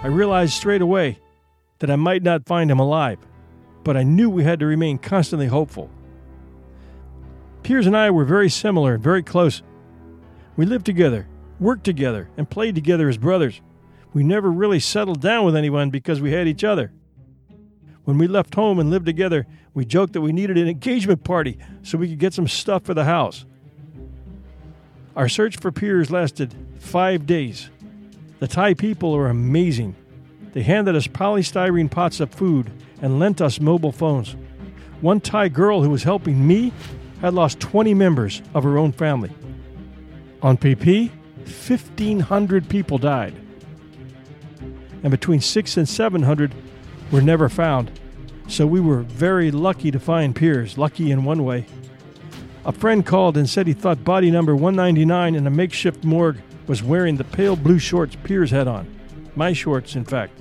I 0.04 0.08
realized 0.08 0.54
straight 0.54 0.84
away 0.84 1.18
that 1.80 1.90
I 1.90 1.96
might 1.96 2.22
not 2.22 2.46
find 2.46 2.70
him 2.70 2.80
alive, 2.80 3.18
but 3.84 3.98
I 3.98 4.04
knew 4.04 4.30
we 4.30 4.44
had 4.44 4.60
to 4.60 4.68
remain 4.68 5.00
constantly 5.00 5.48
hopeful. 5.48 5.90
Piers 7.64 7.88
and 7.88 7.98
I 7.98 8.12
were 8.12 8.24
very 8.24 8.52
similar 8.52 8.94
and 8.94 9.04
very 9.04 9.24
close. 9.24 9.64
We 10.58 10.68
lived 10.68 10.86
together, 10.86 11.28
worked 11.60 11.86
together, 11.86 12.30
and 12.38 12.48
played 12.48 12.76
together 12.76 13.10
as 13.10 13.18
brothers. 13.18 13.62
We 14.14 14.24
never 14.24 14.52
really 14.52 14.80
settled 14.80 15.22
down 15.22 15.46
with 15.46 15.56
anyone 15.56 15.90
because 15.90 16.22
we 16.22 16.32
had 16.32 16.48
each 16.48 16.64
other. 16.64 16.92
When 18.04 18.18
we 18.18 18.28
left 18.28 18.54
home 18.54 18.80
and 18.80 18.90
lived 18.90 19.06
together, 19.06 19.48
we 19.74 19.86
joked 19.86 20.14
that 20.14 20.22
we 20.22 20.34
needed 20.34 20.58
an 20.58 20.68
engagement 20.68 21.24
party 21.24 21.58
so 21.82 21.98
we 21.98 22.10
could 22.10 22.20
get 22.20 22.34
some 22.34 22.48
stuff 22.48 22.84
for 22.84 22.94
the 22.94 23.06
house. 23.06 23.46
Our 25.16 25.30
search 25.30 25.58
for 25.58 25.72
Piers 25.72 26.12
lasted 26.12 26.54
five 26.80 27.26
days. 27.26 27.70
The 28.40 28.48
Thai 28.48 28.74
people 28.74 29.16
are 29.16 29.30
amazing. 29.30 29.96
They 30.54 30.64
handed 30.64 30.96
us 30.96 31.08
polystyrene 31.08 31.90
pots 31.90 32.20
of 32.20 32.32
food 32.32 32.72
and 33.02 33.20
lent 33.20 33.42
us 33.42 33.60
mobile 33.60 33.92
phones. 33.92 34.36
One 35.02 35.20
Thai 35.20 35.50
girl 35.50 35.82
who 35.82 35.90
was 35.90 36.04
helping 36.04 36.46
me 36.46 36.72
had 37.22 37.34
lost 37.34 37.60
20 37.60 37.94
members 37.94 38.42
of 38.54 38.64
her 38.64 38.78
own 38.78 38.92
family. 38.92 39.32
On 40.42 40.58
Phi 40.58 40.76
Phi, 40.76 41.12
1,500 41.46 42.70
people 42.70 42.98
died. 42.98 43.43
And 45.04 45.12
between 45.12 45.42
six 45.42 45.78
and 45.78 45.88
700 45.88 46.56
were 47.12 47.22
never 47.22 47.50
found. 47.50 47.92
So 48.48 48.66
we 48.66 48.80
were 48.80 49.02
very 49.02 49.52
lucky 49.52 49.92
to 49.92 50.00
find 50.00 50.36
Piers, 50.36 50.78
lucky 50.78 51.12
in 51.12 51.24
one 51.24 51.44
way. 51.44 51.66
A 52.66 52.72
friend 52.72 53.06
called 53.06 53.36
and 53.36 53.50
said 53.50 53.68
he 53.68 53.74
thought 53.74 54.04
body 54.04 54.32
number 54.32 54.56
199 54.56 55.36
in 55.36 55.46
a 55.46 55.50
makeshift 55.50 56.04
morgue 56.04 56.38
was 56.66 56.82
wearing 56.82 57.18
the 57.18 57.24
pale 57.24 57.56
blue 57.56 57.80
shorts 57.80 58.16
Piers 58.24 58.52
had 58.52 58.68
on. 58.68 58.88
My 59.36 59.54
shorts, 59.54 59.96
in 59.96 60.06
fact. 60.06 60.40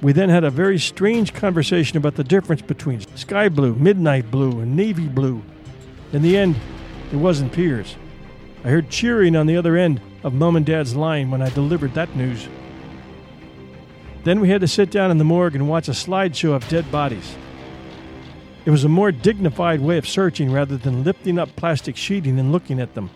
We 0.00 0.12
then 0.12 0.30
had 0.30 0.42
a 0.42 0.50
very 0.50 0.78
strange 0.78 1.32
conversation 1.32 1.96
about 1.96 2.16
the 2.16 2.24
difference 2.24 2.62
between 2.62 3.00
sky 3.16 3.48
blue, 3.48 3.74
midnight 3.74 4.30
blue, 4.30 4.60
and 4.60 4.74
navy 4.74 5.06
blue. 5.06 5.42
In 6.12 6.22
the 6.22 6.36
end, 6.36 6.56
it 7.12 7.16
wasn't 7.16 7.52
Piers. 7.52 7.96
I 8.64 8.68
heard 8.68 8.90
cheering 8.90 9.36
on 9.36 9.46
the 9.46 9.56
other 9.56 9.76
end 9.76 10.00
of 10.24 10.34
Mom 10.34 10.56
and 10.56 10.66
Dad's 10.66 10.96
line 10.96 11.30
when 11.30 11.42
I 11.42 11.50
delivered 11.50 11.94
that 11.94 12.16
news. 12.16 12.48
Then 14.24 14.40
we 14.40 14.48
had 14.48 14.60
to 14.60 14.68
sit 14.68 14.90
down 14.90 15.10
in 15.10 15.18
the 15.18 15.24
morgue 15.24 15.56
and 15.56 15.68
watch 15.68 15.88
a 15.88 15.92
slideshow 15.92 16.52
of 16.52 16.68
dead 16.68 16.90
bodies. 16.92 17.36
It 18.64 18.70
was 18.70 18.84
a 18.84 18.88
more 18.88 19.10
dignified 19.10 19.80
way 19.80 19.98
of 19.98 20.08
searching 20.08 20.52
rather 20.52 20.76
than 20.76 21.02
lifting 21.02 21.38
up 21.38 21.54
plastic 21.56 21.96
sheeting 21.96 22.38
and 22.38 22.52
looking 22.52 22.78
at 22.80 22.94
them. 22.94 23.10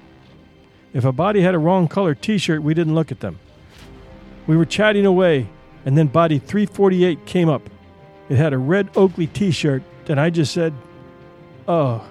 If 0.93 1.05
a 1.05 1.13
body 1.13 1.43
had 1.43 1.55
a 1.55 1.59
wrong 1.59 1.87
color 1.87 2.15
t 2.15 2.39
shirt, 2.39 2.63
we 2.63 2.75
didn't 2.75 2.95
look 2.95 3.13
at 3.13 3.21
them. 3.21 3.39
We 4.47 4.57
were 4.57 4.65
chatting 4.65 5.07
away, 5.07 5.49
and 5.85 5.97
then 5.97 6.09
body 6.09 6.39
348 6.39 7.27
came 7.27 7.49
up. 7.49 7.69
It 8.29 8.37
had 8.37 8.53
a 8.53 8.59
red 8.59 8.91
Oakley 8.97 9.29
t 9.29 9.53
shirt, 9.53 9.83
and 10.09 10.19
I 10.19 10.31
just 10.31 10.53
said, 10.53 10.75
Oh. 11.69 12.05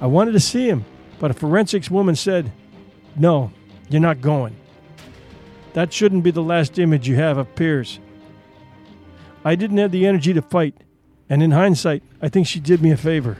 I 0.00 0.06
wanted 0.06 0.32
to 0.32 0.40
see 0.40 0.68
him, 0.68 0.84
but 1.18 1.32
a 1.32 1.34
forensics 1.34 1.90
woman 1.90 2.14
said, 2.14 2.52
No, 3.16 3.50
you're 3.88 4.00
not 4.00 4.20
going. 4.20 4.54
That 5.78 5.92
shouldn't 5.92 6.24
be 6.24 6.32
the 6.32 6.42
last 6.42 6.76
image 6.80 7.06
you 7.06 7.14
have 7.14 7.38
of 7.38 7.54
Piers. 7.54 8.00
I 9.44 9.54
didn't 9.54 9.78
have 9.78 9.92
the 9.92 10.08
energy 10.08 10.34
to 10.34 10.42
fight, 10.42 10.74
and 11.30 11.40
in 11.40 11.52
hindsight, 11.52 12.02
I 12.20 12.28
think 12.28 12.48
she 12.48 12.58
did 12.58 12.82
me 12.82 12.90
a 12.90 12.96
favor. 12.96 13.38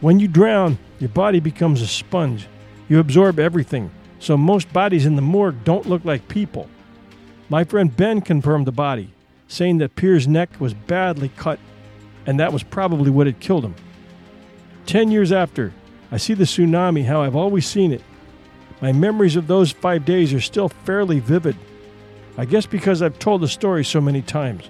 When 0.00 0.18
you 0.18 0.26
drown, 0.26 0.76
your 0.98 1.10
body 1.10 1.38
becomes 1.38 1.80
a 1.82 1.86
sponge. 1.86 2.48
You 2.88 2.98
absorb 2.98 3.38
everything, 3.38 3.92
so 4.18 4.36
most 4.36 4.72
bodies 4.72 5.06
in 5.06 5.14
the 5.14 5.22
morgue 5.22 5.62
don't 5.62 5.88
look 5.88 6.04
like 6.04 6.26
people. 6.26 6.68
My 7.48 7.62
friend 7.62 7.96
Ben 7.96 8.20
confirmed 8.20 8.66
the 8.66 8.72
body, 8.72 9.14
saying 9.46 9.78
that 9.78 9.94
Piers's 9.94 10.26
neck 10.26 10.50
was 10.58 10.74
badly 10.74 11.28
cut, 11.36 11.60
and 12.26 12.40
that 12.40 12.52
was 12.52 12.64
probably 12.64 13.12
what 13.12 13.28
had 13.28 13.38
killed 13.38 13.64
him. 13.64 13.76
Ten 14.84 15.12
years 15.12 15.30
after, 15.30 15.72
I 16.10 16.16
see 16.16 16.34
the 16.34 16.42
tsunami 16.42 17.04
how 17.04 17.22
I've 17.22 17.36
always 17.36 17.68
seen 17.68 17.92
it. 17.92 18.02
My 18.84 18.92
memories 18.92 19.34
of 19.34 19.46
those 19.46 19.72
five 19.72 20.04
days 20.04 20.34
are 20.34 20.42
still 20.42 20.68
fairly 20.68 21.18
vivid. 21.18 21.56
I 22.36 22.44
guess 22.44 22.66
because 22.66 23.00
I've 23.00 23.18
told 23.18 23.40
the 23.40 23.48
story 23.48 23.82
so 23.82 23.98
many 23.98 24.20
times. 24.20 24.68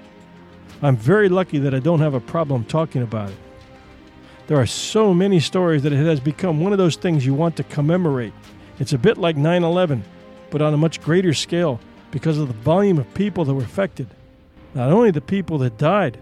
I'm 0.82 0.96
very 0.96 1.28
lucky 1.28 1.58
that 1.58 1.74
I 1.74 1.80
don't 1.80 1.98
have 1.98 2.14
a 2.14 2.20
problem 2.20 2.64
talking 2.64 3.02
about 3.02 3.30
it. 3.30 3.36
There 4.46 4.56
are 4.56 4.66
so 4.66 5.12
many 5.12 5.40
stories 5.40 5.82
that 5.82 5.92
it 5.92 6.06
has 6.06 6.20
become 6.20 6.60
one 6.60 6.70
of 6.70 6.78
those 6.78 6.94
things 6.94 7.26
you 7.26 7.34
want 7.34 7.56
to 7.56 7.64
commemorate. 7.64 8.32
It's 8.78 8.92
a 8.92 8.98
bit 8.98 9.18
like 9.18 9.36
9 9.36 9.64
11, 9.64 10.04
but 10.48 10.62
on 10.62 10.72
a 10.72 10.76
much 10.76 11.02
greater 11.02 11.34
scale 11.34 11.80
because 12.12 12.38
of 12.38 12.46
the 12.46 12.54
volume 12.54 12.98
of 12.98 13.14
people 13.14 13.44
that 13.44 13.54
were 13.54 13.64
affected. 13.64 14.06
Not 14.74 14.92
only 14.92 15.10
the 15.10 15.22
people 15.22 15.58
that 15.58 15.76
died, 15.76 16.20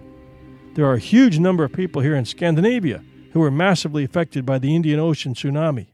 there 0.76 0.86
are 0.86 0.94
a 0.94 0.98
huge 0.98 1.38
number 1.38 1.62
of 1.62 1.74
people 1.74 2.00
here 2.00 2.16
in 2.16 2.24
Scandinavia 2.24 3.04
who 3.34 3.40
were 3.40 3.50
massively 3.50 4.02
affected 4.02 4.46
by 4.46 4.58
the 4.58 4.74
Indian 4.74 4.98
Ocean 4.98 5.34
tsunami, 5.34 5.88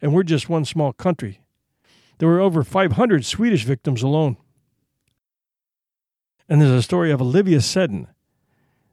and 0.00 0.14
we're 0.14 0.22
just 0.22 0.48
one 0.48 0.64
small 0.64 0.94
country. 0.94 1.40
There 2.18 2.28
were 2.28 2.40
over 2.40 2.62
500 2.62 3.24
Swedish 3.24 3.64
victims 3.64 4.02
alone. 4.02 4.36
And 6.48 6.60
there's 6.60 6.70
a 6.70 6.82
story 6.82 7.10
of 7.10 7.20
Olivia 7.20 7.60
Seddon, 7.60 8.08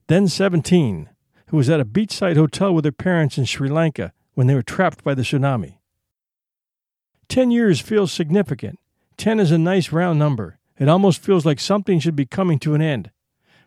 then 0.07 0.27
17, 0.27 1.09
who 1.47 1.57
was 1.57 1.69
at 1.69 1.79
a 1.79 1.85
beachside 1.85 2.37
hotel 2.37 2.73
with 2.73 2.85
her 2.85 2.91
parents 2.91 3.37
in 3.37 3.45
Sri 3.45 3.69
Lanka 3.69 4.13
when 4.33 4.47
they 4.47 4.55
were 4.55 4.61
trapped 4.61 5.03
by 5.03 5.13
the 5.13 5.23
tsunami. 5.23 5.77
Ten 7.27 7.51
years 7.51 7.79
feels 7.79 8.11
significant. 8.11 8.79
Ten 9.17 9.39
is 9.39 9.51
a 9.51 9.57
nice 9.57 9.91
round 9.91 10.17
number. 10.17 10.57
It 10.79 10.87
almost 10.87 11.21
feels 11.21 11.45
like 11.45 11.59
something 11.59 11.99
should 11.99 12.15
be 12.15 12.25
coming 12.25 12.57
to 12.59 12.73
an 12.73 12.81
end, 12.81 13.11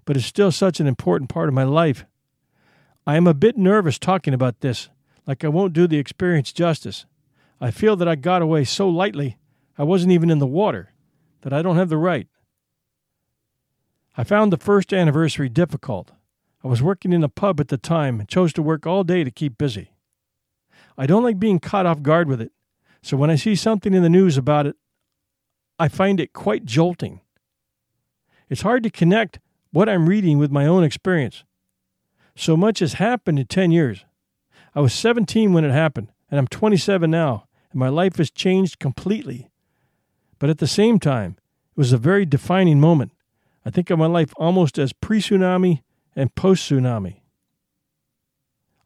but 0.05 0.17
it's 0.17 0.27
still 0.27 0.51
such 0.51 0.81
an 0.81 0.87
important 0.87 1.29
part 1.29 1.49
of 1.49 1.55
my 1.55 1.65
life. 1.65 2.07
I 3.07 3.17
am 3.17 3.27
a 3.27 3.35
bit 3.35 3.59
nervous 3.59 3.99
talking 3.99 4.33
about 4.33 4.61
this, 4.61 4.89
like 5.27 5.45
I 5.45 5.49
won't 5.49 5.75
do 5.75 5.87
the 5.87 5.99
experience 5.99 6.53
justice. 6.53 7.05
I 7.61 7.71
feel 7.71 7.97
that 7.97 8.09
I 8.09 8.15
got 8.15 8.43
away 8.43 8.65
so 8.65 8.89
lightly, 8.89 9.37
I 9.79 9.85
wasn't 9.85 10.13
even 10.13 10.31
in 10.31 10.39
the 10.39 10.47
water, 10.47 10.93
that 11.43 11.53
I 11.53 11.63
don't 11.63 11.77
have 11.77 11.89
the 11.89 11.97
right. 11.97 12.29
I 14.17 14.25
found 14.25 14.53
the 14.53 14.59
first 14.59 14.93
anniversary 14.93 15.49
difficult. 15.49 16.13
I 16.63 16.69
was 16.69 16.83
working 16.83 17.13
in 17.13 17.25
a 17.25 17.29
pub 17.29 17.61
at 17.61 17.69
the 17.69 17.79
time 17.79 18.21
and 18.21 18.29
chose 18.29 18.53
to 18.55 18.63
work 18.63 18.87
all 18.87 19.05
day 19.05 19.25
to 19.25 19.31
keep 19.31 19.57
busy. 19.59 19.93
I 20.97 21.07
don't 21.07 21.23
like 21.23 21.39
being 21.39 21.59
caught 21.59 21.87
off 21.87 22.03
guard 22.03 22.29
with 22.29 22.41
it, 22.41 22.53
so 23.03 23.17
when 23.17 23.31
I 23.31 23.37
see 23.37 23.57
something 23.57 23.95
in 23.95 24.03
the 24.03 24.11
news 24.11 24.37
about 24.37 24.67
it, 24.67 24.77
I 25.79 25.89
find 25.89 26.21
it 26.21 26.33
quite 26.33 26.65
jolting. 26.65 27.21
It's 28.49 28.63
hard 28.63 28.83
to 28.83 28.91
connect 28.91 29.41
what 29.73 29.89
I'm 29.89 30.09
reading 30.09 30.39
with 30.39 30.51
my 30.51 30.67
own 30.67 30.85
experience. 30.85 31.45
So 32.37 32.57
much 32.57 32.81
has 32.81 32.95
happened 32.95 33.39
in 33.39 33.47
10 33.47 33.73
years. 33.73 34.05
I 34.75 34.81
was 34.81 34.93
17 34.93 35.53
when 35.53 35.65
it 35.65 35.73
happened, 35.73 36.09
and 36.31 36.39
I'm 36.39 36.47
27 36.47 37.11
now, 37.11 37.47
and 37.71 37.81
my 37.81 37.89
life 37.89 38.17
has 38.17 38.31
changed 38.31 38.79
completely. 38.79 39.51
But 40.43 40.51
at 40.51 40.59
the 40.59 40.67
same 40.67 40.99
time, 40.99 41.37
it 41.39 41.77
was 41.77 41.93
a 41.93 41.97
very 41.97 42.27
defining 42.27 42.81
moment. 42.81 43.13
I 43.65 43.71
think 43.71 43.91
of 43.91 43.99
my 44.01 44.07
life 44.07 44.33
almost 44.37 44.77
as 44.77 44.93
pre 44.93 45.21
tsunami 45.21 45.83
and 46.17 46.35
post 46.35 46.69
tsunami. 46.69 47.21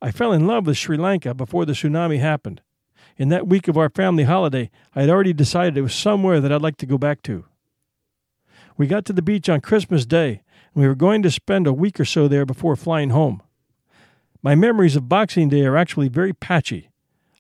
I 0.03 0.11
fell 0.11 0.35
in 0.35 0.47
love 0.47 0.67
with 0.67 0.77
Sri 0.77 0.99
Lanka 0.99 1.33
before 1.33 1.65
the 1.65 1.73
tsunami 1.73 2.19
happened. 2.21 2.61
In 3.17 3.31
that 3.31 3.49
week 3.49 3.69
of 3.69 3.79
our 3.79 3.89
family 3.89 4.25
holiday, 4.25 4.71
I 4.95 5.01
had 5.01 5.09
already 5.09 5.33
decided 5.33 5.79
it 5.79 5.81
was 5.81 5.95
somewhere 5.95 6.43
that 6.43 6.53
I'd 6.53 6.61
like 6.61 6.77
to 6.77 6.85
go 6.85 6.99
back 6.99 7.23
to. 7.23 7.47
We 8.77 8.87
got 8.87 9.07
to 9.07 9.15
the 9.15 9.23
beach 9.23 9.49
on 9.49 9.63
Christmas 9.63 10.05
Day, 10.05 10.43
and 10.75 10.83
we 10.83 10.87
were 10.87 10.95
going 10.95 11.23
to 11.23 11.31
spend 11.31 11.67
a 11.67 11.73
week 11.73 11.99
or 11.99 12.05
so 12.05 12.29
there 12.29 12.45
before 12.45 12.77
flying 12.77 13.09
home. 13.09 13.43
My 14.43 14.55
memories 14.55 14.95
of 14.95 15.09
Boxing 15.09 15.49
Day 15.49 15.65
are 15.65 15.79
actually 15.79 16.09
very 16.09 16.35
patchy. 16.35 16.91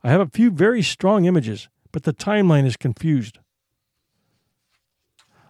I 0.02 0.08
have 0.08 0.22
a 0.22 0.30
few 0.30 0.50
very 0.50 0.80
strong 0.80 1.26
images, 1.26 1.68
but 1.92 2.04
the 2.04 2.14
timeline 2.14 2.64
is 2.64 2.78
confused. 2.78 3.40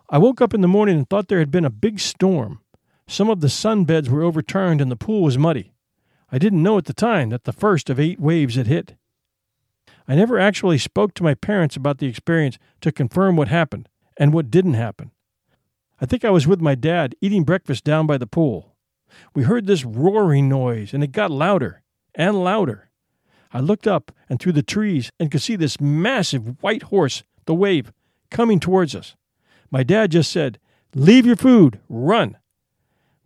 I 0.09 0.19
woke 0.19 0.41
up 0.41 0.55
in 0.55 0.61
the 0.61 0.69
morning 0.69 0.97
and 0.97 1.09
thought 1.09 1.29
there 1.29 1.41
had 1.41 1.51
been 1.51 1.65
a 1.65 1.71
big 1.71 1.99
storm. 1.99 2.61
Some 3.09 3.29
of 3.29 3.41
the 3.41 3.49
sunbeds 3.49 4.09
were 4.09 4.23
overturned 4.23 4.81
and 4.81 4.91
the 4.91 4.97
pool 4.97 5.23
was 5.23 5.37
muddy. 5.37 5.73
I 6.31 6.39
didn't 6.39 6.63
know 6.63 6.79
at 6.79 6.85
the 6.85 6.93
time 6.93 7.31
that 7.31 7.45
the 7.45 7.53
first 7.53 7.91
of 7.91 7.99
eight 7.99 8.21
waves 8.21 8.55
had 8.55 8.67
hit. 8.67 8.95
I 10.09 10.15
never 10.15 10.39
actually 10.39 10.79
spoke 10.79 11.15
to 11.15 11.25
my 11.25 11.35
parents 11.35 11.77
about 11.77 11.99
the 11.99 12.07
experience 12.07 12.59
to 12.81 12.93
confirm 12.93 13.37
what 13.37 13.49
happened 13.49 13.89
and 14.17 14.33
what 14.33 14.51
didn't 14.51 14.75
happen. 14.75 15.11
I 16.01 16.07
think 16.07 16.25
I 16.25 16.31
was 16.31 16.47
with 16.47 16.61
my 16.61 16.75
dad 16.75 17.17
eating 17.21 17.43
breakfast 17.43 17.83
down 17.83 18.07
by 18.07 18.19
the 18.19 18.27
pool. 18.27 18.77
We 19.35 19.45
heard 19.45 19.67
this 19.67 19.85
roaring 19.85 20.49
noise, 20.49 20.93
and 20.93 21.03
it 21.03 21.13
got 21.13 21.31
louder 21.31 21.83
and 22.15 22.45
louder. 22.45 22.91
I 23.53 23.61
looked 23.61 23.87
up 23.87 24.13
and 24.29 24.39
through 24.39 24.53
the 24.53 24.63
trees 24.63 25.11
and 25.19 25.31
could 25.31 25.43
see 25.43 25.57
this 25.57 25.81
massive 25.81 26.63
white 26.63 26.85
horse, 26.85 27.23
the 27.47 27.55
wave, 27.55 27.93
coming 28.31 28.61
towards 28.61 28.95
us. 28.95 29.17
My 29.71 29.83
dad 29.83 30.13
just 30.13 30.31
said, 30.31 30.59
Leave 30.95 31.27
your 31.27 31.37
food, 31.37 31.81
run. 31.89 32.37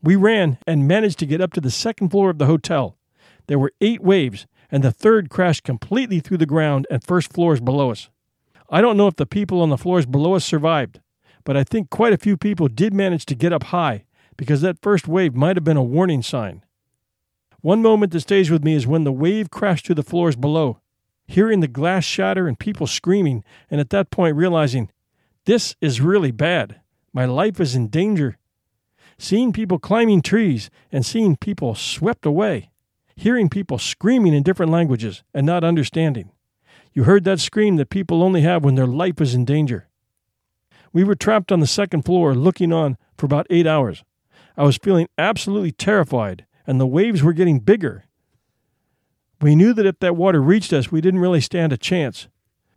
We 0.02 0.16
ran 0.16 0.58
and 0.66 0.88
managed 0.88 1.18
to 1.20 1.26
get 1.26 1.40
up 1.40 1.52
to 1.52 1.60
the 1.60 1.70
second 1.70 2.08
floor 2.08 2.30
of 2.30 2.38
the 2.38 2.46
hotel. 2.46 2.96
There 3.46 3.58
were 3.58 3.72
eight 3.80 4.00
waves, 4.00 4.46
and 4.70 4.82
the 4.82 4.92
third 4.92 5.28
crashed 5.28 5.64
completely 5.64 6.20
through 6.20 6.38
the 6.38 6.46
ground 6.46 6.86
and 6.90 7.04
first 7.04 7.32
floors 7.32 7.60
below 7.60 7.90
us. 7.90 8.08
I 8.70 8.80
don't 8.80 8.96
know 8.96 9.08
if 9.08 9.16
the 9.16 9.26
people 9.26 9.60
on 9.60 9.68
the 9.68 9.76
floors 9.76 10.06
below 10.06 10.34
us 10.34 10.44
survived, 10.44 11.00
but 11.44 11.56
I 11.56 11.64
think 11.64 11.90
quite 11.90 12.12
a 12.12 12.18
few 12.18 12.36
people 12.36 12.68
did 12.68 12.94
manage 12.94 13.26
to 13.26 13.34
get 13.34 13.52
up 13.52 13.64
high 13.64 14.04
because 14.36 14.60
that 14.62 14.80
first 14.80 15.08
wave 15.08 15.34
might 15.34 15.56
have 15.56 15.64
been 15.64 15.76
a 15.76 15.82
warning 15.82 16.22
sign. 16.22 16.64
One 17.60 17.82
moment 17.82 18.12
that 18.12 18.20
stays 18.20 18.50
with 18.50 18.64
me 18.64 18.74
is 18.74 18.86
when 18.86 19.04
the 19.04 19.12
wave 19.12 19.50
crashed 19.50 19.86
through 19.86 19.96
the 19.96 20.02
floors 20.02 20.36
below, 20.36 20.80
hearing 21.26 21.60
the 21.60 21.68
glass 21.68 22.04
shatter 22.04 22.48
and 22.48 22.58
people 22.58 22.86
screaming, 22.86 23.44
and 23.70 23.80
at 23.80 23.90
that 23.90 24.10
point 24.10 24.36
realizing, 24.36 24.90
this 25.46 25.74
is 25.80 26.00
really 26.00 26.30
bad. 26.30 26.80
My 27.12 27.24
life 27.24 27.60
is 27.60 27.74
in 27.74 27.88
danger 27.88 28.36
seeing 29.20 29.52
people 29.52 29.78
climbing 29.78 30.22
trees 30.22 30.70
and 30.90 31.04
seeing 31.04 31.36
people 31.36 31.74
swept 31.74 32.24
away, 32.24 32.70
hearing 33.14 33.48
people 33.48 33.78
screaming 33.78 34.32
in 34.32 34.42
different 34.42 34.72
languages 34.72 35.22
and 35.34 35.44
not 35.44 35.62
understanding. 35.62 36.30
You 36.92 37.04
heard 37.04 37.24
that 37.24 37.38
scream 37.38 37.76
that 37.76 37.90
people 37.90 38.22
only 38.22 38.40
have 38.40 38.64
when 38.64 38.74
their 38.74 38.86
life 38.86 39.20
is 39.20 39.34
in 39.34 39.44
danger. 39.44 39.88
We 40.92 41.04
were 41.04 41.14
trapped 41.14 41.52
on 41.52 41.60
the 41.60 41.66
second 41.66 42.04
floor 42.04 42.34
looking 42.34 42.72
on 42.72 42.96
for 43.16 43.26
about 43.26 43.46
eight 43.50 43.66
hours. 43.66 44.02
I 44.56 44.64
was 44.64 44.78
feeling 44.78 45.06
absolutely 45.16 45.72
terrified, 45.72 46.46
and 46.66 46.80
the 46.80 46.86
waves 46.86 47.22
were 47.22 47.32
getting 47.32 47.60
bigger. 47.60 48.04
We 49.40 49.54
knew 49.54 49.72
that 49.74 49.86
if 49.86 50.00
that 50.00 50.16
water 50.16 50.40
reached 50.40 50.72
us, 50.72 50.90
we 50.90 51.00
didn't 51.00 51.20
really 51.20 51.40
stand 51.40 51.72
a 51.72 51.78
chance. 51.78 52.28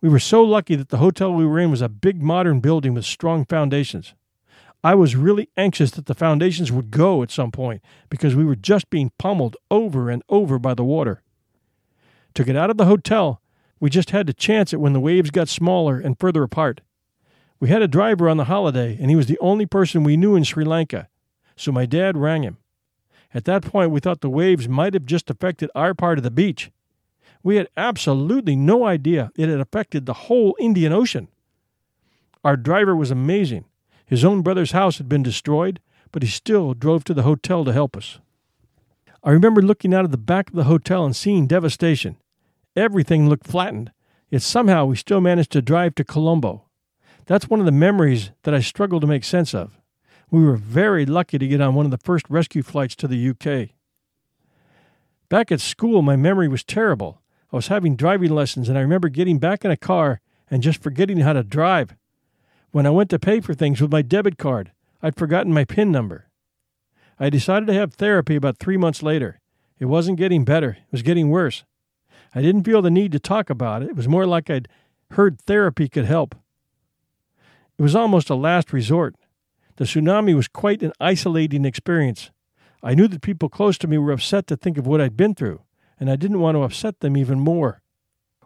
We 0.03 0.09
were 0.09 0.19
so 0.19 0.43
lucky 0.43 0.75
that 0.75 0.89
the 0.89 0.97
hotel 0.97 1.33
we 1.33 1.45
were 1.45 1.57
in 1.57 1.71
was 1.71 1.81
a 1.81 1.87
big 1.87 2.21
modern 2.21 2.59
building 2.59 2.93
with 2.93 3.05
strong 3.05 3.45
foundations. 3.45 4.13
I 4.83 4.95
was 4.95 5.15
really 5.15 5.47
anxious 5.55 5.91
that 5.91 6.07
the 6.07 6.13
foundations 6.13 6.73
would 6.73 6.91
go 6.91 7.23
at 7.23 7.31
some 7.31 7.51
point 7.51 7.81
because 8.09 8.35
we 8.35 8.43
were 8.43 8.57
just 8.57 8.89
being 8.89 9.13
pummeled 9.17 9.55
over 9.71 10.09
and 10.09 10.21
over 10.27 10.59
by 10.59 10.73
the 10.73 10.83
water. 10.83 11.21
To 12.33 12.43
get 12.43 12.57
out 12.57 12.69
of 12.69 12.75
the 12.75 12.83
hotel, 12.83 13.41
we 13.79 13.89
just 13.89 14.09
had 14.09 14.27
to 14.27 14.33
chance 14.33 14.73
it 14.73 14.81
when 14.81 14.91
the 14.91 14.99
waves 14.99 15.31
got 15.31 15.47
smaller 15.47 16.01
and 16.01 16.19
further 16.19 16.43
apart. 16.43 16.81
We 17.61 17.69
had 17.69 17.81
a 17.81 17.87
driver 17.87 18.27
on 18.27 18.35
the 18.35 18.43
holiday, 18.43 18.97
and 18.99 19.09
he 19.09 19.15
was 19.15 19.27
the 19.27 19.39
only 19.39 19.65
person 19.65 20.03
we 20.03 20.17
knew 20.17 20.35
in 20.35 20.43
Sri 20.43 20.65
Lanka, 20.65 21.07
so 21.55 21.71
my 21.71 21.85
dad 21.85 22.17
rang 22.17 22.43
him. 22.43 22.57
At 23.33 23.45
that 23.45 23.63
point, 23.63 23.91
we 23.91 24.01
thought 24.01 24.19
the 24.19 24.29
waves 24.29 24.67
might 24.67 24.95
have 24.95 25.05
just 25.05 25.29
affected 25.29 25.71
our 25.73 25.93
part 25.93 26.17
of 26.17 26.25
the 26.25 26.29
beach. 26.29 26.71
We 27.43 27.57
had 27.57 27.67
absolutely 27.75 28.55
no 28.55 28.85
idea 28.85 29.31
it 29.35 29.49
had 29.49 29.59
affected 29.59 30.05
the 30.05 30.13
whole 30.13 30.55
Indian 30.59 30.93
Ocean. 30.93 31.27
Our 32.43 32.55
driver 32.55 32.95
was 32.95 33.11
amazing. 33.11 33.65
His 34.05 34.23
own 34.23 34.41
brother's 34.41 34.71
house 34.71 34.97
had 34.97 35.09
been 35.09 35.23
destroyed, 35.23 35.79
but 36.11 36.23
he 36.23 36.29
still 36.29 36.73
drove 36.73 37.03
to 37.05 37.13
the 37.13 37.23
hotel 37.23 37.65
to 37.65 37.73
help 37.73 37.97
us. 37.97 38.19
I 39.23 39.31
remember 39.31 39.61
looking 39.61 39.93
out 39.93 40.05
of 40.05 40.11
the 40.11 40.17
back 40.17 40.49
of 40.49 40.55
the 40.55 40.65
hotel 40.65 41.05
and 41.05 41.15
seeing 41.15 41.47
devastation. 41.47 42.17
Everything 42.75 43.29
looked 43.29 43.47
flattened, 43.47 43.91
yet 44.29 44.41
somehow 44.41 44.85
we 44.85 44.95
still 44.95 45.21
managed 45.21 45.51
to 45.51 45.61
drive 45.61 45.95
to 45.95 46.03
Colombo. 46.03 46.65
That's 47.25 47.49
one 47.49 47.59
of 47.59 47.65
the 47.65 47.71
memories 47.71 48.31
that 48.43 48.53
I 48.53 48.59
struggle 48.59 48.99
to 48.99 49.07
make 49.07 49.23
sense 49.23 49.53
of. 49.53 49.79
We 50.29 50.43
were 50.43 50.57
very 50.57 51.05
lucky 51.05 51.37
to 51.37 51.47
get 51.47 51.61
on 51.61 51.75
one 51.75 51.85
of 51.85 51.91
the 51.91 51.97
first 51.97 52.25
rescue 52.29 52.63
flights 52.63 52.95
to 52.97 53.07
the 53.07 53.29
UK. 53.29 53.69
Back 55.29 55.51
at 55.51 55.61
school, 55.61 56.01
my 56.01 56.15
memory 56.15 56.47
was 56.47 56.63
terrible. 56.63 57.22
I 57.53 57.57
was 57.57 57.67
having 57.67 57.95
driving 57.95 58.31
lessons, 58.31 58.67
and 58.67 58.79
I 58.79 58.81
remember 58.81 59.09
getting 59.09 59.37
back 59.37 59.63
in 59.63 59.69
a 59.69 59.77
car 59.77 60.19
and 60.49 60.63
just 60.63 60.81
forgetting 60.81 61.19
how 61.19 61.33
to 61.33 61.43
drive. 61.43 61.95
When 62.71 62.87
I 62.87 62.89
went 62.89 63.11
to 63.11 63.19
pay 63.19 63.41
for 63.41 63.53
things 63.53 63.79
with 63.79 63.91
my 63.91 64.01
debit 64.01 64.39
card, 64.39 64.71
I'd 65.03 65.15
forgotten 65.15 65.53
my 65.53 65.63
PIN 65.63 65.91
number. 65.91 66.29
I 67.19 67.29
decided 67.29 67.67
to 67.67 67.73
have 67.75 67.93
therapy 67.93 68.35
about 68.35 68.57
three 68.57 68.75
months 68.75 69.03
later. 69.03 69.39
It 69.77 69.85
wasn't 69.85 70.17
getting 70.17 70.43
better, 70.43 70.71
it 70.71 70.91
was 70.91 71.03
getting 71.03 71.29
worse. 71.29 71.63
I 72.33 72.41
didn't 72.41 72.63
feel 72.63 72.81
the 72.81 72.89
need 72.89 73.11
to 73.11 73.19
talk 73.19 73.51
about 73.51 73.83
it. 73.83 73.89
It 73.89 73.95
was 73.95 74.07
more 74.07 74.25
like 74.25 74.49
I'd 74.49 74.67
heard 75.11 75.39
therapy 75.39 75.87
could 75.87 76.05
help. 76.05 76.33
It 77.77 77.83
was 77.83 77.95
almost 77.95 78.31
a 78.31 78.35
last 78.35 78.73
resort. 78.73 79.15
The 79.75 79.85
tsunami 79.85 80.35
was 80.35 80.47
quite 80.47 80.81
an 80.81 80.93
isolating 80.99 81.65
experience. 81.65 82.31
I 82.81 82.95
knew 82.95 83.07
that 83.07 83.21
people 83.21 83.47
close 83.47 83.77
to 83.79 83.87
me 83.87 83.99
were 83.99 84.11
upset 84.11 84.47
to 84.47 84.57
think 84.57 84.79
of 84.79 84.87
what 84.87 85.01
I'd 85.01 85.15
been 85.15 85.35
through, 85.35 85.61
and 85.99 86.09
I 86.09 86.15
didn't 86.15 86.39
want 86.39 86.55
to 86.55 86.63
upset 86.63 86.99
them 86.99 87.17
even 87.17 87.39
more. 87.39 87.81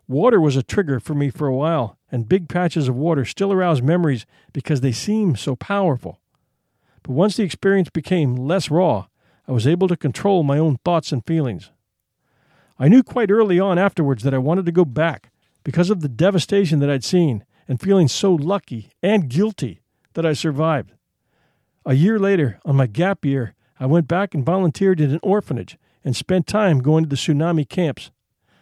Water 0.08 0.40
was 0.40 0.56
a 0.56 0.64
trigger 0.64 1.00
for 1.00 1.14
me 1.14 1.30
for 1.30 1.48
a 1.48 1.56
while, 1.56 1.98
and 2.12 2.30
big 2.30 2.48
patches 2.48 2.88
of 2.88 2.96
water 2.96 3.26
still 3.26 3.52
arouse 3.52 3.82
memories 3.82 4.26
because 4.54 4.82
they 4.82 4.92
seem 4.92 5.36
so 5.36 5.56
powerful. 5.56 6.22
But 7.04 7.12
once 7.12 7.36
the 7.36 7.44
experience 7.44 7.90
became 7.90 8.36
less 8.36 8.72
raw, 8.72 9.08
I 9.48 9.52
was 9.52 9.68
able 9.68 9.88
to 9.88 9.98
control 9.98 10.44
my 10.44 10.58
own 10.58 10.78
thoughts 10.84 11.12
and 11.12 11.26
feelings. 11.26 11.72
I 12.80 12.88
knew 12.88 13.04
quite 13.04 13.32
early 13.32 13.60
on 13.60 13.78
afterwards 13.78 14.24
that 14.24 14.34
I 14.34 14.40
wanted 14.40 14.66
to 14.66 14.72
go 14.72 14.86
back 14.86 15.32
because 15.64 15.90
of 15.90 16.02
the 16.02 16.10
devastation 16.10 16.80
that 16.80 16.90
I'd 16.90 17.04
seen 17.04 17.44
and 17.68 17.82
feeling 17.82 18.08
so 18.08 18.34
lucky 18.34 18.92
and 19.02 19.30
guilty 19.30 19.82
that 20.14 20.26
I 20.26 20.34
survived. 20.34 20.94
A 21.86 21.94
year 21.94 22.20
later, 22.20 22.60
on 22.66 22.76
my 22.76 22.88
gap 22.88 23.26
year, 23.26 23.54
I 23.80 23.86
went 23.86 24.08
back 24.08 24.34
and 24.34 24.46
volunteered 24.46 25.02
at 25.02 25.10
an 25.10 25.20
orphanage 25.24 25.78
and 26.08 26.16
spent 26.16 26.48
time 26.48 26.80
going 26.80 27.04
to 27.04 27.10
the 27.10 27.18
tsunami 27.18 27.68
camps. 27.68 28.12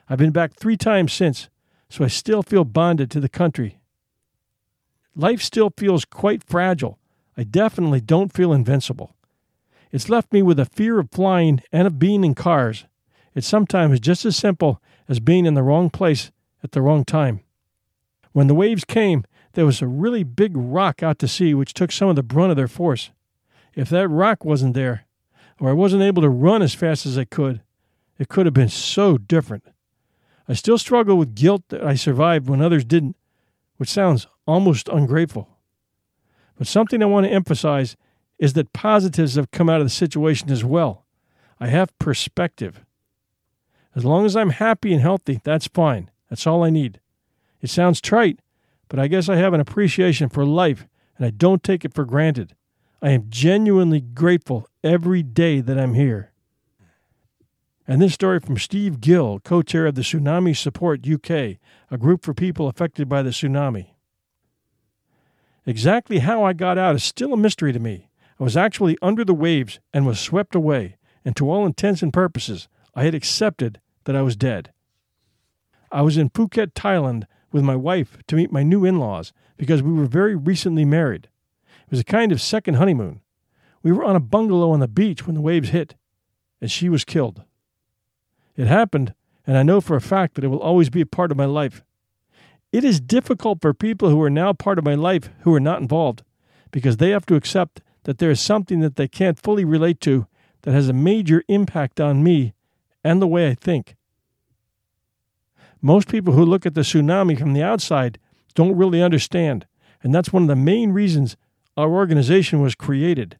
I've 0.09 0.17
been 0.17 0.31
back 0.31 0.55
three 0.55 0.75
times 0.75 1.13
since, 1.13 1.47
so 1.91 2.03
I 2.03 2.07
still 2.07 2.41
feel 2.41 2.65
bonded 2.65 3.11
to 3.11 3.19
the 3.19 3.29
country. 3.29 3.77
Life 5.15 5.43
still 5.43 5.71
feels 5.77 6.05
quite 6.05 6.43
fragile. 6.43 6.97
I 7.37 7.43
definitely 7.43 8.01
don't 8.01 8.33
feel 8.33 8.51
invincible. 8.51 9.15
It's 9.91 10.09
left 10.09 10.33
me 10.33 10.41
with 10.41 10.59
a 10.59 10.65
fear 10.65 10.97
of 10.97 11.11
flying 11.11 11.61
and 11.71 11.85
of 11.85 11.99
being 11.99 12.23
in 12.23 12.33
cars. 12.33 12.85
It's 13.35 13.45
sometimes 13.45 13.99
just 13.99 14.25
as 14.25 14.35
simple 14.35 14.81
as 15.07 15.19
being 15.19 15.45
in 15.45 15.53
the 15.53 15.61
wrong 15.61 15.91
place 15.91 16.31
at 16.63 16.71
the 16.71 16.81
wrong 16.81 17.05
time. 17.05 17.41
When 18.31 18.47
the 18.47 18.55
waves 18.55 18.85
came, 18.85 19.23
there 19.53 19.67
was 19.67 19.83
a 19.83 19.87
really 19.87 20.23
big 20.23 20.53
rock 20.55 21.03
out 21.03 21.19
to 21.19 21.27
sea 21.27 21.53
which 21.53 21.75
took 21.75 21.91
some 21.91 22.09
of 22.09 22.15
the 22.15 22.23
brunt 22.23 22.49
of 22.49 22.57
their 22.57 22.67
force. 22.67 23.11
If 23.75 23.87
that 23.89 24.07
rock 24.07 24.43
wasn't 24.43 24.73
there, 24.73 25.05
or 25.59 25.69
I 25.69 25.73
wasn't 25.73 26.03
able 26.03 26.21
to 26.21 26.29
run 26.29 26.61
as 26.61 26.73
fast 26.73 27.05
as 27.05 27.17
I 27.17 27.25
could, 27.25 27.61
it 28.17 28.29
could 28.29 28.45
have 28.45 28.53
been 28.53 28.69
so 28.69 29.17
different. 29.17 29.65
I 30.47 30.53
still 30.53 30.77
struggle 30.77 31.17
with 31.17 31.35
guilt 31.35 31.63
that 31.69 31.83
I 31.83 31.95
survived 31.95 32.47
when 32.47 32.61
others 32.61 32.85
didn't, 32.85 33.15
which 33.77 33.89
sounds 33.89 34.27
almost 34.45 34.87
ungrateful. 34.89 35.49
But 36.57 36.67
something 36.67 37.01
I 37.01 37.07
want 37.07 37.25
to 37.25 37.31
emphasize 37.31 37.95
is 38.37 38.53
that 38.53 38.73
positives 38.73 39.35
have 39.35 39.51
come 39.51 39.69
out 39.69 39.81
of 39.81 39.85
the 39.85 39.91
situation 39.91 40.51
as 40.51 40.63
well. 40.63 41.05
I 41.59 41.67
have 41.67 41.97
perspective. 41.99 42.85
As 43.95 44.05
long 44.05 44.25
as 44.25 44.35
I'm 44.35 44.51
happy 44.51 44.93
and 44.93 45.01
healthy, 45.01 45.39
that's 45.43 45.67
fine. 45.67 46.11
That's 46.29 46.45
all 46.45 46.63
I 46.63 46.69
need. 46.69 46.99
It 47.61 47.69
sounds 47.69 48.01
trite, 48.01 48.39
but 48.89 48.99
I 48.99 49.07
guess 49.07 49.29
I 49.29 49.37
have 49.37 49.53
an 49.53 49.61
appreciation 49.61 50.29
for 50.29 50.45
life 50.45 50.87
and 51.17 51.25
I 51.25 51.29
don't 51.29 51.63
take 51.63 51.85
it 51.85 51.93
for 51.93 52.05
granted. 52.05 52.55
I 53.01 53.11
am 53.11 53.25
genuinely 53.29 54.01
grateful 54.01 54.67
every 54.83 55.21
day 55.21 55.61
that 55.61 55.77
I'm 55.77 55.93
here. 55.93 56.31
And 57.87 58.01
this 58.01 58.13
story 58.13 58.39
from 58.39 58.57
Steve 58.57 58.99
Gill, 58.99 59.39
co 59.39 59.61
chair 59.61 59.85
of 59.85 59.95
the 59.95 60.01
Tsunami 60.01 60.57
Support 60.57 61.07
UK, 61.07 61.57
a 61.91 61.97
group 61.99 62.23
for 62.23 62.33
people 62.33 62.67
affected 62.67 63.07
by 63.07 63.21
the 63.21 63.29
tsunami. 63.29 63.91
Exactly 65.67 66.19
how 66.19 66.43
I 66.43 66.53
got 66.53 66.77
out 66.77 66.95
is 66.95 67.03
still 67.03 67.33
a 67.33 67.37
mystery 67.37 67.73
to 67.73 67.79
me. 67.79 68.09
I 68.39 68.43
was 68.43 68.57
actually 68.57 68.97
under 69.01 69.23
the 69.23 69.33
waves 69.33 69.79
and 69.93 70.05
was 70.05 70.19
swept 70.19 70.55
away, 70.55 70.97
and 71.23 71.35
to 71.35 71.49
all 71.49 71.65
intents 71.65 72.01
and 72.01 72.11
purposes, 72.11 72.67
I 72.95 73.03
had 73.03 73.15
accepted 73.15 73.79
that 74.05 74.15
I 74.15 74.21
was 74.21 74.35
dead. 74.35 74.71
I 75.91 76.01
was 76.01 76.17
in 76.17 76.29
Phuket, 76.29 76.73
Thailand, 76.73 77.25
with 77.51 77.63
my 77.63 77.75
wife 77.75 78.17
to 78.27 78.35
meet 78.35 78.51
my 78.51 78.63
new 78.63 78.83
in 78.83 78.99
laws 78.99 79.31
because 79.57 79.81
we 79.81 79.93
were 79.93 80.05
very 80.05 80.35
recently 80.35 80.85
married. 80.85 81.29
It 81.85 81.91
was 81.91 81.99
a 81.99 82.05
kind 82.05 82.31
of 82.31 82.41
second 82.41 82.75
honeymoon. 82.75 83.21
We 83.83 83.91
were 83.91 84.03
on 84.03 84.15
a 84.15 84.19
bungalow 84.19 84.71
on 84.71 84.79
the 84.79 84.87
beach 84.87 85.25
when 85.25 85.35
the 85.35 85.41
waves 85.41 85.69
hit, 85.69 85.95
and 86.59 86.71
she 86.71 86.89
was 86.89 87.05
killed. 87.05 87.43
It 88.55 88.67
happened, 88.67 89.13
and 89.45 89.57
I 89.57 89.63
know 89.63 89.81
for 89.81 89.95
a 89.95 90.01
fact 90.01 90.35
that 90.35 90.43
it 90.43 90.47
will 90.47 90.59
always 90.59 90.89
be 90.89 91.01
a 91.01 91.05
part 91.05 91.31
of 91.31 91.37
my 91.37 91.45
life. 91.45 91.83
It 92.71 92.83
is 92.83 92.99
difficult 92.99 93.61
for 93.61 93.73
people 93.73 94.09
who 94.09 94.21
are 94.21 94.29
now 94.29 94.53
part 94.53 94.79
of 94.79 94.85
my 94.85 94.95
life 94.95 95.29
who 95.41 95.53
are 95.53 95.59
not 95.59 95.81
involved 95.81 96.23
because 96.71 96.97
they 96.97 97.11
have 97.11 97.25
to 97.27 97.35
accept 97.35 97.81
that 98.03 98.17
there 98.17 98.31
is 98.31 98.41
something 98.41 98.79
that 98.79 98.95
they 98.95 99.07
can't 99.07 99.39
fully 99.39 99.63
relate 99.63 100.01
to 100.01 100.27
that 100.63 100.73
has 100.73 100.89
a 100.89 100.93
major 100.93 101.43
impact 101.47 102.01
on 102.01 102.23
me 102.23 102.53
and 103.03 103.21
the 103.21 103.27
way 103.27 103.47
I 103.47 103.53
think. 103.53 103.95
Most 105.81 106.09
people 106.09 106.33
who 106.33 106.43
look 106.43 106.65
at 106.65 106.73
the 106.73 106.81
tsunami 106.81 107.37
from 107.37 107.53
the 107.53 107.61
outside 107.61 108.17
don't 108.55 108.75
really 108.75 109.01
understand, 109.01 109.67
and 110.01 110.13
that's 110.13 110.33
one 110.33 110.41
of 110.41 110.47
the 110.47 110.55
main 110.55 110.91
reasons 110.91 111.37
our 111.77 111.89
organization 111.89 112.61
was 112.61 112.75
created. 112.75 113.37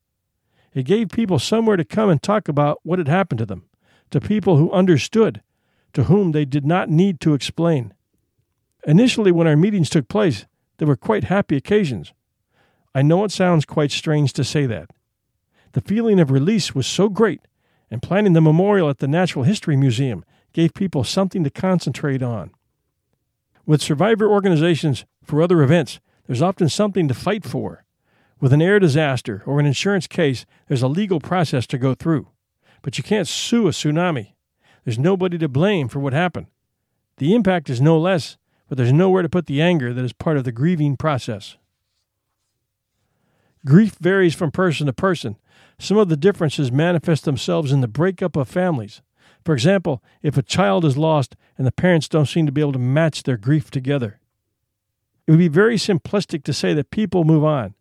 It 0.73 0.83
gave 0.83 1.09
people 1.09 1.39
somewhere 1.39 1.77
to 1.77 1.85
come 1.85 2.09
and 2.09 2.21
talk 2.21 2.47
about 2.47 2.79
what 2.83 2.99
had 2.99 3.07
happened 3.07 3.39
to 3.39 3.45
them, 3.45 3.65
to 4.11 4.19
people 4.19 4.57
who 4.57 4.71
understood, 4.71 5.41
to 5.93 6.03
whom 6.03 6.31
they 6.31 6.45
did 6.45 6.65
not 6.65 6.89
need 6.89 7.19
to 7.21 7.33
explain. 7.33 7.93
Initially, 8.85 9.31
when 9.31 9.47
our 9.47 9.55
meetings 9.55 9.89
took 9.89 10.09
place, 10.09 10.45
they 10.77 10.85
were 10.85 10.97
quite 10.97 11.25
happy 11.25 11.55
occasions. 11.55 12.13
I 12.93 13.01
know 13.01 13.23
it 13.23 13.31
sounds 13.31 13.65
quite 13.65 13.91
strange 13.91 14.33
to 14.33 14.43
say 14.43 14.65
that. 14.65 14.89
The 15.71 15.81
feeling 15.81 16.19
of 16.19 16.31
release 16.31 16.75
was 16.75 16.85
so 16.85 17.07
great, 17.09 17.41
and 17.89 18.01
planning 18.01 18.33
the 18.33 18.41
memorial 18.41 18.89
at 18.89 18.99
the 18.99 19.07
Natural 19.07 19.45
History 19.45 19.77
Museum 19.77 20.25
gave 20.51 20.73
people 20.73 21.03
something 21.03 21.43
to 21.43 21.49
concentrate 21.49 22.21
on. 22.21 22.51
With 23.65 23.81
survivor 23.81 24.29
organizations 24.29 25.05
for 25.23 25.41
other 25.41 25.63
events, 25.63 25.99
there's 26.27 26.41
often 26.41 26.69
something 26.69 27.07
to 27.07 27.13
fight 27.13 27.43
for. 27.43 27.84
With 28.39 28.53
an 28.53 28.61
air 28.61 28.79
disaster 28.79 29.43
or 29.45 29.59
an 29.59 29.65
insurance 29.65 30.07
case, 30.07 30.45
there's 30.67 30.81
a 30.81 30.87
legal 30.87 31.19
process 31.19 31.65
to 31.67 31.77
go 31.77 31.93
through. 31.93 32.27
But 32.81 32.97
you 32.97 33.03
can't 33.03 33.27
sue 33.27 33.67
a 33.67 33.71
tsunami. 33.71 34.33
There's 34.83 34.99
nobody 34.99 35.37
to 35.37 35.47
blame 35.47 35.87
for 35.87 35.99
what 35.99 36.13
happened. 36.13 36.47
The 37.17 37.33
impact 37.33 37.69
is 37.69 37.81
no 37.81 37.97
less, 37.97 38.37
but 38.67 38.77
there's 38.77 38.93
nowhere 38.93 39.21
to 39.21 39.29
put 39.29 39.45
the 39.45 39.61
anger 39.61 39.93
that 39.93 40.05
is 40.05 40.13
part 40.13 40.37
of 40.37 40.43
the 40.43 40.51
grieving 40.51 40.97
process. 40.97 41.57
Grief 43.65 43.95
varies 43.99 44.35
from 44.35 44.51
person 44.51 44.85
to 44.85 44.93
person. 44.93 45.37
Some 45.79 45.97
of 45.97 46.09
the 46.09 46.17
differences 46.17 46.71
manifest 46.71 47.25
themselves 47.25 47.71
in 47.71 47.81
the 47.81 47.87
breakup 47.87 48.35
of 48.35 48.47
families. 48.47 49.01
For 49.43 49.53
example, 49.53 50.03
if 50.21 50.37
a 50.37 50.43
child 50.43 50.85
is 50.85 50.97
lost 50.97 51.35
and 51.57 51.65
the 51.65 51.71
parents 51.71 52.07
don't 52.07 52.27
seem 52.27 52.45
to 52.45 52.51
be 52.51 52.61
able 52.61 52.73
to 52.73 52.79
match 52.79 53.23
their 53.23 53.37
grief 53.37 53.71
together. 53.71 54.19
It 55.25 55.31
would 55.31 55.39
be 55.39 55.47
very 55.47 55.77
simplistic 55.77 56.43
to 56.43 56.53
say 56.53 56.73
that 56.73 56.91
people 56.91 57.23
move 57.23 57.43
on. 57.43 57.73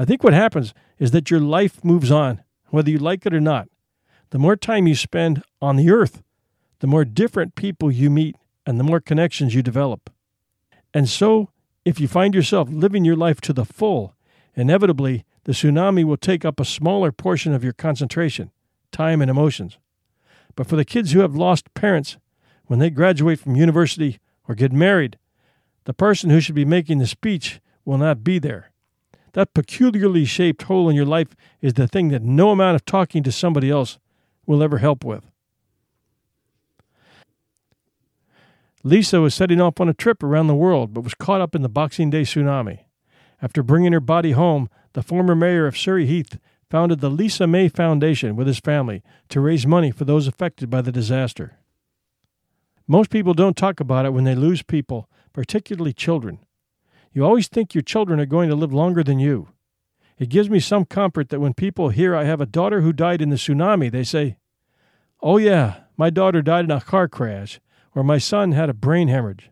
I 0.00 0.06
think 0.06 0.24
what 0.24 0.32
happens 0.32 0.72
is 0.98 1.10
that 1.10 1.30
your 1.30 1.40
life 1.40 1.84
moves 1.84 2.10
on, 2.10 2.42
whether 2.68 2.90
you 2.90 2.96
like 2.96 3.26
it 3.26 3.34
or 3.34 3.40
not. 3.40 3.68
The 4.30 4.38
more 4.38 4.56
time 4.56 4.86
you 4.86 4.94
spend 4.94 5.42
on 5.60 5.76
the 5.76 5.90
earth, 5.90 6.22
the 6.78 6.86
more 6.86 7.04
different 7.04 7.54
people 7.54 7.90
you 7.90 8.08
meet 8.08 8.36
and 8.64 8.80
the 8.80 8.84
more 8.84 9.00
connections 9.00 9.54
you 9.54 9.62
develop. 9.62 10.08
And 10.94 11.06
so, 11.06 11.50
if 11.84 12.00
you 12.00 12.08
find 12.08 12.34
yourself 12.34 12.70
living 12.70 13.04
your 13.04 13.14
life 13.14 13.42
to 13.42 13.52
the 13.52 13.66
full, 13.66 14.14
inevitably 14.56 15.26
the 15.44 15.52
tsunami 15.52 16.02
will 16.02 16.16
take 16.16 16.46
up 16.46 16.58
a 16.58 16.64
smaller 16.64 17.12
portion 17.12 17.52
of 17.52 17.62
your 17.62 17.74
concentration, 17.74 18.52
time, 18.92 19.20
and 19.20 19.30
emotions. 19.30 19.76
But 20.56 20.66
for 20.66 20.76
the 20.76 20.84
kids 20.86 21.12
who 21.12 21.20
have 21.20 21.36
lost 21.36 21.74
parents, 21.74 22.16
when 22.64 22.78
they 22.78 22.88
graduate 22.88 23.38
from 23.38 23.54
university 23.54 24.18
or 24.48 24.54
get 24.54 24.72
married, 24.72 25.18
the 25.84 25.92
person 25.92 26.30
who 26.30 26.40
should 26.40 26.54
be 26.54 26.64
making 26.64 27.00
the 27.00 27.06
speech 27.06 27.60
will 27.84 27.98
not 27.98 28.24
be 28.24 28.38
there. 28.38 28.69
That 29.32 29.54
peculiarly 29.54 30.24
shaped 30.24 30.62
hole 30.62 30.88
in 30.88 30.96
your 30.96 31.06
life 31.06 31.36
is 31.60 31.74
the 31.74 31.86
thing 31.86 32.08
that 32.08 32.22
no 32.22 32.50
amount 32.50 32.74
of 32.74 32.84
talking 32.84 33.22
to 33.22 33.32
somebody 33.32 33.70
else 33.70 33.98
will 34.46 34.62
ever 34.62 34.78
help 34.78 35.04
with. 35.04 35.30
Lisa 38.82 39.20
was 39.20 39.34
setting 39.34 39.60
off 39.60 39.80
on 39.80 39.88
a 39.88 39.94
trip 39.94 40.22
around 40.22 40.46
the 40.46 40.54
world 40.54 40.94
but 40.94 41.02
was 41.02 41.14
caught 41.14 41.40
up 41.40 41.54
in 41.54 41.62
the 41.62 41.68
Boxing 41.68 42.10
Day 42.10 42.22
tsunami. 42.22 42.80
After 43.42 43.62
bringing 43.62 43.92
her 43.92 44.00
body 44.00 44.32
home, 44.32 44.68
the 44.94 45.02
former 45.02 45.34
mayor 45.34 45.66
of 45.66 45.76
Surrey 45.76 46.06
Heath 46.06 46.38
founded 46.70 47.00
the 47.00 47.10
Lisa 47.10 47.46
May 47.46 47.68
Foundation 47.68 48.36
with 48.36 48.46
his 48.46 48.58
family 48.58 49.02
to 49.28 49.40
raise 49.40 49.66
money 49.66 49.90
for 49.90 50.04
those 50.04 50.26
affected 50.26 50.70
by 50.70 50.80
the 50.80 50.92
disaster. 50.92 51.58
Most 52.86 53.10
people 53.10 53.34
don't 53.34 53.56
talk 53.56 53.80
about 53.80 54.06
it 54.06 54.12
when 54.12 54.24
they 54.24 54.34
lose 54.34 54.62
people, 54.62 55.08
particularly 55.32 55.92
children. 55.92 56.38
You 57.12 57.24
always 57.24 57.48
think 57.48 57.74
your 57.74 57.82
children 57.82 58.20
are 58.20 58.26
going 58.26 58.48
to 58.48 58.54
live 58.54 58.72
longer 58.72 59.02
than 59.02 59.18
you. 59.18 59.48
It 60.18 60.28
gives 60.28 60.50
me 60.50 60.60
some 60.60 60.84
comfort 60.84 61.30
that 61.30 61.40
when 61.40 61.54
people 61.54 61.88
hear 61.88 62.14
I 62.14 62.24
have 62.24 62.40
a 62.40 62.46
daughter 62.46 62.82
who 62.82 62.92
died 62.92 63.22
in 63.22 63.30
the 63.30 63.36
tsunami, 63.36 63.90
they 63.90 64.04
say, 64.04 64.36
Oh, 65.22 65.36
yeah, 65.36 65.80
my 65.96 66.10
daughter 66.10 66.40
died 66.42 66.66
in 66.66 66.70
a 66.70 66.80
car 66.80 67.08
crash, 67.08 67.60
or 67.94 68.04
my 68.04 68.18
son 68.18 68.52
had 68.52 68.70
a 68.70 68.74
brain 68.74 69.08
hemorrhage. 69.08 69.50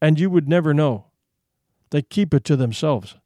And 0.00 0.18
you 0.18 0.30
would 0.30 0.48
never 0.48 0.72
know. 0.72 1.06
They 1.90 2.02
keep 2.02 2.32
it 2.32 2.44
to 2.44 2.56
themselves. 2.56 3.16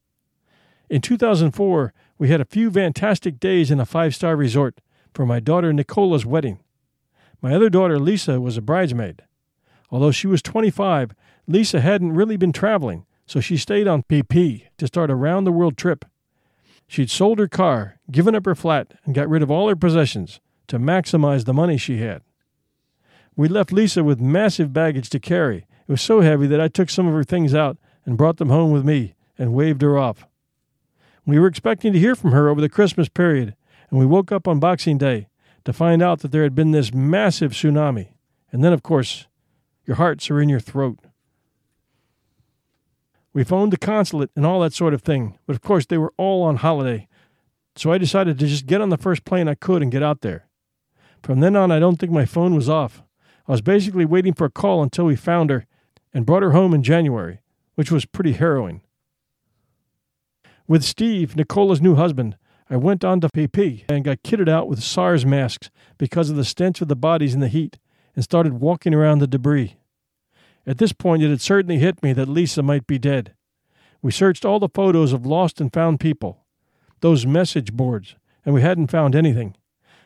In 0.88 1.00
2004, 1.00 1.92
we 2.18 2.28
had 2.28 2.40
a 2.40 2.46
few 2.46 2.70
fantastic 2.70 3.40
days 3.40 3.70
in 3.70 3.80
a 3.80 3.86
five 3.86 4.14
star 4.14 4.36
resort 4.36 4.80
for 5.14 5.26
my 5.26 5.40
daughter 5.40 5.72
Nicola's 5.72 6.26
wedding. 6.26 6.60
My 7.40 7.54
other 7.54 7.68
daughter 7.68 7.98
Lisa 7.98 8.40
was 8.40 8.56
a 8.56 8.62
bridesmaid. 8.62 9.22
Although 9.90 10.10
she 10.10 10.26
was 10.26 10.42
25, 10.42 11.12
Lisa 11.46 11.80
hadn't 11.80 12.12
really 12.12 12.36
been 12.36 12.52
traveling, 12.52 13.04
so 13.26 13.40
she 13.40 13.56
stayed 13.56 13.88
on 13.88 14.04
Phi 14.08 14.22
Phi 14.22 14.68
to 14.78 14.86
start 14.86 15.10
a 15.10 15.14
round 15.14 15.46
the 15.46 15.52
world 15.52 15.76
trip. 15.76 16.04
She'd 16.86 17.10
sold 17.10 17.38
her 17.38 17.48
car, 17.48 17.98
given 18.10 18.34
up 18.34 18.44
her 18.44 18.54
flat, 18.54 18.94
and 19.04 19.14
got 19.14 19.28
rid 19.28 19.42
of 19.42 19.50
all 19.50 19.68
her 19.68 19.76
possessions 19.76 20.40
to 20.68 20.78
maximize 20.78 21.44
the 21.44 21.54
money 21.54 21.76
she 21.76 21.98
had. 21.98 22.22
We 23.34 23.48
left 23.48 23.72
Lisa 23.72 24.04
with 24.04 24.20
massive 24.20 24.72
baggage 24.72 25.08
to 25.10 25.18
carry. 25.18 25.66
It 25.88 25.90
was 25.90 26.02
so 26.02 26.20
heavy 26.20 26.46
that 26.48 26.60
I 26.60 26.68
took 26.68 26.90
some 26.90 27.06
of 27.06 27.14
her 27.14 27.24
things 27.24 27.54
out 27.54 27.78
and 28.04 28.18
brought 28.18 28.36
them 28.36 28.50
home 28.50 28.70
with 28.70 28.84
me 28.84 29.14
and 29.38 29.54
waved 29.54 29.82
her 29.82 29.98
off. 29.98 30.26
We 31.24 31.38
were 31.38 31.46
expecting 31.46 31.92
to 31.92 31.98
hear 31.98 32.14
from 32.14 32.32
her 32.32 32.48
over 32.48 32.60
the 32.60 32.68
Christmas 32.68 33.08
period, 33.08 33.54
and 33.90 33.98
we 33.98 34.06
woke 34.06 34.32
up 34.32 34.46
on 34.46 34.60
Boxing 34.60 34.98
Day 34.98 35.28
to 35.64 35.72
find 35.72 36.02
out 36.02 36.20
that 36.20 36.32
there 36.32 36.42
had 36.42 36.54
been 36.54 36.72
this 36.72 36.92
massive 36.92 37.52
tsunami. 37.52 38.08
And 38.50 38.62
then, 38.62 38.72
of 38.72 38.82
course, 38.82 39.28
your 39.86 39.96
hearts 39.96 40.30
are 40.30 40.40
in 40.40 40.48
your 40.48 40.60
throat. 40.60 40.98
We 43.34 43.44
phoned 43.44 43.72
the 43.72 43.78
consulate 43.78 44.30
and 44.36 44.44
all 44.44 44.60
that 44.60 44.74
sort 44.74 44.94
of 44.94 45.02
thing, 45.02 45.38
but 45.46 45.54
of 45.54 45.62
course 45.62 45.86
they 45.86 45.98
were 45.98 46.12
all 46.16 46.42
on 46.42 46.56
holiday. 46.56 47.08
So 47.76 47.90
I 47.90 47.98
decided 47.98 48.38
to 48.38 48.46
just 48.46 48.66
get 48.66 48.80
on 48.80 48.90
the 48.90 48.98
first 48.98 49.24
plane 49.24 49.48
I 49.48 49.54
could 49.54 49.82
and 49.82 49.90
get 49.90 50.02
out 50.02 50.20
there. 50.20 50.46
From 51.22 51.40
then 51.40 51.56
on, 51.56 51.70
I 51.70 51.78
don't 51.78 51.96
think 51.96 52.12
my 52.12 52.26
phone 52.26 52.54
was 52.54 52.68
off. 52.68 53.02
I 53.48 53.52
was 53.52 53.62
basically 53.62 54.04
waiting 54.04 54.34
for 54.34 54.44
a 54.44 54.50
call 54.50 54.82
until 54.82 55.06
we 55.06 55.16
found 55.16 55.50
her 55.50 55.66
and 56.12 56.26
brought 56.26 56.42
her 56.42 56.50
home 56.50 56.74
in 56.74 56.82
January, 56.82 57.40
which 57.74 57.90
was 57.90 58.04
pretty 58.04 58.32
harrowing. 58.32 58.82
With 60.68 60.84
Steve, 60.84 61.34
Nicola's 61.36 61.80
new 61.80 61.94
husband, 61.94 62.36
I 62.68 62.76
went 62.76 63.04
on 63.04 63.20
to 63.20 63.28
Phi 63.34 63.46
Phi 63.46 63.84
and 63.88 64.04
got 64.04 64.22
kitted 64.22 64.48
out 64.48 64.68
with 64.68 64.82
SARS 64.82 65.26
masks 65.26 65.70
because 65.98 66.30
of 66.30 66.36
the 66.36 66.44
stench 66.44 66.80
of 66.80 66.88
the 66.88 66.96
bodies 66.96 67.34
in 67.34 67.40
the 67.40 67.48
heat 67.48 67.78
and 68.14 68.22
started 68.22 68.54
walking 68.54 68.94
around 68.94 69.18
the 69.18 69.26
debris. 69.26 69.76
At 70.66 70.78
this 70.78 70.92
point, 70.92 71.22
it 71.22 71.30
had 71.30 71.40
certainly 71.40 71.78
hit 71.78 72.02
me 72.02 72.12
that 72.12 72.28
Lisa 72.28 72.62
might 72.62 72.86
be 72.86 72.98
dead. 72.98 73.34
We 74.00 74.12
searched 74.12 74.44
all 74.44 74.58
the 74.58 74.68
photos 74.68 75.12
of 75.12 75.26
lost 75.26 75.60
and 75.60 75.72
found 75.72 76.00
people, 76.00 76.44
those 77.00 77.26
message 77.26 77.72
boards, 77.72 78.16
and 78.44 78.54
we 78.54 78.62
hadn't 78.62 78.90
found 78.90 79.14
anything. 79.14 79.56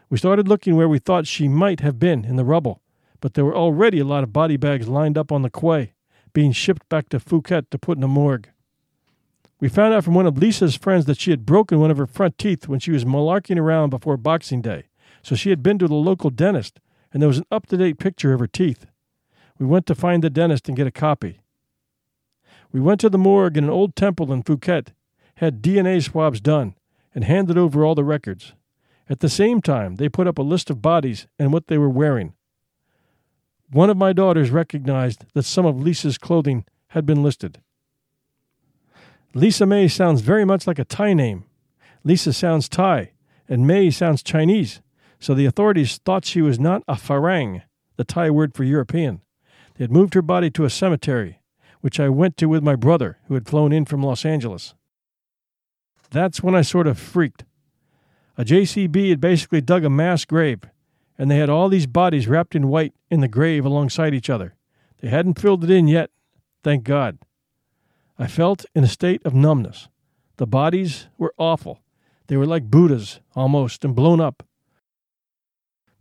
We 0.08 0.18
started 0.18 0.48
looking 0.48 0.76
where 0.76 0.88
we 0.88 0.98
thought 0.98 1.26
she 1.26 1.48
might 1.48 1.80
have 1.80 1.98
been 1.98 2.24
in 2.24 2.36
the 2.36 2.44
rubble, 2.44 2.82
but 3.20 3.34
there 3.34 3.44
were 3.44 3.56
already 3.56 3.98
a 3.98 4.04
lot 4.04 4.22
of 4.22 4.32
body 4.32 4.56
bags 4.56 4.88
lined 4.88 5.18
up 5.18 5.32
on 5.32 5.42
the 5.42 5.50
quay, 5.50 5.94
being 6.32 6.52
shipped 6.52 6.88
back 6.88 7.08
to 7.10 7.18
Phuket 7.18 7.70
to 7.70 7.78
put 7.78 7.98
in 7.98 8.04
a 8.04 8.08
morgue. 8.08 8.48
We 9.58 9.68
found 9.68 9.94
out 9.94 10.04
from 10.04 10.14
one 10.14 10.26
of 10.26 10.36
Lisa's 10.36 10.76
friends 10.76 11.06
that 11.06 11.18
she 11.18 11.30
had 11.30 11.46
broken 11.46 11.80
one 11.80 11.90
of 11.90 11.96
her 11.96 12.06
front 12.06 12.36
teeth 12.36 12.68
when 12.68 12.78
she 12.78 12.92
was 12.92 13.06
malarking 13.06 13.58
around 13.58 13.90
before 13.90 14.18
Boxing 14.18 14.60
Day, 14.60 14.84
so 15.22 15.34
she 15.34 15.50
had 15.50 15.62
been 15.62 15.78
to 15.78 15.88
the 15.88 15.94
local 15.94 16.30
dentist 16.30 16.78
and 17.16 17.22
there 17.22 17.28
was 17.28 17.38
an 17.38 17.46
up 17.50 17.66
to 17.66 17.78
date 17.78 17.98
picture 17.98 18.34
of 18.34 18.40
her 18.40 18.46
teeth. 18.46 18.86
We 19.58 19.66
went 19.66 19.86
to 19.86 19.94
find 19.94 20.22
the 20.22 20.30
dentist 20.30 20.68
and 20.68 20.76
get 20.76 20.86
a 20.86 20.92
copy. 20.92 21.40
We 22.72 22.80
went 22.80 23.00
to 23.00 23.08
the 23.08 23.18
morgue 23.18 23.56
in 23.56 23.64
an 23.64 23.70
old 23.70 23.96
temple 23.96 24.32
in 24.32 24.42
Phuket, 24.42 24.88
had 25.36 25.62
DNA 25.62 26.02
swabs 26.02 26.40
done, 26.40 26.74
and 27.14 27.24
handed 27.24 27.56
over 27.56 27.84
all 27.84 27.94
the 27.94 28.04
records. 28.04 28.52
At 29.08 29.20
the 29.20 29.28
same 29.28 29.62
time, 29.62 29.96
they 29.96 30.08
put 30.08 30.26
up 30.26 30.38
a 30.38 30.42
list 30.42 30.68
of 30.68 30.82
bodies 30.82 31.26
and 31.38 31.52
what 31.52 31.68
they 31.68 31.78
were 31.78 31.88
wearing. 31.88 32.34
One 33.70 33.90
of 33.90 33.96
my 33.96 34.12
daughters 34.12 34.50
recognized 34.50 35.24
that 35.34 35.44
some 35.44 35.66
of 35.66 35.80
Lisa's 35.80 36.18
clothing 36.18 36.64
had 36.88 37.06
been 37.06 37.22
listed. 37.22 37.60
Lisa 39.34 39.66
May 39.66 39.88
sounds 39.88 40.20
very 40.20 40.44
much 40.44 40.66
like 40.66 40.78
a 40.78 40.84
Thai 40.84 41.14
name. 41.14 41.44
Lisa 42.04 42.32
sounds 42.32 42.68
Thai, 42.68 43.12
and 43.48 43.66
May 43.66 43.90
sounds 43.90 44.22
Chinese, 44.22 44.80
so 45.18 45.34
the 45.34 45.46
authorities 45.46 45.98
thought 45.98 46.24
she 46.24 46.42
was 46.42 46.58
not 46.58 46.82
a 46.88 46.94
Farang, 46.94 47.62
the 47.96 48.04
Thai 48.04 48.30
word 48.30 48.54
for 48.54 48.64
European. 48.64 49.20
They 49.76 49.84
had 49.84 49.92
moved 49.92 50.14
her 50.14 50.22
body 50.22 50.50
to 50.52 50.64
a 50.64 50.70
cemetery, 50.70 51.40
which 51.80 52.00
I 52.00 52.08
went 52.08 52.36
to 52.38 52.46
with 52.46 52.62
my 52.62 52.76
brother, 52.76 53.18
who 53.28 53.34
had 53.34 53.48
flown 53.48 53.72
in 53.72 53.84
from 53.84 54.02
Los 54.02 54.24
Angeles. 54.24 54.74
That's 56.10 56.42
when 56.42 56.54
I 56.54 56.62
sort 56.62 56.86
of 56.86 56.98
freaked. 56.98 57.44
A 58.38 58.44
JCB 58.44 59.10
had 59.10 59.20
basically 59.20 59.60
dug 59.60 59.84
a 59.84 59.90
mass 59.90 60.24
grave, 60.24 60.62
and 61.18 61.30
they 61.30 61.38
had 61.38 61.50
all 61.50 61.68
these 61.68 61.86
bodies 61.86 62.28
wrapped 62.28 62.54
in 62.54 62.68
white 62.68 62.94
in 63.10 63.20
the 63.20 63.28
grave 63.28 63.64
alongside 63.64 64.14
each 64.14 64.30
other. 64.30 64.54
They 65.00 65.08
hadn't 65.08 65.38
filled 65.38 65.64
it 65.64 65.70
in 65.70 65.88
yet, 65.88 66.10
thank 66.62 66.84
God. 66.84 67.18
I 68.18 68.26
felt 68.26 68.64
in 68.74 68.84
a 68.84 68.88
state 68.88 69.24
of 69.24 69.34
numbness. 69.34 69.88
The 70.38 70.46
bodies 70.46 71.08
were 71.18 71.34
awful. 71.38 71.80
They 72.28 72.36
were 72.36 72.46
like 72.46 72.70
Buddhas, 72.70 73.20
almost, 73.34 73.84
and 73.84 73.94
blown 73.94 74.20
up. 74.20 74.42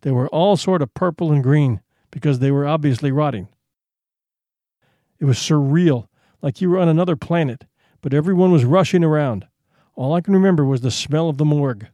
They 0.02 0.12
were 0.12 0.30
all 0.30 0.56
sort 0.56 0.82
of 0.82 0.94
purple 0.94 1.32
and 1.32 1.44
green 1.44 1.82
because 2.12 2.40
they 2.40 2.52
were 2.52 2.68
obviously 2.68 3.12
rotting. 3.12 3.50
It 5.20 5.26
was 5.26 5.38
surreal, 5.38 6.08
like 6.42 6.62
you 6.62 6.70
were 6.70 6.80
on 6.80 6.88
another 6.88 7.16
planet, 7.16 7.66
but 8.02 8.14
everyone 8.14 8.52
was 8.52 8.66
rushing 8.66 9.04
around. 9.04 9.48
All 9.96 10.14
I 10.14 10.22
can 10.22 10.34
remember 10.34 10.66
was 10.66 10.82
the 10.82 10.92
smell 10.92 11.30
of 11.30 11.38
the 11.38 11.46
morgue. 11.46 11.88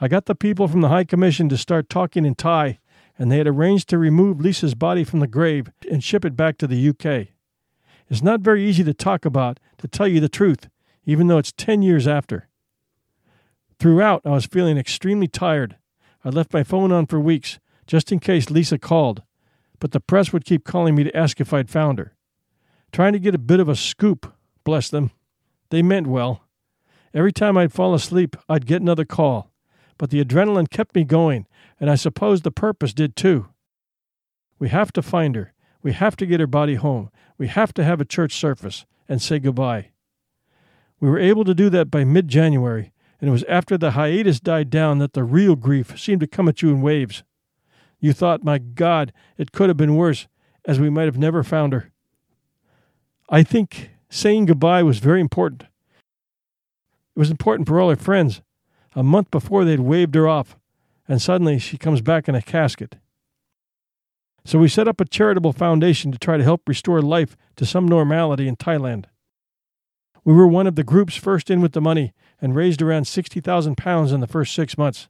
I 0.00 0.08
got 0.08 0.26
the 0.26 0.34
people 0.34 0.66
from 0.66 0.80
the 0.80 0.88
High 0.88 1.04
Commission 1.04 1.48
to 1.50 1.56
start 1.56 1.88
talking 1.88 2.24
in 2.24 2.34
Thai, 2.34 2.78
and 3.18 3.30
they 3.30 3.38
had 3.38 3.46
arranged 3.46 3.88
to 3.90 3.98
remove 3.98 4.40
Lisa's 4.40 4.74
body 4.74 5.04
from 5.04 5.20
the 5.20 5.26
grave 5.26 5.70
and 5.90 6.02
ship 6.02 6.24
it 6.24 6.36
back 6.36 6.56
to 6.58 6.66
the 6.66 6.88
UK. 6.88 7.28
It's 8.08 8.22
not 8.22 8.40
very 8.40 8.64
easy 8.64 8.82
to 8.82 8.94
talk 8.94 9.24
about, 9.24 9.60
to 9.78 9.86
tell 9.86 10.08
you 10.08 10.20
the 10.20 10.28
truth, 10.28 10.68
even 11.04 11.28
though 11.28 11.38
it's 11.38 11.52
10 11.52 11.82
years 11.82 12.08
after. 12.08 12.48
Throughout, 13.78 14.22
I 14.24 14.30
was 14.30 14.46
feeling 14.46 14.78
extremely 14.78 15.28
tired. 15.28 15.76
I 16.24 16.30
left 16.30 16.52
my 16.52 16.64
phone 16.64 16.92
on 16.92 17.06
for 17.06 17.20
weeks, 17.20 17.60
just 17.86 18.10
in 18.10 18.18
case 18.18 18.50
Lisa 18.50 18.78
called, 18.78 19.22
but 19.80 19.92
the 19.92 20.00
press 20.00 20.32
would 20.32 20.44
keep 20.44 20.64
calling 20.64 20.94
me 20.94 21.02
to 21.02 21.16
ask 21.16 21.40
if 21.40 21.52
I'd 21.52 21.68
found 21.70 21.98
her. 21.98 22.14
Trying 22.92 23.14
to 23.14 23.18
get 23.18 23.34
a 23.34 23.38
bit 23.38 23.60
of 23.60 23.68
a 23.68 23.74
scoop, 23.74 24.32
bless 24.62 24.88
them. 24.88 25.10
They 25.70 25.82
meant 25.82 26.06
well. 26.06 26.44
Every 27.12 27.32
time 27.32 27.56
I'd 27.56 27.72
fall 27.72 27.94
asleep, 27.94 28.36
I'd 28.48 28.66
get 28.66 28.82
another 28.82 29.04
call. 29.04 29.50
But 29.98 30.10
the 30.10 30.22
adrenaline 30.24 30.70
kept 30.70 30.94
me 30.94 31.04
going, 31.04 31.46
and 31.80 31.90
I 31.90 31.94
suppose 31.94 32.42
the 32.42 32.50
purpose 32.50 32.94
did 32.94 33.16
too. 33.16 33.48
We 34.58 34.68
have 34.68 34.92
to 34.92 35.02
find 35.02 35.34
her. 35.34 35.52
We 35.82 35.92
have 35.92 36.16
to 36.16 36.26
get 36.26 36.40
her 36.40 36.46
body 36.46 36.74
home. 36.74 37.10
We 37.38 37.48
have 37.48 37.72
to 37.74 37.84
have 37.84 38.00
a 38.00 38.04
church 38.04 38.34
service 38.34 38.84
and 39.08 39.20
say 39.20 39.38
goodbye. 39.38 39.90
We 41.00 41.08
were 41.08 41.18
able 41.18 41.44
to 41.44 41.54
do 41.54 41.70
that 41.70 41.90
by 41.90 42.04
mid 42.04 42.28
January, 42.28 42.92
and 43.20 43.28
it 43.28 43.32
was 43.32 43.44
after 43.44 43.78
the 43.78 43.92
hiatus 43.92 44.40
died 44.40 44.68
down 44.70 44.98
that 44.98 45.14
the 45.14 45.24
real 45.24 45.56
grief 45.56 45.98
seemed 45.98 46.20
to 46.20 46.26
come 46.26 46.48
at 46.48 46.60
you 46.60 46.70
in 46.70 46.82
waves. 46.82 47.22
You 48.00 48.12
thought, 48.12 48.42
my 48.42 48.58
God, 48.58 49.12
it 49.36 49.52
could 49.52 49.68
have 49.68 49.76
been 49.76 49.96
worse, 49.96 50.26
as 50.64 50.80
we 50.80 50.90
might 50.90 51.04
have 51.04 51.18
never 51.18 51.42
found 51.42 51.72
her. 51.72 51.92
I 53.28 53.42
think 53.42 53.90
saying 54.08 54.46
goodbye 54.46 54.82
was 54.82 54.98
very 54.98 55.20
important. 55.20 55.62
It 55.62 57.18
was 57.18 57.30
important 57.30 57.68
for 57.68 57.78
all 57.78 57.90
her 57.90 57.96
friends. 57.96 58.42
A 58.96 59.02
month 59.02 59.30
before, 59.30 59.64
they'd 59.64 59.80
waved 59.80 60.14
her 60.14 60.26
off, 60.26 60.56
and 61.06 61.20
suddenly 61.20 61.58
she 61.58 61.78
comes 61.78 62.00
back 62.00 62.28
in 62.28 62.34
a 62.34 62.42
casket. 62.42 62.96
So 64.44 64.58
we 64.58 64.68
set 64.68 64.88
up 64.88 65.00
a 65.00 65.04
charitable 65.04 65.52
foundation 65.52 66.10
to 66.12 66.18
try 66.18 66.36
to 66.38 66.44
help 66.44 66.62
restore 66.66 67.02
life 67.02 67.36
to 67.56 67.66
some 67.66 67.86
normality 67.86 68.48
in 68.48 68.56
Thailand. 68.56 69.04
We 70.24 70.34
were 70.34 70.46
one 70.46 70.66
of 70.66 70.76
the 70.76 70.84
groups 70.84 71.16
first 71.16 71.50
in 71.50 71.60
with 71.60 71.72
the 71.72 71.80
money 71.80 72.12
and 72.40 72.54
raised 72.54 72.82
around 72.82 73.06
60,000 73.06 73.76
pounds 73.76 74.12
in 74.12 74.20
the 74.20 74.26
first 74.26 74.54
six 74.54 74.78
months. 74.78 75.08